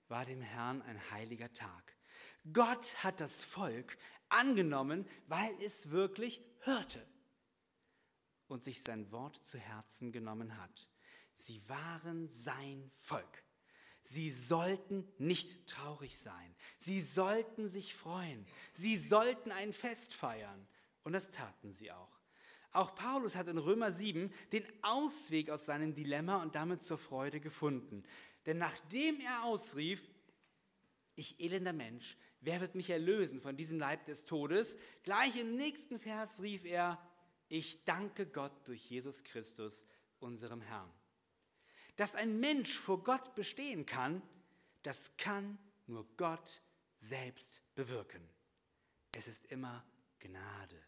war 0.09 0.25
dem 0.25 0.43
Herrn 0.43 0.83
ein 0.83 1.11
heiliger 1.11 1.53
Tag. 1.53 1.97
Gott 2.53 3.03
hat 3.03 3.21
das 3.21 3.43
Volk 3.43 3.99
angenommen, 4.29 5.07
weil 5.27 5.55
es 5.63 5.91
wirklich 5.91 6.41
hörte 6.61 7.05
und 8.47 8.65
sich 8.65 8.83
sein 8.83 9.11
Wort 9.13 9.37
zu 9.37 9.59
Herzen 9.59 10.13
genommen 10.13 10.57
hat. 10.57 10.89
Sie 11.35 11.67
waren 11.69 12.29
sein 12.29 12.91
Volk. 12.99 13.45
Sie 14.01 14.31
sollten 14.31 15.07
nicht 15.19 15.67
traurig 15.67 16.19
sein. 16.19 16.57
Sie 16.79 17.01
sollten 17.01 17.69
sich 17.69 17.95
freuen. 17.95 18.47
Sie 18.73 18.97
sollten 18.97 19.53
ein 19.53 19.73
Fest 19.73 20.15
feiern. 20.15 20.67
Und 21.05 21.13
das 21.13 21.31
taten 21.31 21.73
sie 21.73 21.93
auch. 21.93 22.19
Auch 22.73 22.95
Paulus 22.95 23.35
hat 23.35 23.49
in 23.49 23.59
Römer 23.59 23.91
7 23.91 24.33
den 24.53 24.65
Ausweg 24.83 25.51
aus 25.51 25.67
seinem 25.67 25.95
Dilemma 25.95 26.43
und 26.43 26.55
damit 26.55 26.83
zur 26.83 26.99
Freude 26.99 27.41
gefunden. 27.41 28.05
Denn 28.49 28.57
nachdem 28.57 29.21
er 29.21 29.45
ausrief, 29.45 30.03
ich 31.17 31.39
elender 31.39 31.75
Mensch, 31.75 32.17
wer 32.41 32.63
wird 32.63 32.75
mich 32.75 32.89
erlösen 32.89 33.43
von 33.43 33.59
diesem 33.59 33.79
Leib 33.79 34.07
des 34.07 34.25
Todes? 34.25 34.79
Gleich 35.03 35.37
im 35.37 35.55
nächsten 35.55 35.99
Vers 35.99 36.41
rief 36.41 36.65
er, 36.65 36.99
ich 37.49 37.85
danke 37.85 38.25
Gott 38.25 38.67
durch 38.67 38.89
Jesus 38.89 39.23
Christus, 39.23 39.85
unserem 40.19 40.63
Herrn. 40.63 40.91
Dass 41.97 42.15
ein 42.15 42.41
Mensch 42.41 42.79
vor 42.79 43.05
Gott 43.05 43.35
bestehen 43.35 43.85
kann, 43.85 44.23
das 44.83 45.15
kann 45.19 45.59
nur 45.87 46.09
Gott 46.17 46.63
selbst 46.97 47.61
bewirken. 47.75 48.27
Es 49.13 49.29
ist 49.29 49.53
immer 49.53 49.85
Gnade. 50.21 50.83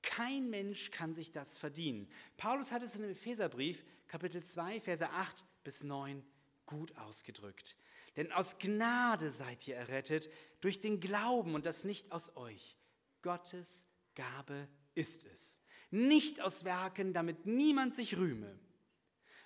Kein 0.00 0.48
Mensch 0.48 0.92
kann 0.92 1.12
sich 1.12 1.32
das 1.32 1.58
verdienen. 1.58 2.08
Paulus 2.36 2.70
hat 2.70 2.84
es 2.84 2.94
in 2.94 3.02
dem 3.02 3.10
Epheserbrief, 3.10 3.84
Kapitel 4.06 4.44
2, 4.44 4.80
Verse 4.80 5.10
8 5.10 5.44
bis 5.64 5.82
9, 5.82 6.24
gut 6.66 6.96
ausgedrückt. 6.96 7.76
Denn 8.16 8.32
aus 8.32 8.58
Gnade 8.58 9.30
seid 9.30 9.66
ihr 9.68 9.76
errettet, 9.76 10.30
durch 10.60 10.80
den 10.80 11.00
Glauben 11.00 11.54
und 11.54 11.66
das 11.66 11.84
nicht 11.84 12.12
aus 12.12 12.34
euch. 12.36 12.76
Gottes 13.22 13.86
Gabe 14.14 14.68
ist 14.94 15.24
es. 15.24 15.60
Nicht 15.90 16.40
aus 16.40 16.64
Werken, 16.64 17.12
damit 17.12 17.46
niemand 17.46 17.94
sich 17.94 18.16
rühme. 18.16 18.58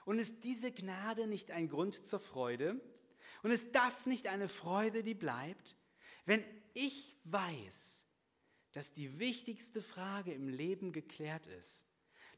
Und 0.05 0.18
ist 0.18 0.45
diese 0.45 0.73
Gnade 0.73 1.27
nicht 1.27 1.51
ein 1.51 1.68
Grund 1.68 2.07
zur 2.07 2.21
Freude? 2.21 2.81
Und 3.43 3.51
ist 3.51 3.75
das 3.75 4.07
nicht 4.07 4.29
eine 4.29 4.49
Freude, 4.49 5.03
die 5.03 5.14
bleibt? 5.14 5.77
Wenn 6.25 6.45
ich 6.75 7.16
weiß, 7.25 8.05
dass 8.73 8.93
die 8.93 9.18
wichtigste 9.18 9.83
Frage 9.83 10.33
im 10.33 10.49
Leben 10.49 10.93
geklärt 10.93 11.47
ist, 11.47 11.85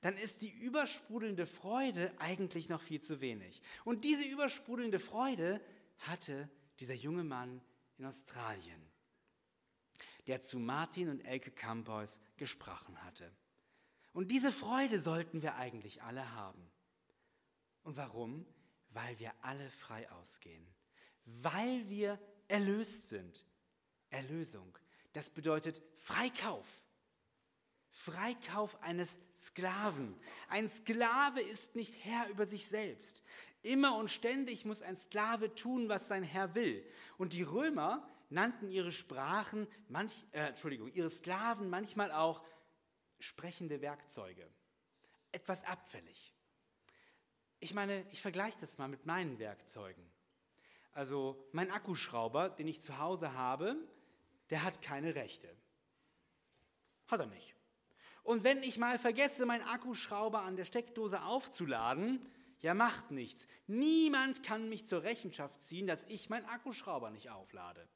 dann 0.02 0.16
ist 0.16 0.42
die 0.42 0.50
übersprudelnde 0.50 1.46
Freude 1.46 2.12
eigentlich 2.18 2.68
noch 2.68 2.82
viel 2.82 3.00
zu 3.00 3.20
wenig. 3.20 3.62
Und 3.84 4.04
diese 4.04 4.24
übersprudelnde 4.24 4.98
Freude 4.98 5.60
hatte 5.98 6.50
dieser 6.80 6.94
junge 6.94 7.24
Mann 7.24 7.60
in 7.98 8.04
Australien, 8.04 8.82
der 10.26 10.42
zu 10.42 10.58
Martin 10.58 11.08
und 11.08 11.20
Elke 11.20 11.52
Campos 11.52 12.20
gesprochen 12.36 13.00
hatte. 13.04 13.30
Und 14.12 14.32
diese 14.32 14.50
Freude 14.50 14.98
sollten 14.98 15.40
wir 15.40 15.54
eigentlich 15.54 16.02
alle 16.02 16.34
haben. 16.34 16.68
Und 17.84 17.96
warum? 17.96 18.44
Weil 18.90 19.18
wir 19.20 19.32
alle 19.40 19.70
frei 19.70 20.10
ausgehen. 20.10 20.66
Weil 21.24 21.88
wir 21.88 22.18
erlöst 22.48 23.08
sind. 23.08 23.46
Erlösung. 24.10 24.76
Das 25.12 25.30
bedeutet 25.30 25.80
Freikauf. 25.94 26.81
Freikauf 27.92 28.82
eines 28.82 29.18
Sklaven. 29.36 30.18
Ein 30.48 30.66
Sklave 30.66 31.40
ist 31.40 31.76
nicht 31.76 32.04
Herr 32.04 32.28
über 32.30 32.46
sich 32.46 32.66
selbst. 32.66 33.22
Immer 33.62 33.96
und 33.96 34.10
ständig 34.10 34.64
muss 34.64 34.82
ein 34.82 34.96
Sklave 34.96 35.54
tun, 35.54 35.88
was 35.88 36.08
sein 36.08 36.24
Herr 36.24 36.54
will. 36.54 36.84
Und 37.18 37.34
die 37.34 37.42
Römer 37.42 38.08
nannten 38.30 38.70
ihre 38.70 38.90
Sprachen, 38.90 39.68
manch, 39.88 40.24
äh, 40.32 40.48
Entschuldigung, 40.48 40.90
ihre 40.92 41.10
Sklaven 41.10 41.68
manchmal 41.68 42.10
auch 42.10 42.42
sprechende 43.20 43.80
Werkzeuge. 43.82 44.48
Etwas 45.30 45.62
abfällig. 45.64 46.34
Ich 47.60 47.74
meine, 47.74 48.04
ich 48.10 48.20
vergleiche 48.20 48.58
das 48.58 48.78
mal 48.78 48.88
mit 48.88 49.06
meinen 49.06 49.38
Werkzeugen. 49.38 50.10
Also 50.92 51.48
mein 51.52 51.70
Akkuschrauber, 51.70 52.48
den 52.48 52.68
ich 52.68 52.80
zu 52.80 52.98
Hause 52.98 53.34
habe, 53.34 53.76
der 54.50 54.64
hat 54.64 54.82
keine 54.82 55.14
Rechte. 55.14 55.54
Hat 57.06 57.20
er 57.20 57.26
nicht. 57.26 57.54
Und 58.22 58.44
wenn 58.44 58.62
ich 58.62 58.78
mal 58.78 58.98
vergesse, 58.98 59.46
meinen 59.46 59.66
Akkuschrauber 59.66 60.42
an 60.42 60.56
der 60.56 60.64
Steckdose 60.64 61.22
aufzuladen, 61.22 62.24
ja, 62.60 62.74
macht 62.74 63.10
nichts. 63.10 63.48
Niemand 63.66 64.44
kann 64.44 64.68
mich 64.68 64.86
zur 64.86 65.02
Rechenschaft 65.02 65.60
ziehen, 65.60 65.88
dass 65.88 66.04
ich 66.04 66.30
meinen 66.30 66.46
Akkuschrauber 66.46 67.10
nicht 67.10 67.30
auflade. 67.30 67.88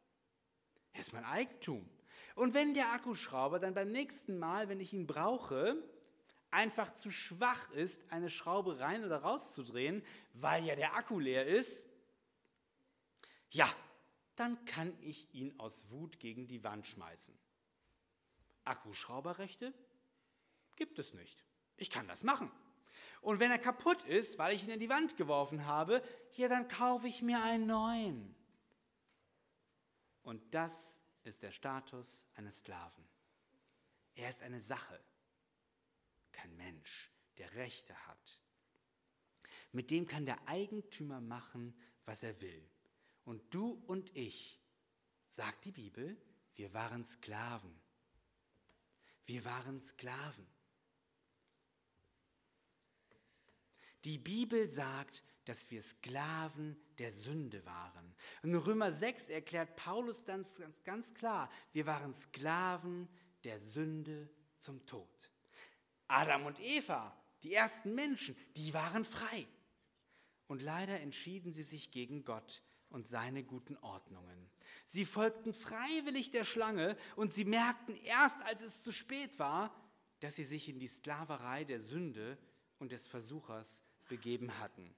Er 0.93 1.01
ist 1.01 1.13
mein 1.13 1.25
Eigentum. 1.25 1.89
Und 2.35 2.53
wenn 2.53 2.75
der 2.75 2.93
Akkuschrauber 2.93 3.61
dann 3.61 3.75
beim 3.75 3.93
nächsten 3.93 4.39
Mal, 4.39 4.69
wenn 4.69 4.81
ich 4.81 4.93
ihn 4.93 5.07
brauche, 5.07 5.77
einfach 6.51 6.93
zu 6.95 7.11
schwach 7.11 7.71
ist, 7.71 8.11
eine 8.13 8.29
Schraube 8.29 8.81
rein 8.81 9.05
oder 9.05 9.19
rauszudrehen, 9.19 10.05
weil 10.33 10.65
ja 10.65 10.75
der 10.75 10.97
Akku 10.97 11.21
leer 11.21 11.47
ist, 11.47 11.87
ja, 13.51 13.73
dann 14.35 14.63
kann 14.65 14.93
ich 15.01 15.33
ihn 15.33 15.59
aus 15.61 15.89
Wut 15.91 16.19
gegen 16.19 16.49
die 16.49 16.65
Wand 16.65 16.87
schmeißen. 16.87 17.39
Akkuschrauberrechte 18.65 19.73
gibt 20.77 20.99
es 20.99 21.15
nicht. 21.15 21.45
Ich 21.77 21.91
kann 21.91 22.09
das 22.09 22.25
machen. 22.25 22.51
Und 23.21 23.41
wenn 23.41 23.51
er 23.51 23.59
kaputt 23.59 24.05
ist, 24.05 24.39
weil 24.39 24.55
ich 24.55 24.65
ihn 24.65 24.71
in 24.71 24.81
die 24.81 24.89
Wand 24.89 25.17
geworfen 25.17 25.67
habe, 25.67 26.03
ja, 26.35 26.49
dann 26.49 26.69
kaufe 26.69 27.09
ich 27.09 27.23
mir 27.23 27.43
einen 27.43 27.67
neuen. 27.67 28.35
Und 30.23 30.55
das 30.55 31.01
ist 31.25 31.43
der 31.43 31.51
Status 31.51 32.27
eines 32.35 32.59
Sklaven. 32.59 33.05
Er 34.15 34.29
ist 34.29 34.43
eine 34.43 34.61
Sache, 34.61 35.01
kein 36.33 36.57
Mensch, 36.57 37.11
der 37.39 37.53
Rechte 37.55 37.95
hat. 38.07 38.41
Mit 39.73 39.91
dem 39.91 40.07
kann 40.07 40.25
der 40.25 40.49
Eigentümer 40.49 41.21
machen, 41.21 41.75
was 42.05 42.23
er 42.23 42.41
will. 42.41 42.71
Und 43.25 43.53
du 43.53 43.83
und 43.87 44.15
ich, 44.17 44.61
sagt 45.31 45.65
die 45.65 45.73
Bibel, 45.73 46.17
wir 46.55 46.73
waren 46.73 47.05
Sklaven. 47.05 47.79
Wir 49.27 49.45
waren 49.45 49.81
Sklaven. 49.81 50.47
Die 54.07 54.19
Bibel 54.19 54.71
sagt, 54.71 55.25
dass 55.47 55.69
wir 55.73 55.83
Sklaven 55.83 56.77
der 56.99 57.11
Sünde 57.11 57.67
waren. 57.67 58.15
In 58.45 58.55
Römer 58.55 58.93
6 58.93 59.29
erklärt 59.29 59.75
Paulus 59.75 60.25
dann 60.25 60.47
ganz, 60.61 60.85
ganz 60.85 61.13
klar, 61.13 61.51
wir 61.73 61.87
waren 61.87 62.15
Sklaven 62.15 63.09
der 63.43 63.59
Sünde 63.59 64.31
zum 64.59 64.87
Tod. 64.87 65.33
Adam 66.07 66.47
und 66.47 66.61
Eva, 66.61 67.21
die 67.43 67.53
ersten 67.53 67.97
Menschen, 67.97 68.37
die 68.57 68.73
waren 68.73 69.05
frei. 69.05 69.45
Und 70.47 70.63
leider 70.63 71.01
entschieden 71.01 71.53
sie 71.53 71.65
sich 71.65 71.91
gegen 71.91 72.23
Gott 72.23 72.63
und 72.91 73.09
seine 73.09 73.43
guten 73.43 73.77
Ordnungen. 73.79 74.49
Sie 74.85 75.05
folgten 75.05 75.53
freiwillig 75.53 76.31
der 76.31 76.45
Schlange 76.45 76.97
und 77.17 77.33
sie 77.33 77.45
merkten 77.45 77.97
erst, 77.97 78.41
als 78.43 78.63
es 78.63 78.85
zu 78.85 78.93
spät 78.93 79.41
war, 79.41 79.75
dass 80.21 80.37
sie 80.37 80.45
sich 80.45 80.69
in 80.69 80.79
die 80.79 80.87
Sklaverei 80.87 81.65
der 81.65 81.81
Sünde 81.81 82.39
und 82.79 82.93
des 82.93 83.09
Versuchers 83.09 83.83
begeben 84.09 84.59
hatten. 84.59 84.95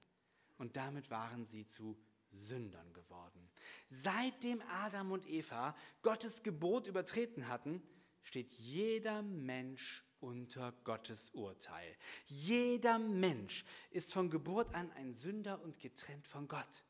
Und 0.57 0.75
damit 0.75 1.09
waren 1.09 1.45
sie 1.45 1.65
zu 1.65 1.97
Sündern 2.31 2.93
geworden. 2.93 3.49
Seitdem 3.87 4.61
Adam 4.69 5.11
und 5.11 5.27
Eva 5.27 5.75
Gottes 6.01 6.43
Gebot 6.43 6.87
übertreten 6.87 7.47
hatten, 7.47 7.81
steht 8.21 8.51
jeder 8.53 9.21
Mensch 9.21 10.03
unter 10.19 10.73
Gottes 10.83 11.29
Urteil. 11.31 11.95
Jeder 12.27 12.99
Mensch 12.99 13.65
ist 13.89 14.13
von 14.13 14.29
Geburt 14.29 14.73
an 14.75 14.91
ein 14.93 15.13
Sünder 15.13 15.61
und 15.61 15.79
getrennt 15.79 16.27
von 16.27 16.47
Gott. 16.47 16.83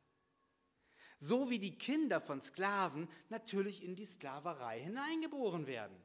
So 1.19 1.49
wie 1.49 1.59
die 1.59 1.77
Kinder 1.77 2.21
von 2.21 2.41
Sklaven 2.41 3.07
natürlich 3.29 3.83
in 3.83 3.95
die 3.95 4.05
Sklaverei 4.05 4.81
hineingeboren 4.81 5.67
werden. 5.67 5.97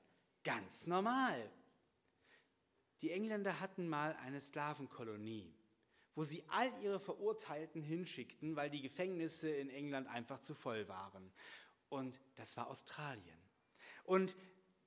Ganz 0.42 0.86
normal. 0.86 1.50
Die 3.00 3.10
Engländer 3.10 3.60
hatten 3.60 3.88
mal 3.88 4.14
eine 4.16 4.40
Sklavenkolonie 4.40 5.54
wo 6.14 6.24
sie 6.24 6.44
all 6.48 6.70
ihre 6.82 7.00
Verurteilten 7.00 7.82
hinschickten, 7.82 8.56
weil 8.56 8.70
die 8.70 8.82
Gefängnisse 8.82 9.50
in 9.50 9.70
England 9.70 10.08
einfach 10.08 10.40
zu 10.40 10.54
voll 10.54 10.88
waren. 10.88 11.32
Und 11.88 12.20
das 12.36 12.56
war 12.56 12.68
Australien. 12.68 13.38
Und 14.04 14.36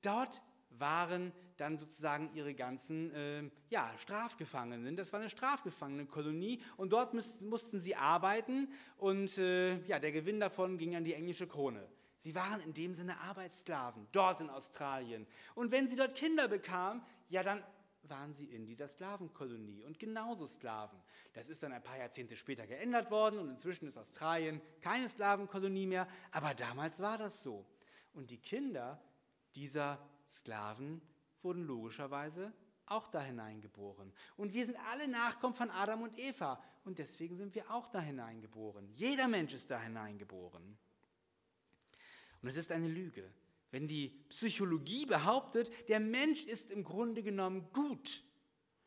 dort 0.02 0.42
waren 0.70 1.32
dann 1.56 1.78
sozusagen 1.78 2.30
ihre 2.34 2.54
ganzen 2.54 3.10
äh, 3.12 3.50
ja, 3.68 3.92
Strafgefangenen. 3.98 4.96
Das 4.96 5.12
war 5.12 5.20
eine 5.20 5.28
Strafgefangenenkolonie 5.28 6.62
und 6.76 6.92
dort 6.92 7.14
müssten, 7.14 7.48
mussten 7.48 7.80
sie 7.80 7.96
arbeiten 7.96 8.72
und 8.96 9.38
äh, 9.38 9.80
ja, 9.84 9.98
der 9.98 10.12
Gewinn 10.12 10.40
davon 10.40 10.78
ging 10.78 10.94
an 10.94 11.04
die 11.04 11.14
englische 11.14 11.48
Krone. 11.48 11.88
Sie 12.16 12.34
waren 12.34 12.60
in 12.60 12.74
dem 12.74 12.94
Sinne 12.94 13.18
Arbeitssklaven, 13.20 14.08
dort 14.12 14.40
in 14.40 14.50
Australien. 14.50 15.26
Und 15.54 15.70
wenn 15.70 15.86
sie 15.86 15.96
dort 15.96 16.16
Kinder 16.16 16.48
bekamen, 16.48 17.02
ja, 17.28 17.42
dann 17.42 17.62
waren 18.10 18.32
sie 18.32 18.46
in 18.46 18.66
dieser 18.66 18.88
Sklavenkolonie 18.88 19.82
und 19.82 19.98
genauso 19.98 20.46
Sklaven. 20.46 20.98
Das 21.32 21.48
ist 21.48 21.62
dann 21.62 21.72
ein 21.72 21.82
paar 21.82 21.98
Jahrzehnte 21.98 22.36
später 22.36 22.66
geändert 22.66 23.10
worden 23.10 23.38
und 23.38 23.48
inzwischen 23.48 23.86
ist 23.86 23.96
Australien 23.96 24.60
keine 24.80 25.08
Sklavenkolonie 25.08 25.86
mehr, 25.86 26.08
aber 26.32 26.54
damals 26.54 27.00
war 27.00 27.18
das 27.18 27.42
so. 27.42 27.66
Und 28.12 28.30
die 28.30 28.38
Kinder 28.38 29.00
dieser 29.54 29.98
Sklaven 30.28 31.00
wurden 31.42 31.66
logischerweise 31.66 32.52
auch 32.86 33.08
da 33.08 33.20
hineingeboren. 33.20 34.12
Und 34.36 34.54
wir 34.54 34.64
sind 34.64 34.76
alle 34.90 35.08
Nachkommen 35.08 35.54
von 35.54 35.70
Adam 35.70 36.02
und 36.02 36.18
Eva 36.18 36.62
und 36.84 36.98
deswegen 36.98 37.36
sind 37.36 37.54
wir 37.54 37.70
auch 37.70 37.88
da 37.88 38.00
hineingeboren. 38.00 38.88
Jeder 38.92 39.28
Mensch 39.28 39.52
ist 39.52 39.70
da 39.70 39.80
hineingeboren. 39.80 40.78
Und 42.40 42.48
es 42.48 42.56
ist 42.56 42.70
eine 42.70 42.88
Lüge, 42.88 43.30
wenn 43.70 43.88
die 43.88 44.10
Psychologie 44.28 45.06
behauptet, 45.06 45.70
der 45.88 46.00
Mensch 46.00 46.44
ist 46.44 46.70
im 46.70 46.84
Grunde 46.84 47.22
genommen 47.22 47.68
gut 47.72 48.22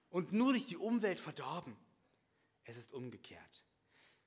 und 0.09 0.33
nur 0.33 0.53
durch 0.53 0.65
die 0.65 0.77
Umwelt 0.77 1.19
verdorben. 1.19 1.75
Es 2.63 2.77
ist 2.77 2.93
umgekehrt. 2.93 3.65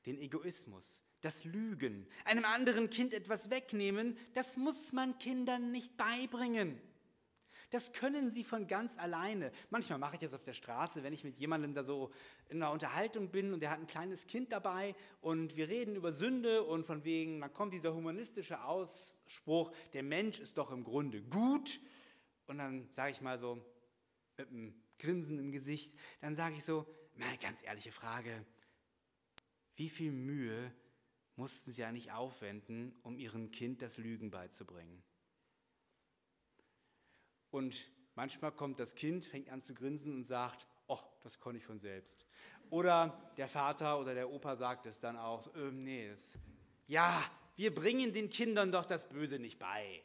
Den 0.06 0.18
Egoismus, 0.18 1.02
das 1.20 1.44
Lügen, 1.44 2.06
einem 2.24 2.44
anderen 2.44 2.90
Kind 2.90 3.14
etwas 3.14 3.50
wegnehmen, 3.50 4.18
das 4.34 4.56
muss 4.56 4.92
man 4.92 5.18
Kindern 5.18 5.70
nicht 5.70 5.96
beibringen. 5.96 6.80
Das 7.70 7.92
können 7.92 8.30
sie 8.30 8.44
von 8.44 8.66
ganz 8.66 8.98
alleine. 8.98 9.52
Manchmal 9.70 9.98
mache 9.98 10.16
ich 10.16 10.20
das 10.20 10.34
auf 10.34 10.42
der 10.42 10.52
Straße, 10.52 11.02
wenn 11.02 11.12
ich 11.12 11.24
mit 11.24 11.38
jemandem 11.38 11.74
da 11.74 11.84
so 11.84 12.10
in 12.48 12.62
einer 12.62 12.72
Unterhaltung 12.72 13.30
bin 13.30 13.52
und 13.52 13.60
der 13.60 13.70
hat 13.70 13.80
ein 13.80 13.86
kleines 13.86 14.26
Kind 14.26 14.52
dabei 14.52 14.94
und 15.20 15.56
wir 15.56 15.68
reden 15.68 15.96
über 15.96 16.12
Sünde 16.12 16.62
und 16.64 16.84
von 16.84 17.04
wegen, 17.04 17.40
dann 17.40 17.52
kommt 17.52 17.72
dieser 17.72 17.94
humanistische 17.94 18.64
Ausspruch, 18.64 19.72
der 19.92 20.02
Mensch 20.02 20.38
ist 20.38 20.58
doch 20.58 20.70
im 20.70 20.84
Grunde 20.84 21.22
gut. 21.22 21.80
Und 22.46 22.58
dann 22.58 22.90
sage 22.90 23.12
ich 23.12 23.20
mal 23.20 23.38
so 23.38 23.64
mit 24.36 24.48
einem 24.48 24.74
Grinsen 24.98 25.38
im 25.38 25.52
Gesicht, 25.52 25.94
dann 26.20 26.34
sage 26.34 26.56
ich 26.56 26.64
so, 26.64 26.86
mal 27.16 27.36
ganz 27.38 27.62
ehrliche 27.62 27.92
Frage, 27.92 28.44
wie 29.76 29.88
viel 29.88 30.12
Mühe 30.12 30.72
mussten 31.36 31.72
Sie 31.72 31.84
eigentlich 31.84 32.12
aufwenden, 32.12 32.94
um 33.02 33.18
Ihrem 33.18 33.50
Kind 33.50 33.82
das 33.82 33.96
Lügen 33.96 34.30
beizubringen? 34.30 35.02
Und 37.54 37.88
manchmal 38.16 38.50
kommt 38.50 38.80
das 38.80 38.96
Kind, 38.96 39.24
fängt 39.24 39.48
an 39.48 39.60
zu 39.60 39.74
grinsen 39.74 40.12
und 40.12 40.24
sagt, 40.24 40.66
ach, 40.88 41.04
das 41.22 41.38
konnte 41.38 41.58
ich 41.58 41.64
von 41.64 41.78
selbst. 41.78 42.26
Oder 42.68 43.32
der 43.36 43.46
Vater 43.46 44.00
oder 44.00 44.12
der 44.12 44.28
Opa 44.28 44.56
sagt 44.56 44.86
es 44.86 44.98
dann 44.98 45.16
auch, 45.16 45.54
ähm, 45.54 45.84
nee, 45.84 46.08
das, 46.08 46.36
ja, 46.88 47.22
wir 47.54 47.72
bringen 47.72 48.12
den 48.12 48.28
Kindern 48.28 48.72
doch 48.72 48.84
das 48.84 49.08
Böse 49.08 49.38
nicht 49.38 49.60
bei. 49.60 50.02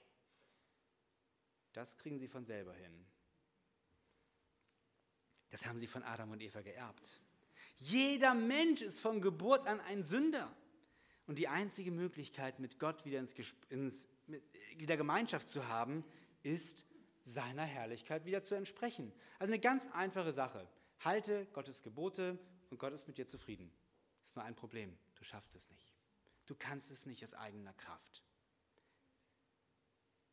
Das 1.73 1.97
kriegen 1.97 2.19
sie 2.19 2.27
von 2.27 2.45
selber 2.45 2.75
hin. 2.75 3.03
Das 5.49 5.65
haben 5.65 5.79
sie 5.79 5.87
von 5.87 6.03
Adam 6.03 6.29
und 6.29 6.43
Eva 6.43 6.61
geerbt. 6.61 7.19
Jeder 7.77 8.35
Mensch 8.35 8.83
ist 8.83 8.99
von 8.99 9.21
Geburt 9.21 9.65
an 9.65 9.79
ein 9.81 10.03
Sünder. 10.03 10.55
Und 11.25 11.39
die 11.39 11.47
einzige 11.47 11.89
Möglichkeit, 11.89 12.59
mit 12.59 12.77
Gott 12.77 13.05
wieder, 13.05 13.17
ins, 13.17 13.33
ins, 13.69 14.07
mit, 14.27 14.43
wieder 14.77 14.97
Gemeinschaft 14.97 15.49
zu 15.49 15.67
haben, 15.67 16.03
ist 16.43 16.85
seiner 17.29 17.63
Herrlichkeit 17.63 18.25
wieder 18.25 18.41
zu 18.41 18.55
entsprechen. 18.55 19.13
Also 19.37 19.53
eine 19.53 19.59
ganz 19.59 19.87
einfache 19.93 20.33
Sache. 20.33 20.67
Halte 20.99 21.45
Gottes 21.53 21.83
Gebote 21.83 22.37
und 22.69 22.79
Gott 22.79 22.93
ist 22.93 23.07
mit 23.07 23.17
dir 23.17 23.27
zufrieden. 23.27 23.71
Das 24.21 24.31
ist 24.31 24.35
nur 24.35 24.45
ein 24.45 24.55
Problem. 24.55 24.97
Du 25.15 25.23
schaffst 25.23 25.55
es 25.55 25.69
nicht. 25.71 25.93
Du 26.45 26.55
kannst 26.55 26.91
es 26.91 27.05
nicht 27.05 27.23
aus 27.23 27.33
eigener 27.33 27.73
Kraft. 27.73 28.23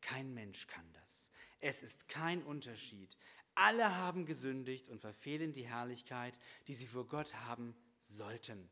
Kein 0.01 0.33
Mensch 0.33 0.67
kann 0.67 0.91
das. 0.93 1.29
Es 1.59 1.83
ist 1.83 2.07
kein 2.07 2.43
Unterschied. 2.43 3.17
Alle 3.55 3.97
haben 3.97 4.25
gesündigt 4.25 4.89
und 4.89 4.99
verfehlen 4.99 5.51
die 5.53 5.67
Herrlichkeit, 5.67 6.37
die 6.67 6.75
sie 6.75 6.87
vor 6.87 7.07
Gott 7.07 7.33
haben 7.33 7.75
sollten. 8.01 8.69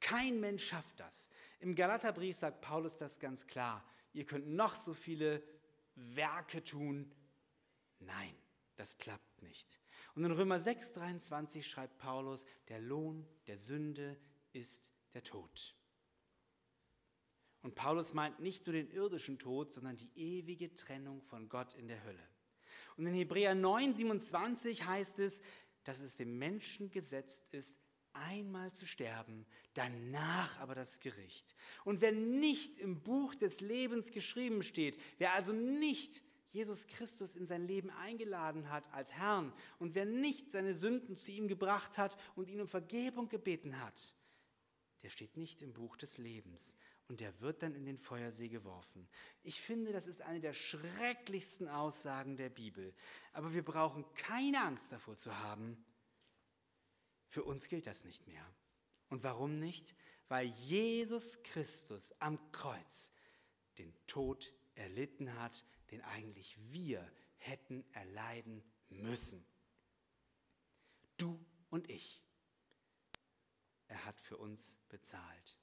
Kein 0.00 0.38
Mensch 0.40 0.66
schafft 0.66 1.00
das. 1.00 1.28
Im 1.60 1.74
Galaterbrief 1.74 2.36
sagt 2.36 2.60
Paulus 2.60 2.98
das 2.98 3.18
ganz 3.18 3.46
klar. 3.46 3.84
Ihr 4.12 4.26
könnt 4.26 4.48
noch 4.48 4.74
so 4.74 4.94
viele 4.94 5.42
Werke 5.94 6.62
tun, 6.62 7.10
Nein, 8.00 8.34
das 8.76 8.96
klappt 8.98 9.42
nicht. 9.42 9.80
Und 10.14 10.24
in 10.24 10.32
Römer 10.32 10.58
6, 10.58 10.92
23 10.92 11.66
schreibt 11.66 11.98
Paulus, 11.98 12.44
der 12.68 12.80
Lohn 12.80 13.26
der 13.46 13.58
Sünde 13.58 14.18
ist 14.52 14.92
der 15.14 15.22
Tod. 15.22 15.74
Und 17.62 17.74
Paulus 17.74 18.14
meint 18.14 18.40
nicht 18.40 18.66
nur 18.66 18.74
den 18.74 18.90
irdischen 18.90 19.38
Tod, 19.38 19.72
sondern 19.72 19.96
die 19.96 20.10
ewige 20.14 20.74
Trennung 20.74 21.22
von 21.22 21.48
Gott 21.48 21.74
in 21.74 21.88
der 21.88 22.02
Hölle. 22.04 22.28
Und 22.96 23.06
in 23.06 23.14
Hebräer 23.14 23.54
9, 23.54 23.94
27 23.94 24.86
heißt 24.86 25.18
es, 25.18 25.42
dass 25.84 26.00
es 26.00 26.16
dem 26.16 26.38
Menschen 26.38 26.90
gesetzt 26.90 27.46
ist, 27.52 27.78
einmal 28.12 28.72
zu 28.72 28.86
sterben, 28.86 29.46
danach 29.74 30.58
aber 30.58 30.74
das 30.74 31.00
Gericht. 31.00 31.54
Und 31.84 32.00
wer 32.00 32.12
nicht 32.12 32.78
im 32.78 33.02
Buch 33.02 33.34
des 33.34 33.60
Lebens 33.60 34.10
geschrieben 34.10 34.62
steht, 34.62 34.98
wer 35.18 35.34
also 35.34 35.52
nicht 35.52 36.22
Jesus 36.50 36.86
Christus 36.86 37.36
in 37.36 37.46
sein 37.46 37.66
Leben 37.66 37.90
eingeladen 37.90 38.70
hat 38.70 38.92
als 38.92 39.12
Herrn 39.12 39.52
und 39.78 39.94
wer 39.94 40.04
nicht 40.04 40.50
seine 40.50 40.74
Sünden 40.74 41.16
zu 41.16 41.32
ihm 41.32 41.48
gebracht 41.48 41.98
hat 41.98 42.16
und 42.36 42.50
ihn 42.50 42.60
um 42.60 42.68
Vergebung 42.68 43.28
gebeten 43.28 43.80
hat, 43.80 44.16
der 45.02 45.10
steht 45.10 45.36
nicht 45.36 45.62
im 45.62 45.72
Buch 45.72 45.96
des 45.96 46.18
Lebens 46.18 46.76
und 47.08 47.20
der 47.20 47.40
wird 47.40 47.62
dann 47.62 47.74
in 47.74 47.86
den 47.86 47.98
Feuersee 47.98 48.48
geworfen. 48.48 49.08
Ich 49.42 49.60
finde, 49.60 49.92
das 49.92 50.06
ist 50.06 50.22
eine 50.22 50.40
der 50.40 50.52
schrecklichsten 50.52 51.68
Aussagen 51.68 52.36
der 52.36 52.50
Bibel. 52.50 52.94
Aber 53.32 53.54
wir 53.54 53.64
brauchen 53.64 54.04
keine 54.14 54.62
Angst 54.62 54.92
davor 54.92 55.16
zu 55.16 55.36
haben. 55.38 55.82
Für 57.28 57.44
uns 57.44 57.68
gilt 57.68 57.86
das 57.86 58.04
nicht 58.04 58.26
mehr. 58.26 58.44
Und 59.08 59.22
warum 59.22 59.58
nicht? 59.58 59.94
Weil 60.28 60.46
Jesus 60.46 61.42
Christus 61.42 62.12
am 62.18 62.38
Kreuz 62.52 63.10
den 63.78 63.94
Tod 64.06 64.52
erlitten 64.74 65.34
hat, 65.40 65.64
den 65.90 66.02
eigentlich 66.02 66.58
wir 66.70 67.10
hätten 67.38 67.84
erleiden 67.92 68.62
müssen. 68.88 69.44
Du 71.16 71.38
und 71.70 71.90
ich. 71.90 72.22
Er 73.88 74.04
hat 74.04 74.20
für 74.20 74.36
uns 74.36 74.78
bezahlt. 74.88 75.58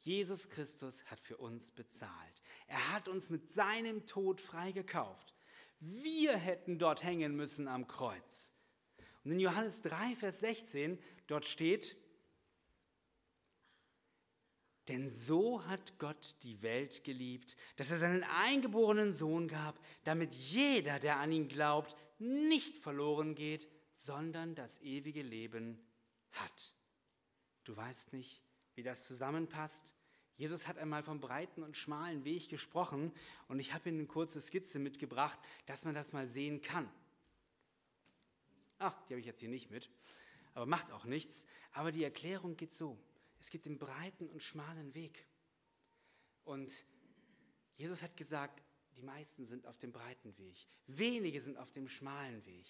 Jesus 0.00 0.48
Christus 0.48 1.04
hat 1.06 1.20
für 1.20 1.36
uns 1.36 1.70
bezahlt. 1.70 2.42
Er 2.66 2.92
hat 2.92 3.08
uns 3.08 3.30
mit 3.30 3.50
seinem 3.50 4.06
Tod 4.06 4.40
freigekauft. 4.40 5.34
Wir 5.80 6.36
hätten 6.36 6.78
dort 6.78 7.04
hängen 7.04 7.36
müssen 7.36 7.68
am 7.68 7.86
Kreuz. 7.86 8.52
Und 9.24 9.32
in 9.32 9.40
Johannes 9.40 9.82
3, 9.82 10.16
Vers 10.16 10.40
16, 10.40 10.98
dort 11.26 11.46
steht, 11.46 11.96
denn 14.88 15.08
so 15.10 15.64
hat 15.66 15.98
Gott 15.98 16.36
die 16.42 16.62
Welt 16.62 17.04
geliebt, 17.04 17.56
dass 17.76 17.90
er 17.90 17.98
seinen 17.98 18.24
eingeborenen 18.24 19.12
Sohn 19.12 19.48
gab, 19.48 19.78
damit 20.04 20.32
jeder, 20.32 20.98
der 20.98 21.18
an 21.18 21.32
ihn 21.32 21.48
glaubt, 21.48 21.96
nicht 22.18 22.76
verloren 22.76 23.34
geht, 23.34 23.68
sondern 23.96 24.54
das 24.54 24.80
ewige 24.80 25.22
Leben 25.22 25.78
hat. 26.32 26.72
Du 27.64 27.76
weißt 27.76 28.12
nicht, 28.12 28.42
wie 28.74 28.82
das 28.82 29.04
zusammenpasst. 29.04 29.92
Jesus 30.36 30.68
hat 30.68 30.78
einmal 30.78 31.02
vom 31.02 31.20
breiten 31.20 31.62
und 31.62 31.76
schmalen 31.76 32.24
Weg 32.24 32.48
gesprochen 32.48 33.12
und 33.48 33.58
ich 33.58 33.74
habe 33.74 33.88
Ihnen 33.88 33.98
eine 33.98 34.08
kurze 34.08 34.40
Skizze 34.40 34.78
mitgebracht, 34.78 35.38
dass 35.66 35.84
man 35.84 35.94
das 35.94 36.12
mal 36.12 36.26
sehen 36.26 36.62
kann. 36.62 36.88
Ach, 38.78 38.94
die 39.06 39.14
habe 39.14 39.20
ich 39.20 39.26
jetzt 39.26 39.40
hier 39.40 39.48
nicht 39.48 39.70
mit, 39.70 39.90
aber 40.54 40.66
macht 40.66 40.92
auch 40.92 41.04
nichts. 41.04 41.44
Aber 41.72 41.90
die 41.90 42.04
Erklärung 42.04 42.56
geht 42.56 42.72
so. 42.72 42.96
Es 43.38 43.50
gibt 43.50 43.66
den 43.66 43.78
breiten 43.78 44.28
und 44.28 44.42
schmalen 44.42 44.94
Weg. 44.94 45.26
Und 46.44 46.84
Jesus 47.76 48.02
hat 48.02 48.16
gesagt, 48.16 48.62
die 48.96 49.02
meisten 49.02 49.44
sind 49.44 49.66
auf 49.66 49.78
dem 49.78 49.92
breiten 49.92 50.36
Weg, 50.38 50.66
wenige 50.86 51.40
sind 51.40 51.56
auf 51.56 51.70
dem 51.72 51.86
schmalen 51.86 52.44
Weg. 52.46 52.66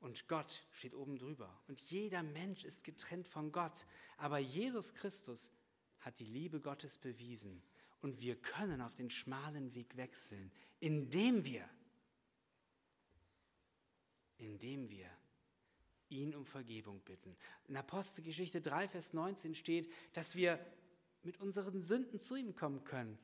Und 0.00 0.26
Gott 0.28 0.64
steht 0.72 0.94
oben 0.94 1.18
drüber. 1.18 1.62
Und 1.68 1.78
jeder 1.80 2.22
Mensch 2.22 2.64
ist 2.64 2.84
getrennt 2.84 3.28
von 3.28 3.52
Gott. 3.52 3.84
Aber 4.16 4.38
Jesus 4.38 4.94
Christus 4.94 5.50
hat 5.98 6.18
die 6.18 6.24
Liebe 6.24 6.58
Gottes 6.60 6.96
bewiesen. 6.96 7.62
Und 8.00 8.18
wir 8.20 8.36
können 8.40 8.80
auf 8.80 8.94
den 8.94 9.10
schmalen 9.10 9.74
Weg 9.74 9.94
wechseln, 9.98 10.50
indem 10.78 11.44
wir, 11.44 11.68
indem 14.38 14.88
wir 14.88 15.10
ihn 16.10 16.34
um 16.34 16.44
Vergebung 16.44 17.00
bitten. 17.00 17.36
In 17.68 17.76
Apostelgeschichte 17.76 18.60
3, 18.60 18.88
Vers 18.88 19.12
19 19.12 19.54
steht, 19.54 19.92
dass 20.12 20.36
wir 20.36 20.58
mit 21.22 21.40
unseren 21.40 21.80
Sünden 21.80 22.18
zu 22.18 22.36
ihm 22.36 22.54
kommen 22.54 22.84
können. 22.84 23.18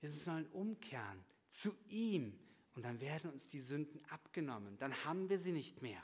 Wir 0.00 0.10
sollen 0.10 0.46
umkehren 0.48 1.24
zu 1.48 1.74
ihm 1.88 2.38
und 2.74 2.82
dann 2.82 3.00
werden 3.00 3.30
uns 3.30 3.46
die 3.48 3.60
Sünden 3.60 4.04
abgenommen. 4.06 4.76
Dann 4.78 5.04
haben 5.04 5.28
wir 5.28 5.38
sie 5.38 5.52
nicht 5.52 5.82
mehr. 5.82 6.02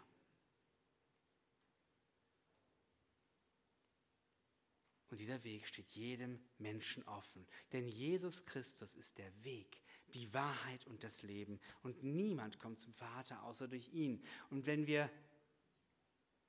Und 5.11 5.19
dieser 5.19 5.45
Weg 5.45 5.69
steht 5.69 5.91
jedem 5.91 6.41
Menschen 6.57 7.07
offen. 7.07 7.47
Denn 7.73 7.87
Jesus 7.87 8.47
Christus 8.47 8.95
ist 8.95 9.19
der 9.19 9.31
Weg, 9.45 9.83
die 10.15 10.33
Wahrheit 10.33 10.87
und 10.87 11.05
das 11.05 11.23
Leben. 11.23 11.61
Und 11.83 12.03
niemand 12.03 12.59
kommt 12.59 12.79
zum 12.79 12.95
Vater 12.95 13.43
außer 13.43 13.69
durch 13.69 13.93
ihn. 13.93 14.25
Und 14.49 14.65
wenn 14.65 14.87
wir 14.87 15.11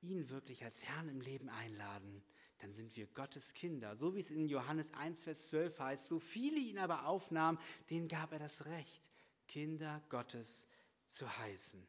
ihn 0.03 0.29
wirklich 0.29 0.63
als 0.63 0.83
Herrn 0.83 1.09
im 1.09 1.21
Leben 1.21 1.49
einladen, 1.49 2.23
dann 2.59 2.71
sind 2.71 2.95
wir 2.95 3.07
Gottes 3.07 3.53
Kinder. 3.53 3.95
So 3.95 4.15
wie 4.15 4.19
es 4.19 4.29
in 4.29 4.47
Johannes 4.47 4.93
1, 4.93 5.23
Vers 5.23 5.47
12 5.49 5.79
heißt, 5.79 6.07
so 6.07 6.19
viele 6.19 6.57
ihn 6.57 6.77
aber 6.77 7.07
aufnahmen, 7.07 7.59
denen 7.89 8.07
gab 8.07 8.31
er 8.31 8.39
das 8.39 8.65
Recht, 8.65 9.11
Kinder 9.47 10.01
Gottes 10.09 10.67
zu 11.07 11.37
heißen. 11.39 11.85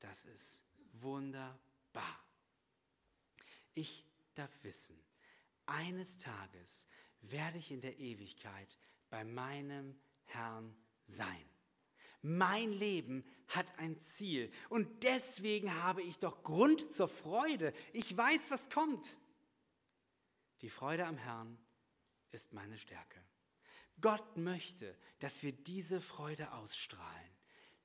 Das 0.00 0.24
ist 0.26 0.62
wunderbar. 0.92 2.20
Ich 3.72 4.04
darf 4.34 4.50
wissen, 4.62 4.96
eines 5.66 6.18
Tages 6.18 6.86
werde 7.22 7.58
ich 7.58 7.70
in 7.70 7.80
der 7.80 7.98
Ewigkeit 7.98 8.78
bei 9.10 9.24
meinem 9.24 9.98
Herrn 10.26 10.76
sein. 11.06 11.53
Mein 12.24 12.72
Leben 12.72 13.24
hat 13.48 13.78
ein 13.78 13.98
Ziel 13.98 14.50
und 14.68 15.04
deswegen 15.04 15.82
habe 15.82 16.02
ich 16.02 16.18
doch 16.18 16.42
Grund 16.42 16.92
zur 16.92 17.06
Freude. 17.08 17.72
Ich 17.92 18.16
weiß, 18.16 18.50
was 18.50 18.70
kommt. 18.70 19.18
Die 20.62 20.70
Freude 20.70 21.06
am 21.06 21.16
Herrn 21.16 21.58
ist 22.32 22.52
meine 22.52 22.78
Stärke. 22.78 23.20
Gott 24.00 24.36
möchte, 24.36 24.96
dass 25.20 25.42
wir 25.42 25.52
diese 25.52 26.00
Freude 26.00 26.50
ausstrahlen, 26.52 27.30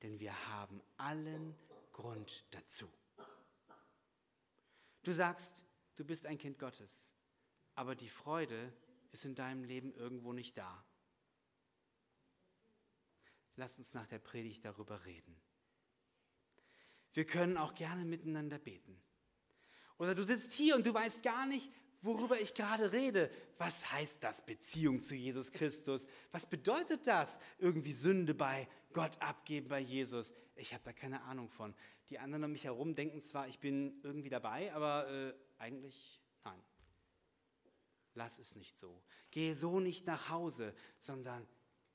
denn 0.01 0.19
wir 0.19 0.47
haben 0.47 0.81
allen 0.97 1.55
Grund 1.91 2.45
dazu. 2.51 2.89
Du 5.03 5.13
sagst, 5.13 5.63
du 5.97 6.03
bist 6.03 6.25
ein 6.25 6.37
Kind 6.37 6.57
Gottes 6.57 7.11
aber 7.79 7.95
die 7.95 8.09
Freude 8.09 8.73
ist 9.13 9.23
in 9.23 9.35
deinem 9.35 9.63
Leben 9.63 9.93
irgendwo 9.93 10.33
nicht 10.33 10.57
da. 10.57 10.83
Lass 13.59 13.77
uns 13.77 13.93
nach 13.93 14.07
der 14.07 14.19
Predigt 14.19 14.63
darüber 14.63 15.03
reden. 15.03 15.35
Wir 17.11 17.25
können 17.25 17.57
auch 17.57 17.73
gerne 17.73 18.05
miteinander 18.05 18.57
beten. 18.57 18.97
Oder 19.97 20.15
du 20.15 20.23
sitzt 20.23 20.53
hier 20.53 20.77
und 20.77 20.85
du 20.85 20.93
weißt 20.93 21.23
gar 21.23 21.45
nicht, 21.45 21.69
worüber 22.01 22.39
ich 22.39 22.53
gerade 22.53 22.93
rede. 22.93 23.29
Was 23.57 23.91
heißt 23.91 24.23
das, 24.23 24.45
Beziehung 24.45 25.01
zu 25.01 25.13
Jesus 25.13 25.51
Christus? 25.51 26.07
Was 26.31 26.45
bedeutet 26.45 27.05
das, 27.05 27.41
irgendwie 27.57 27.91
Sünde 27.91 28.33
bei 28.33 28.69
Gott 28.93 29.21
abgeben 29.21 29.67
bei 29.67 29.81
Jesus? 29.81 30.33
Ich 30.55 30.73
habe 30.73 30.85
da 30.85 30.93
keine 30.93 31.21
Ahnung 31.23 31.49
von. 31.49 31.75
Die 32.09 32.17
anderen 32.17 32.45
um 32.45 32.53
mich 32.53 32.63
herum 32.63 32.95
denken 32.95 33.21
zwar, 33.21 33.49
ich 33.49 33.59
bin 33.59 33.99
irgendwie 34.03 34.29
dabei, 34.29 34.73
aber 34.73 35.09
äh, 35.09 35.33
eigentlich 35.57 36.21
nein 36.45 36.63
lass 38.13 38.39
es 38.39 38.55
nicht 38.55 38.77
so. 38.77 39.03
Gehe 39.31 39.53
so 39.53 39.79
nicht 39.79 40.05
nach 40.05 40.29
Hause, 40.29 40.73
sondern 40.97 41.45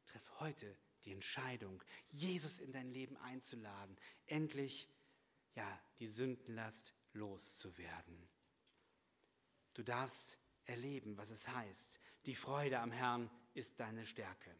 treff 0.06 0.40
heute 0.40 0.76
die 1.04 1.12
Entscheidung, 1.12 1.82
Jesus 2.08 2.58
in 2.58 2.72
dein 2.72 2.90
Leben 2.90 3.16
einzuladen, 3.18 3.96
endlich 4.26 4.88
ja, 5.54 5.80
die 5.98 6.08
Sündenlast 6.08 6.94
loszuwerden. 7.12 8.28
Du 9.74 9.82
darfst 9.82 10.38
erleben, 10.64 11.16
was 11.16 11.30
es 11.30 11.48
heißt. 11.48 12.00
Die 12.26 12.34
Freude 12.34 12.78
am 12.80 12.92
Herrn 12.92 13.30
ist 13.54 13.80
deine 13.80 14.06
Stärke. 14.06 14.54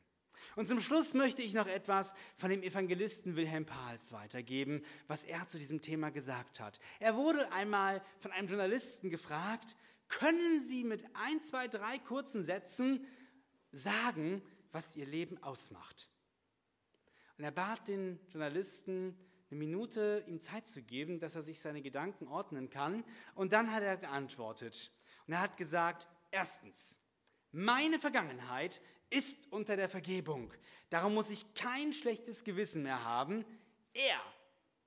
Und 0.57 0.69
zum 0.69 0.81
Schluss 0.81 1.15
möchte 1.15 1.43
ich 1.43 1.55
noch 1.55 1.67
etwas 1.67 2.15
von 2.35 2.51
dem 2.51 2.63
Evangelisten 2.63 3.37
Wilhelm 3.37 3.65
Pahls 3.65 4.13
weitergeben, 4.13 4.85
was 5.07 5.25
er 5.25 5.47
zu 5.47 5.59
diesem 5.59 5.81
Thema 5.81 6.11
gesagt 6.11 6.61
hat. 6.61 6.81
Er 7.01 7.17
wurde 7.17 7.51
einmal 7.53 8.05
von 8.19 8.31
einem 8.33 8.49
Journalisten 8.49 9.11
gefragt, 9.11 9.77
können 10.09 10.61
Sie 10.61 10.85
mit 10.85 11.05
ein, 11.15 11.43
zwei, 11.43 11.67
drei 11.67 11.99
kurzen 11.99 12.45
Sätzen 12.45 13.07
sagen, 13.73 14.43
was 14.71 14.97
Ihr 14.97 15.07
Leben 15.07 15.43
ausmacht? 15.43 16.11
Und 17.37 17.45
er 17.45 17.51
bat 17.51 17.89
den 17.89 18.21
Journalisten, 18.29 19.17
eine 19.51 19.59
Minute 19.59 20.25
ihm 20.27 20.41
Zeit 20.41 20.67
zu 20.67 20.83
geben, 20.83 21.19
dass 21.19 21.35
er 21.35 21.43
sich 21.43 21.61
seine 21.61 21.83
Gedanken 21.83 22.29
ordnen 22.29 22.71
kann. 22.71 23.05
Und 23.35 23.53
dann 23.53 23.73
hat 23.73 23.83
er 23.83 23.97
geantwortet. 23.97 24.93
Und 25.27 25.35
er 25.35 25.41
hat 25.41 25.57
gesagt, 25.57 26.09
erstens, 26.31 27.01
meine 27.53 27.99
Vergangenheit 27.99 28.81
ist 29.11 29.47
unter 29.53 29.77
der 29.77 29.89
Vergebung. 29.89 30.53
Darum 30.91 31.15
muss 31.15 31.31
ich 31.31 31.55
kein 31.55 31.93
schlechtes 31.93 32.45
Gewissen 32.45 32.83
mehr 32.83 33.05
haben. 33.05 33.45
Er 33.93 34.21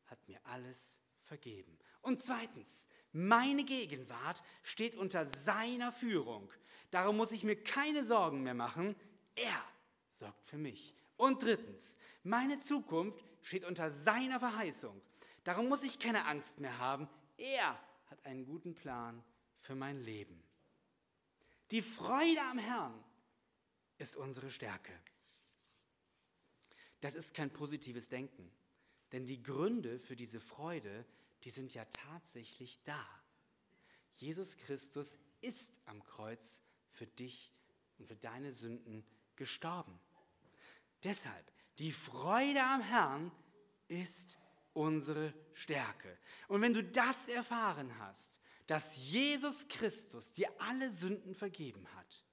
hat 0.06 0.20
mir 0.28 0.40
alles 0.44 1.00
vergeben. 1.24 1.78
Und 2.02 2.24
zweitens, 2.24 2.88
meine 3.12 3.64
Gegenwart 3.64 4.44
steht 4.64 4.96
unter 4.96 5.26
seiner 5.26 5.92
Führung. 5.92 6.52
Darum 6.92 7.18
muss 7.18 7.32
ich 7.32 7.44
mir 7.44 7.62
keine 7.62 8.04
Sorgen 8.04 8.44
mehr 8.44 8.54
machen. 8.54 8.96
Er 9.36 9.64
sorgt 10.10 10.46
für 10.46 10.58
mich. 10.58 10.97
Und 11.18 11.44
drittens, 11.44 11.98
meine 12.24 12.60
Zukunft 12.60 13.24
steht 13.42 13.66
unter 13.66 13.92
seiner 13.92 14.40
Verheißung. 14.40 15.02
Darum 15.44 15.68
muss 15.68 15.84
ich 15.84 16.00
keine 16.00 16.26
Angst 16.26 16.60
mehr 16.60 16.78
haben. 16.78 17.10
Er 17.38 17.80
hat 18.06 18.26
einen 18.26 18.46
guten 18.46 18.76
Plan 18.76 19.24
für 19.60 19.76
mein 19.76 20.02
Leben. 20.02 20.42
Die 21.72 21.82
Freude 21.82 22.42
am 22.50 22.60
Herrn 22.60 23.04
ist 23.98 24.16
unsere 24.16 24.52
Stärke. 24.52 24.94
Das 27.02 27.16
ist 27.16 27.34
kein 27.34 27.52
positives 27.52 28.10
Denken, 28.10 28.52
denn 29.12 29.26
die 29.26 29.44
Gründe 29.44 30.00
für 30.00 30.16
diese 30.16 30.40
Freude 30.40 31.06
die 31.44 31.50
sind 31.50 31.74
ja 31.74 31.86
tatsächlich 31.86 32.82
da. 32.84 33.06
Jesus 34.14 34.58
Christus 34.58 35.16
ist 35.42 35.80
am 35.86 36.04
Kreuz 36.04 36.62
für 36.92 37.08
dich 37.08 37.54
und 37.98 38.08
für 38.08 38.16
deine 38.16 38.52
Sünden 38.52 39.06
gestorben. 39.36 40.00
Deshalb, 41.08 41.54
die 41.80 41.94
Freude 41.94 42.62
am 42.62 42.82
Herrn 42.82 43.32
ist 43.88 44.38
unsere 44.74 45.34
Stärke. 45.54 46.18
Und 46.50 46.62
wenn 46.62 46.74
du 46.74 46.84
das 46.84 47.30
erfahren 47.30 47.98
hast, 47.98 48.42
dass 48.66 48.98
Jesus 48.98 49.70
Christus 49.70 50.34
dir 50.34 50.50
alle 50.60 50.92
Sünden 50.92 51.34
vergeben 51.34 51.88
hat 51.96 52.26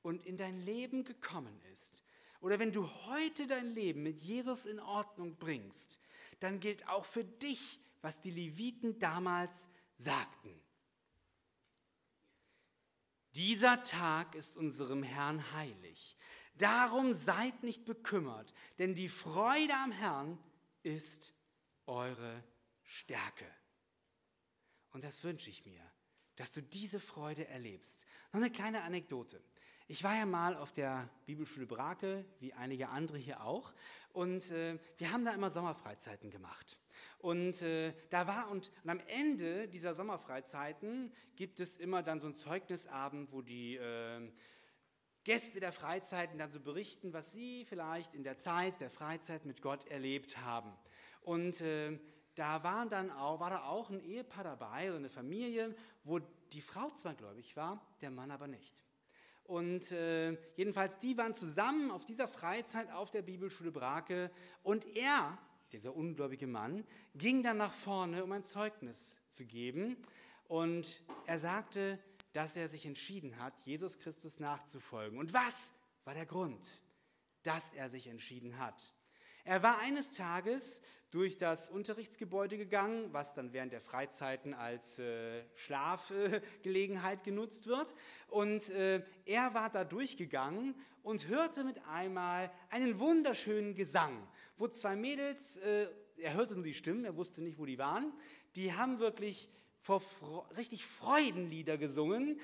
und 0.00 0.24
in 0.24 0.38
dein 0.38 0.56
Leben 0.64 1.04
gekommen 1.04 1.60
ist, 1.74 2.02
oder 2.40 2.58
wenn 2.58 2.72
du 2.72 2.88
heute 3.04 3.46
dein 3.46 3.66
Leben 3.66 4.04
mit 4.04 4.16
Jesus 4.16 4.64
in 4.64 4.80
Ordnung 4.80 5.36
bringst, 5.36 6.00
dann 6.40 6.60
gilt 6.60 6.88
auch 6.88 7.04
für 7.04 7.24
dich 7.24 7.78
was 8.00 8.22
die 8.22 8.30
Leviten 8.30 8.98
damals 8.98 9.68
sagten. 9.96 10.62
Dieser 13.34 13.82
Tag 13.82 14.34
ist 14.34 14.56
unserem 14.56 15.02
Herrn 15.02 15.52
heilig. 15.52 16.16
Darum 16.58 17.12
seid 17.12 17.62
nicht 17.62 17.84
bekümmert, 17.84 18.52
denn 18.78 18.94
die 18.94 19.08
Freude 19.08 19.74
am 19.82 19.92
Herrn 19.92 20.38
ist 20.82 21.34
eure 21.86 22.42
Stärke. 22.82 23.46
Und 24.90 25.04
das 25.04 25.22
wünsche 25.24 25.50
ich 25.50 25.64
mir, 25.64 25.82
dass 26.36 26.52
du 26.52 26.62
diese 26.62 27.00
Freude 27.00 27.46
erlebst. 27.48 28.06
Noch 28.32 28.40
eine 28.40 28.50
kleine 28.50 28.82
Anekdote. 28.82 29.42
Ich 29.86 30.04
war 30.04 30.16
ja 30.16 30.26
mal 30.26 30.54
auf 30.54 30.72
der 30.72 31.08
Bibelschule 31.24 31.66
Brake, 31.66 32.26
wie 32.40 32.52
einige 32.52 32.90
andere 32.90 33.16
hier 33.16 33.42
auch, 33.42 33.72
und 34.12 34.50
äh, 34.50 34.78
wir 34.98 35.12
haben 35.12 35.24
da 35.24 35.32
immer 35.32 35.50
Sommerfreizeiten 35.50 36.30
gemacht. 36.30 36.78
Und 37.18 37.62
äh, 37.62 37.94
da 38.10 38.26
war 38.26 38.50
und, 38.50 38.70
und, 38.82 38.90
am 38.90 39.00
Ende 39.06 39.68
dieser 39.68 39.94
Sommerfreizeiten 39.94 41.12
gibt 41.36 41.60
es 41.60 41.76
immer 41.76 42.02
dann 42.02 42.20
so 42.20 42.26
einen 42.26 42.36
Zeugnisabend, 42.36 43.32
wo 43.32 43.42
die 43.42 43.76
äh, 43.76 44.30
Gäste 45.28 45.60
der 45.60 45.72
Freizeiten 45.72 46.38
dann 46.38 46.50
so 46.50 46.58
berichten, 46.58 47.12
was 47.12 47.32
sie 47.32 47.66
vielleicht 47.66 48.14
in 48.14 48.22
der 48.22 48.38
Zeit 48.38 48.80
der 48.80 48.88
Freizeit 48.88 49.44
mit 49.44 49.60
Gott 49.60 49.86
erlebt 49.88 50.38
haben. 50.38 50.72
Und 51.20 51.60
äh, 51.60 51.98
da 52.34 52.64
waren 52.64 52.88
dann 52.88 53.10
auch, 53.10 53.38
war 53.38 53.50
da 53.50 53.64
auch 53.64 53.90
ein 53.90 54.00
Ehepaar 54.00 54.44
dabei 54.44 54.88
oder 54.88 54.96
eine 54.96 55.10
Familie, 55.10 55.76
wo 56.02 56.18
die 56.18 56.62
Frau 56.62 56.88
zwar 56.92 57.12
gläubig 57.12 57.58
war, 57.58 57.78
der 58.00 58.10
Mann 58.10 58.30
aber 58.30 58.46
nicht. 58.46 58.82
Und 59.44 59.92
äh, 59.92 60.30
jedenfalls, 60.56 60.98
die 60.98 61.18
waren 61.18 61.34
zusammen 61.34 61.90
auf 61.90 62.06
dieser 62.06 62.26
Freizeit 62.26 62.90
auf 62.90 63.10
der 63.10 63.20
Bibelschule 63.20 63.70
Brake 63.70 64.30
und 64.62 64.86
er 64.96 65.36
dieser 65.72 65.94
ungläubige 65.94 66.46
Mann, 66.46 66.86
ging 67.14 67.42
dann 67.42 67.58
nach 67.58 67.74
vorne, 67.74 68.24
um 68.24 68.32
ein 68.32 68.44
Zeugnis 68.44 69.18
zu 69.28 69.44
geben. 69.44 69.98
Und 70.46 71.02
er 71.26 71.38
sagte, 71.38 71.98
dass 72.32 72.56
er 72.56 72.68
sich 72.68 72.86
entschieden 72.86 73.38
hat, 73.38 73.58
Jesus 73.60 73.98
Christus 73.98 74.40
nachzufolgen. 74.40 75.18
Und 75.18 75.32
was 75.32 75.72
war 76.04 76.14
der 76.14 76.26
Grund, 76.26 76.82
dass 77.42 77.72
er 77.72 77.88
sich 77.90 78.06
entschieden 78.06 78.58
hat? 78.58 78.94
Er 79.44 79.62
war 79.62 79.78
eines 79.78 80.12
Tages 80.12 80.82
durch 81.10 81.38
das 81.38 81.70
Unterrichtsgebäude 81.70 82.58
gegangen, 82.58 83.12
was 83.12 83.34
dann 83.34 83.52
während 83.52 83.72
der 83.72 83.80
Freizeiten 83.80 84.52
als 84.52 84.98
äh, 84.98 85.42
Schlafgelegenheit 85.54 87.20
äh, 87.20 87.24
genutzt 87.24 87.66
wird. 87.66 87.94
Und 88.28 88.68
äh, 88.70 89.02
er 89.24 89.54
war 89.54 89.70
da 89.70 89.84
durchgegangen 89.84 90.74
und 91.02 91.28
hörte 91.28 91.64
mit 91.64 91.82
einmal 91.86 92.50
einen 92.68 92.98
wunderschönen 92.98 93.74
Gesang, 93.74 94.28
wo 94.58 94.68
zwei 94.68 94.96
Mädels, 94.96 95.56
äh, 95.56 95.88
er 96.18 96.34
hörte 96.34 96.54
nur 96.54 96.64
die 96.64 96.74
Stimmen, 96.74 97.06
er 97.06 97.16
wusste 97.16 97.40
nicht, 97.40 97.58
wo 97.58 97.64
die 97.64 97.78
waren, 97.78 98.12
die 98.54 98.74
haben 98.74 98.98
wirklich 98.98 99.48
vor, 99.88 100.46
richtig 100.56 100.84
Freudenlieder 100.84 101.78
gesungen, 101.78 102.38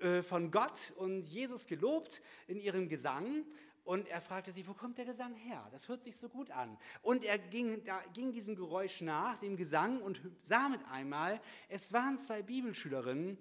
äh, 0.00 0.22
von 0.22 0.50
Gott 0.50 0.92
und 0.96 1.26
Jesus 1.26 1.66
gelobt 1.66 2.22
in 2.46 2.58
ihrem 2.60 2.88
Gesang. 2.88 3.44
Und 3.84 4.08
er 4.08 4.20
fragte 4.20 4.50
sich, 4.50 4.66
wo 4.66 4.74
kommt 4.74 4.98
der 4.98 5.04
Gesang 5.04 5.34
her? 5.34 5.68
Das 5.70 5.88
hört 5.88 6.02
sich 6.02 6.16
so 6.16 6.28
gut 6.28 6.50
an. 6.50 6.76
Und 7.02 7.24
er 7.24 7.38
ging, 7.38 7.82
da, 7.84 8.00
ging 8.12 8.32
diesem 8.32 8.56
Geräusch 8.56 9.00
nach, 9.00 9.36
dem 9.38 9.56
Gesang, 9.56 10.02
und 10.02 10.20
sah 10.40 10.68
mit 10.68 10.84
einmal, 10.86 11.40
es 11.68 11.92
waren 11.92 12.18
zwei 12.18 12.42
Bibelschülerinnen, 12.42 13.38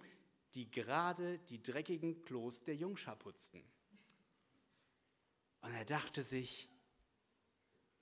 die 0.54 0.70
gerade 0.70 1.40
die 1.50 1.62
dreckigen 1.62 2.22
Klos 2.22 2.64
der 2.64 2.76
Jungschar 2.76 3.16
putzten. 3.16 3.64
Und 5.62 5.74
er 5.74 5.86
dachte 5.86 6.22
sich, 6.22 6.70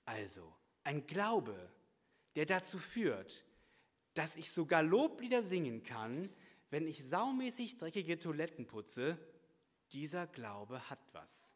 also, 0.04 0.54
ein 0.84 1.06
Glaube, 1.06 1.72
der 2.36 2.44
dazu 2.44 2.78
führt, 2.78 3.44
dass 4.14 4.36
ich 4.36 4.50
sogar 4.50 4.82
Loblieder 4.82 5.42
singen 5.42 5.82
kann, 5.82 6.30
wenn 6.70 6.86
ich 6.86 7.04
saumäßig 7.04 7.78
dreckige 7.78 8.18
Toiletten 8.18 8.66
putze, 8.66 9.18
dieser 9.92 10.26
Glaube 10.26 10.88
hat 10.88 11.00
was. 11.12 11.52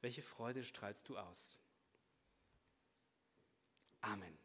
Welche 0.00 0.22
Freude 0.22 0.64
strahlst 0.64 1.08
du 1.08 1.16
aus? 1.16 1.60
Amen. 4.00 4.36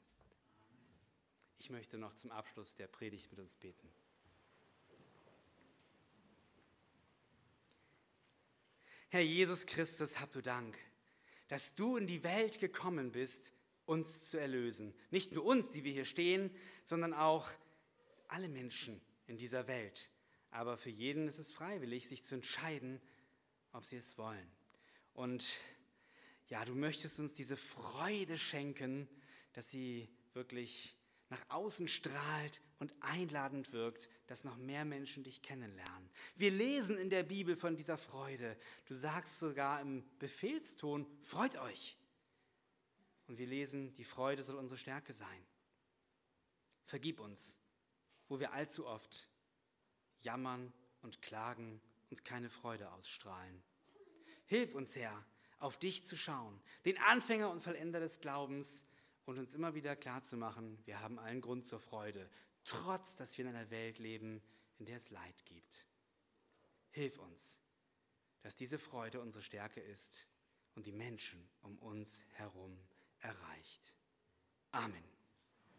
Ich 1.60 1.70
möchte 1.70 1.98
noch 1.98 2.14
zum 2.16 2.32
Abschluss 2.32 2.76
der 2.76 2.88
Predigt 2.88 3.32
mit 3.32 3.40
uns 3.40 3.56
beten. 3.56 3.90
Herr 9.10 9.22
Jesus 9.22 9.66
Christus, 9.66 10.20
hab 10.20 10.32
du 10.32 10.42
Dank, 10.42 10.78
dass 11.48 11.76
du 11.76 11.98
in 11.98 12.08
die 12.08 12.24
Welt 12.24 12.60
gekommen 12.60 13.12
bist, 13.12 13.54
uns 13.86 14.30
zu 14.30 14.40
erlösen. 14.40 14.94
Nicht 15.12 15.34
nur 15.34 15.46
uns, 15.46 15.72
die 15.72 15.84
wir 15.84 15.92
hier 15.92 16.06
stehen, 16.06 16.52
sondern 16.84 17.14
auch 17.14 17.50
alle 18.28 18.50
Menschen 18.50 19.02
in 19.28 19.38
dieser 19.38 19.68
Welt. 19.68 20.10
Aber 20.52 20.78
für 20.78 20.90
jeden 20.90 21.28
ist 21.28 21.40
es 21.40 21.52
freiwillig, 21.52 22.08
sich 22.08 22.24
zu 22.24 22.36
entscheiden, 22.36 23.02
ob 23.72 23.86
sie 23.86 23.98
es 23.98 24.18
wollen. 24.18 24.52
Und 25.14 25.58
ja, 26.48 26.64
du 26.66 26.76
möchtest 26.76 27.20
uns 27.20 27.34
diese 27.34 27.58
Freude 27.58 28.38
schenken, 28.38 29.08
dass 29.54 29.70
sie 29.70 30.10
wirklich 30.34 30.96
nach 31.30 31.50
außen 31.50 31.88
strahlt 31.88 32.62
und 32.80 32.94
einladend 33.00 33.72
wirkt, 33.74 34.10
dass 34.28 34.44
noch 34.44 34.58
mehr 34.58 34.86
Menschen 34.86 35.24
dich 35.24 35.42
kennenlernen. 35.42 36.10
Wir 36.36 36.52
lesen 36.52 36.98
in 36.98 37.10
der 37.10 37.24
Bibel 37.24 37.56
von 37.56 37.76
dieser 37.76 37.98
Freude. 37.98 38.56
Du 38.86 38.94
sagst 38.94 39.40
sogar 39.40 39.82
im 39.82 40.04
Befehlston, 40.20 41.08
freut 41.24 41.58
euch. 41.58 41.98
Und 43.28 43.38
wir 43.38 43.48
lesen, 43.48 43.94
die 43.94 44.04
Freude 44.04 44.44
soll 44.44 44.56
unsere 44.58 44.78
Stärke 44.78 45.14
sein. 45.14 45.46
Vergib 46.84 47.20
uns, 47.20 47.58
wo 48.28 48.40
wir 48.40 48.54
allzu 48.54 48.86
oft 48.86 49.30
jammern 50.22 50.74
und 51.02 51.22
klagen 51.22 51.82
und 52.10 52.26
keine 52.26 52.50
Freude 52.50 52.92
ausstrahlen. 52.92 53.64
Hilf 54.46 54.76
uns, 54.76 54.96
Herr, 54.96 55.26
auf 55.60 55.78
dich 55.78 56.04
zu 56.06 56.18
schauen, 56.18 56.60
den 56.86 56.98
Anfänger 56.98 57.50
und 57.50 57.62
Vollender 57.62 58.00
des 58.00 58.20
Glaubens 58.20 58.86
und 59.26 59.38
uns 59.40 59.54
immer 59.54 59.74
wieder 59.74 59.96
klarzumachen, 59.96 60.78
wir 60.86 61.00
haben 61.00 61.20
allen 61.20 61.42
Grund 61.42 61.66
zur 61.66 61.80
Freude, 61.80 62.30
trotz 62.66 63.16
dass 63.16 63.38
wir 63.38 63.46
in 63.46 63.56
einer 63.56 63.70
Welt 63.70 64.00
leben, 64.00 64.42
in 64.78 64.86
der 64.86 64.98
es 64.98 65.10
Leid 65.10 65.46
gibt. 65.46 65.86
Hilf 66.92 67.18
uns, 67.18 67.60
dass 68.42 68.56
diese 68.56 68.78
Freude 68.78 69.22
unsere 69.22 69.44
Stärke 69.44 69.80
ist 69.80 70.28
und 70.76 70.86
die 70.86 70.92
Menschen 70.92 71.50
um 71.62 71.78
uns 71.80 72.22
herum 72.34 72.78
erreicht. 73.24 73.96
Amen. 74.72 75.13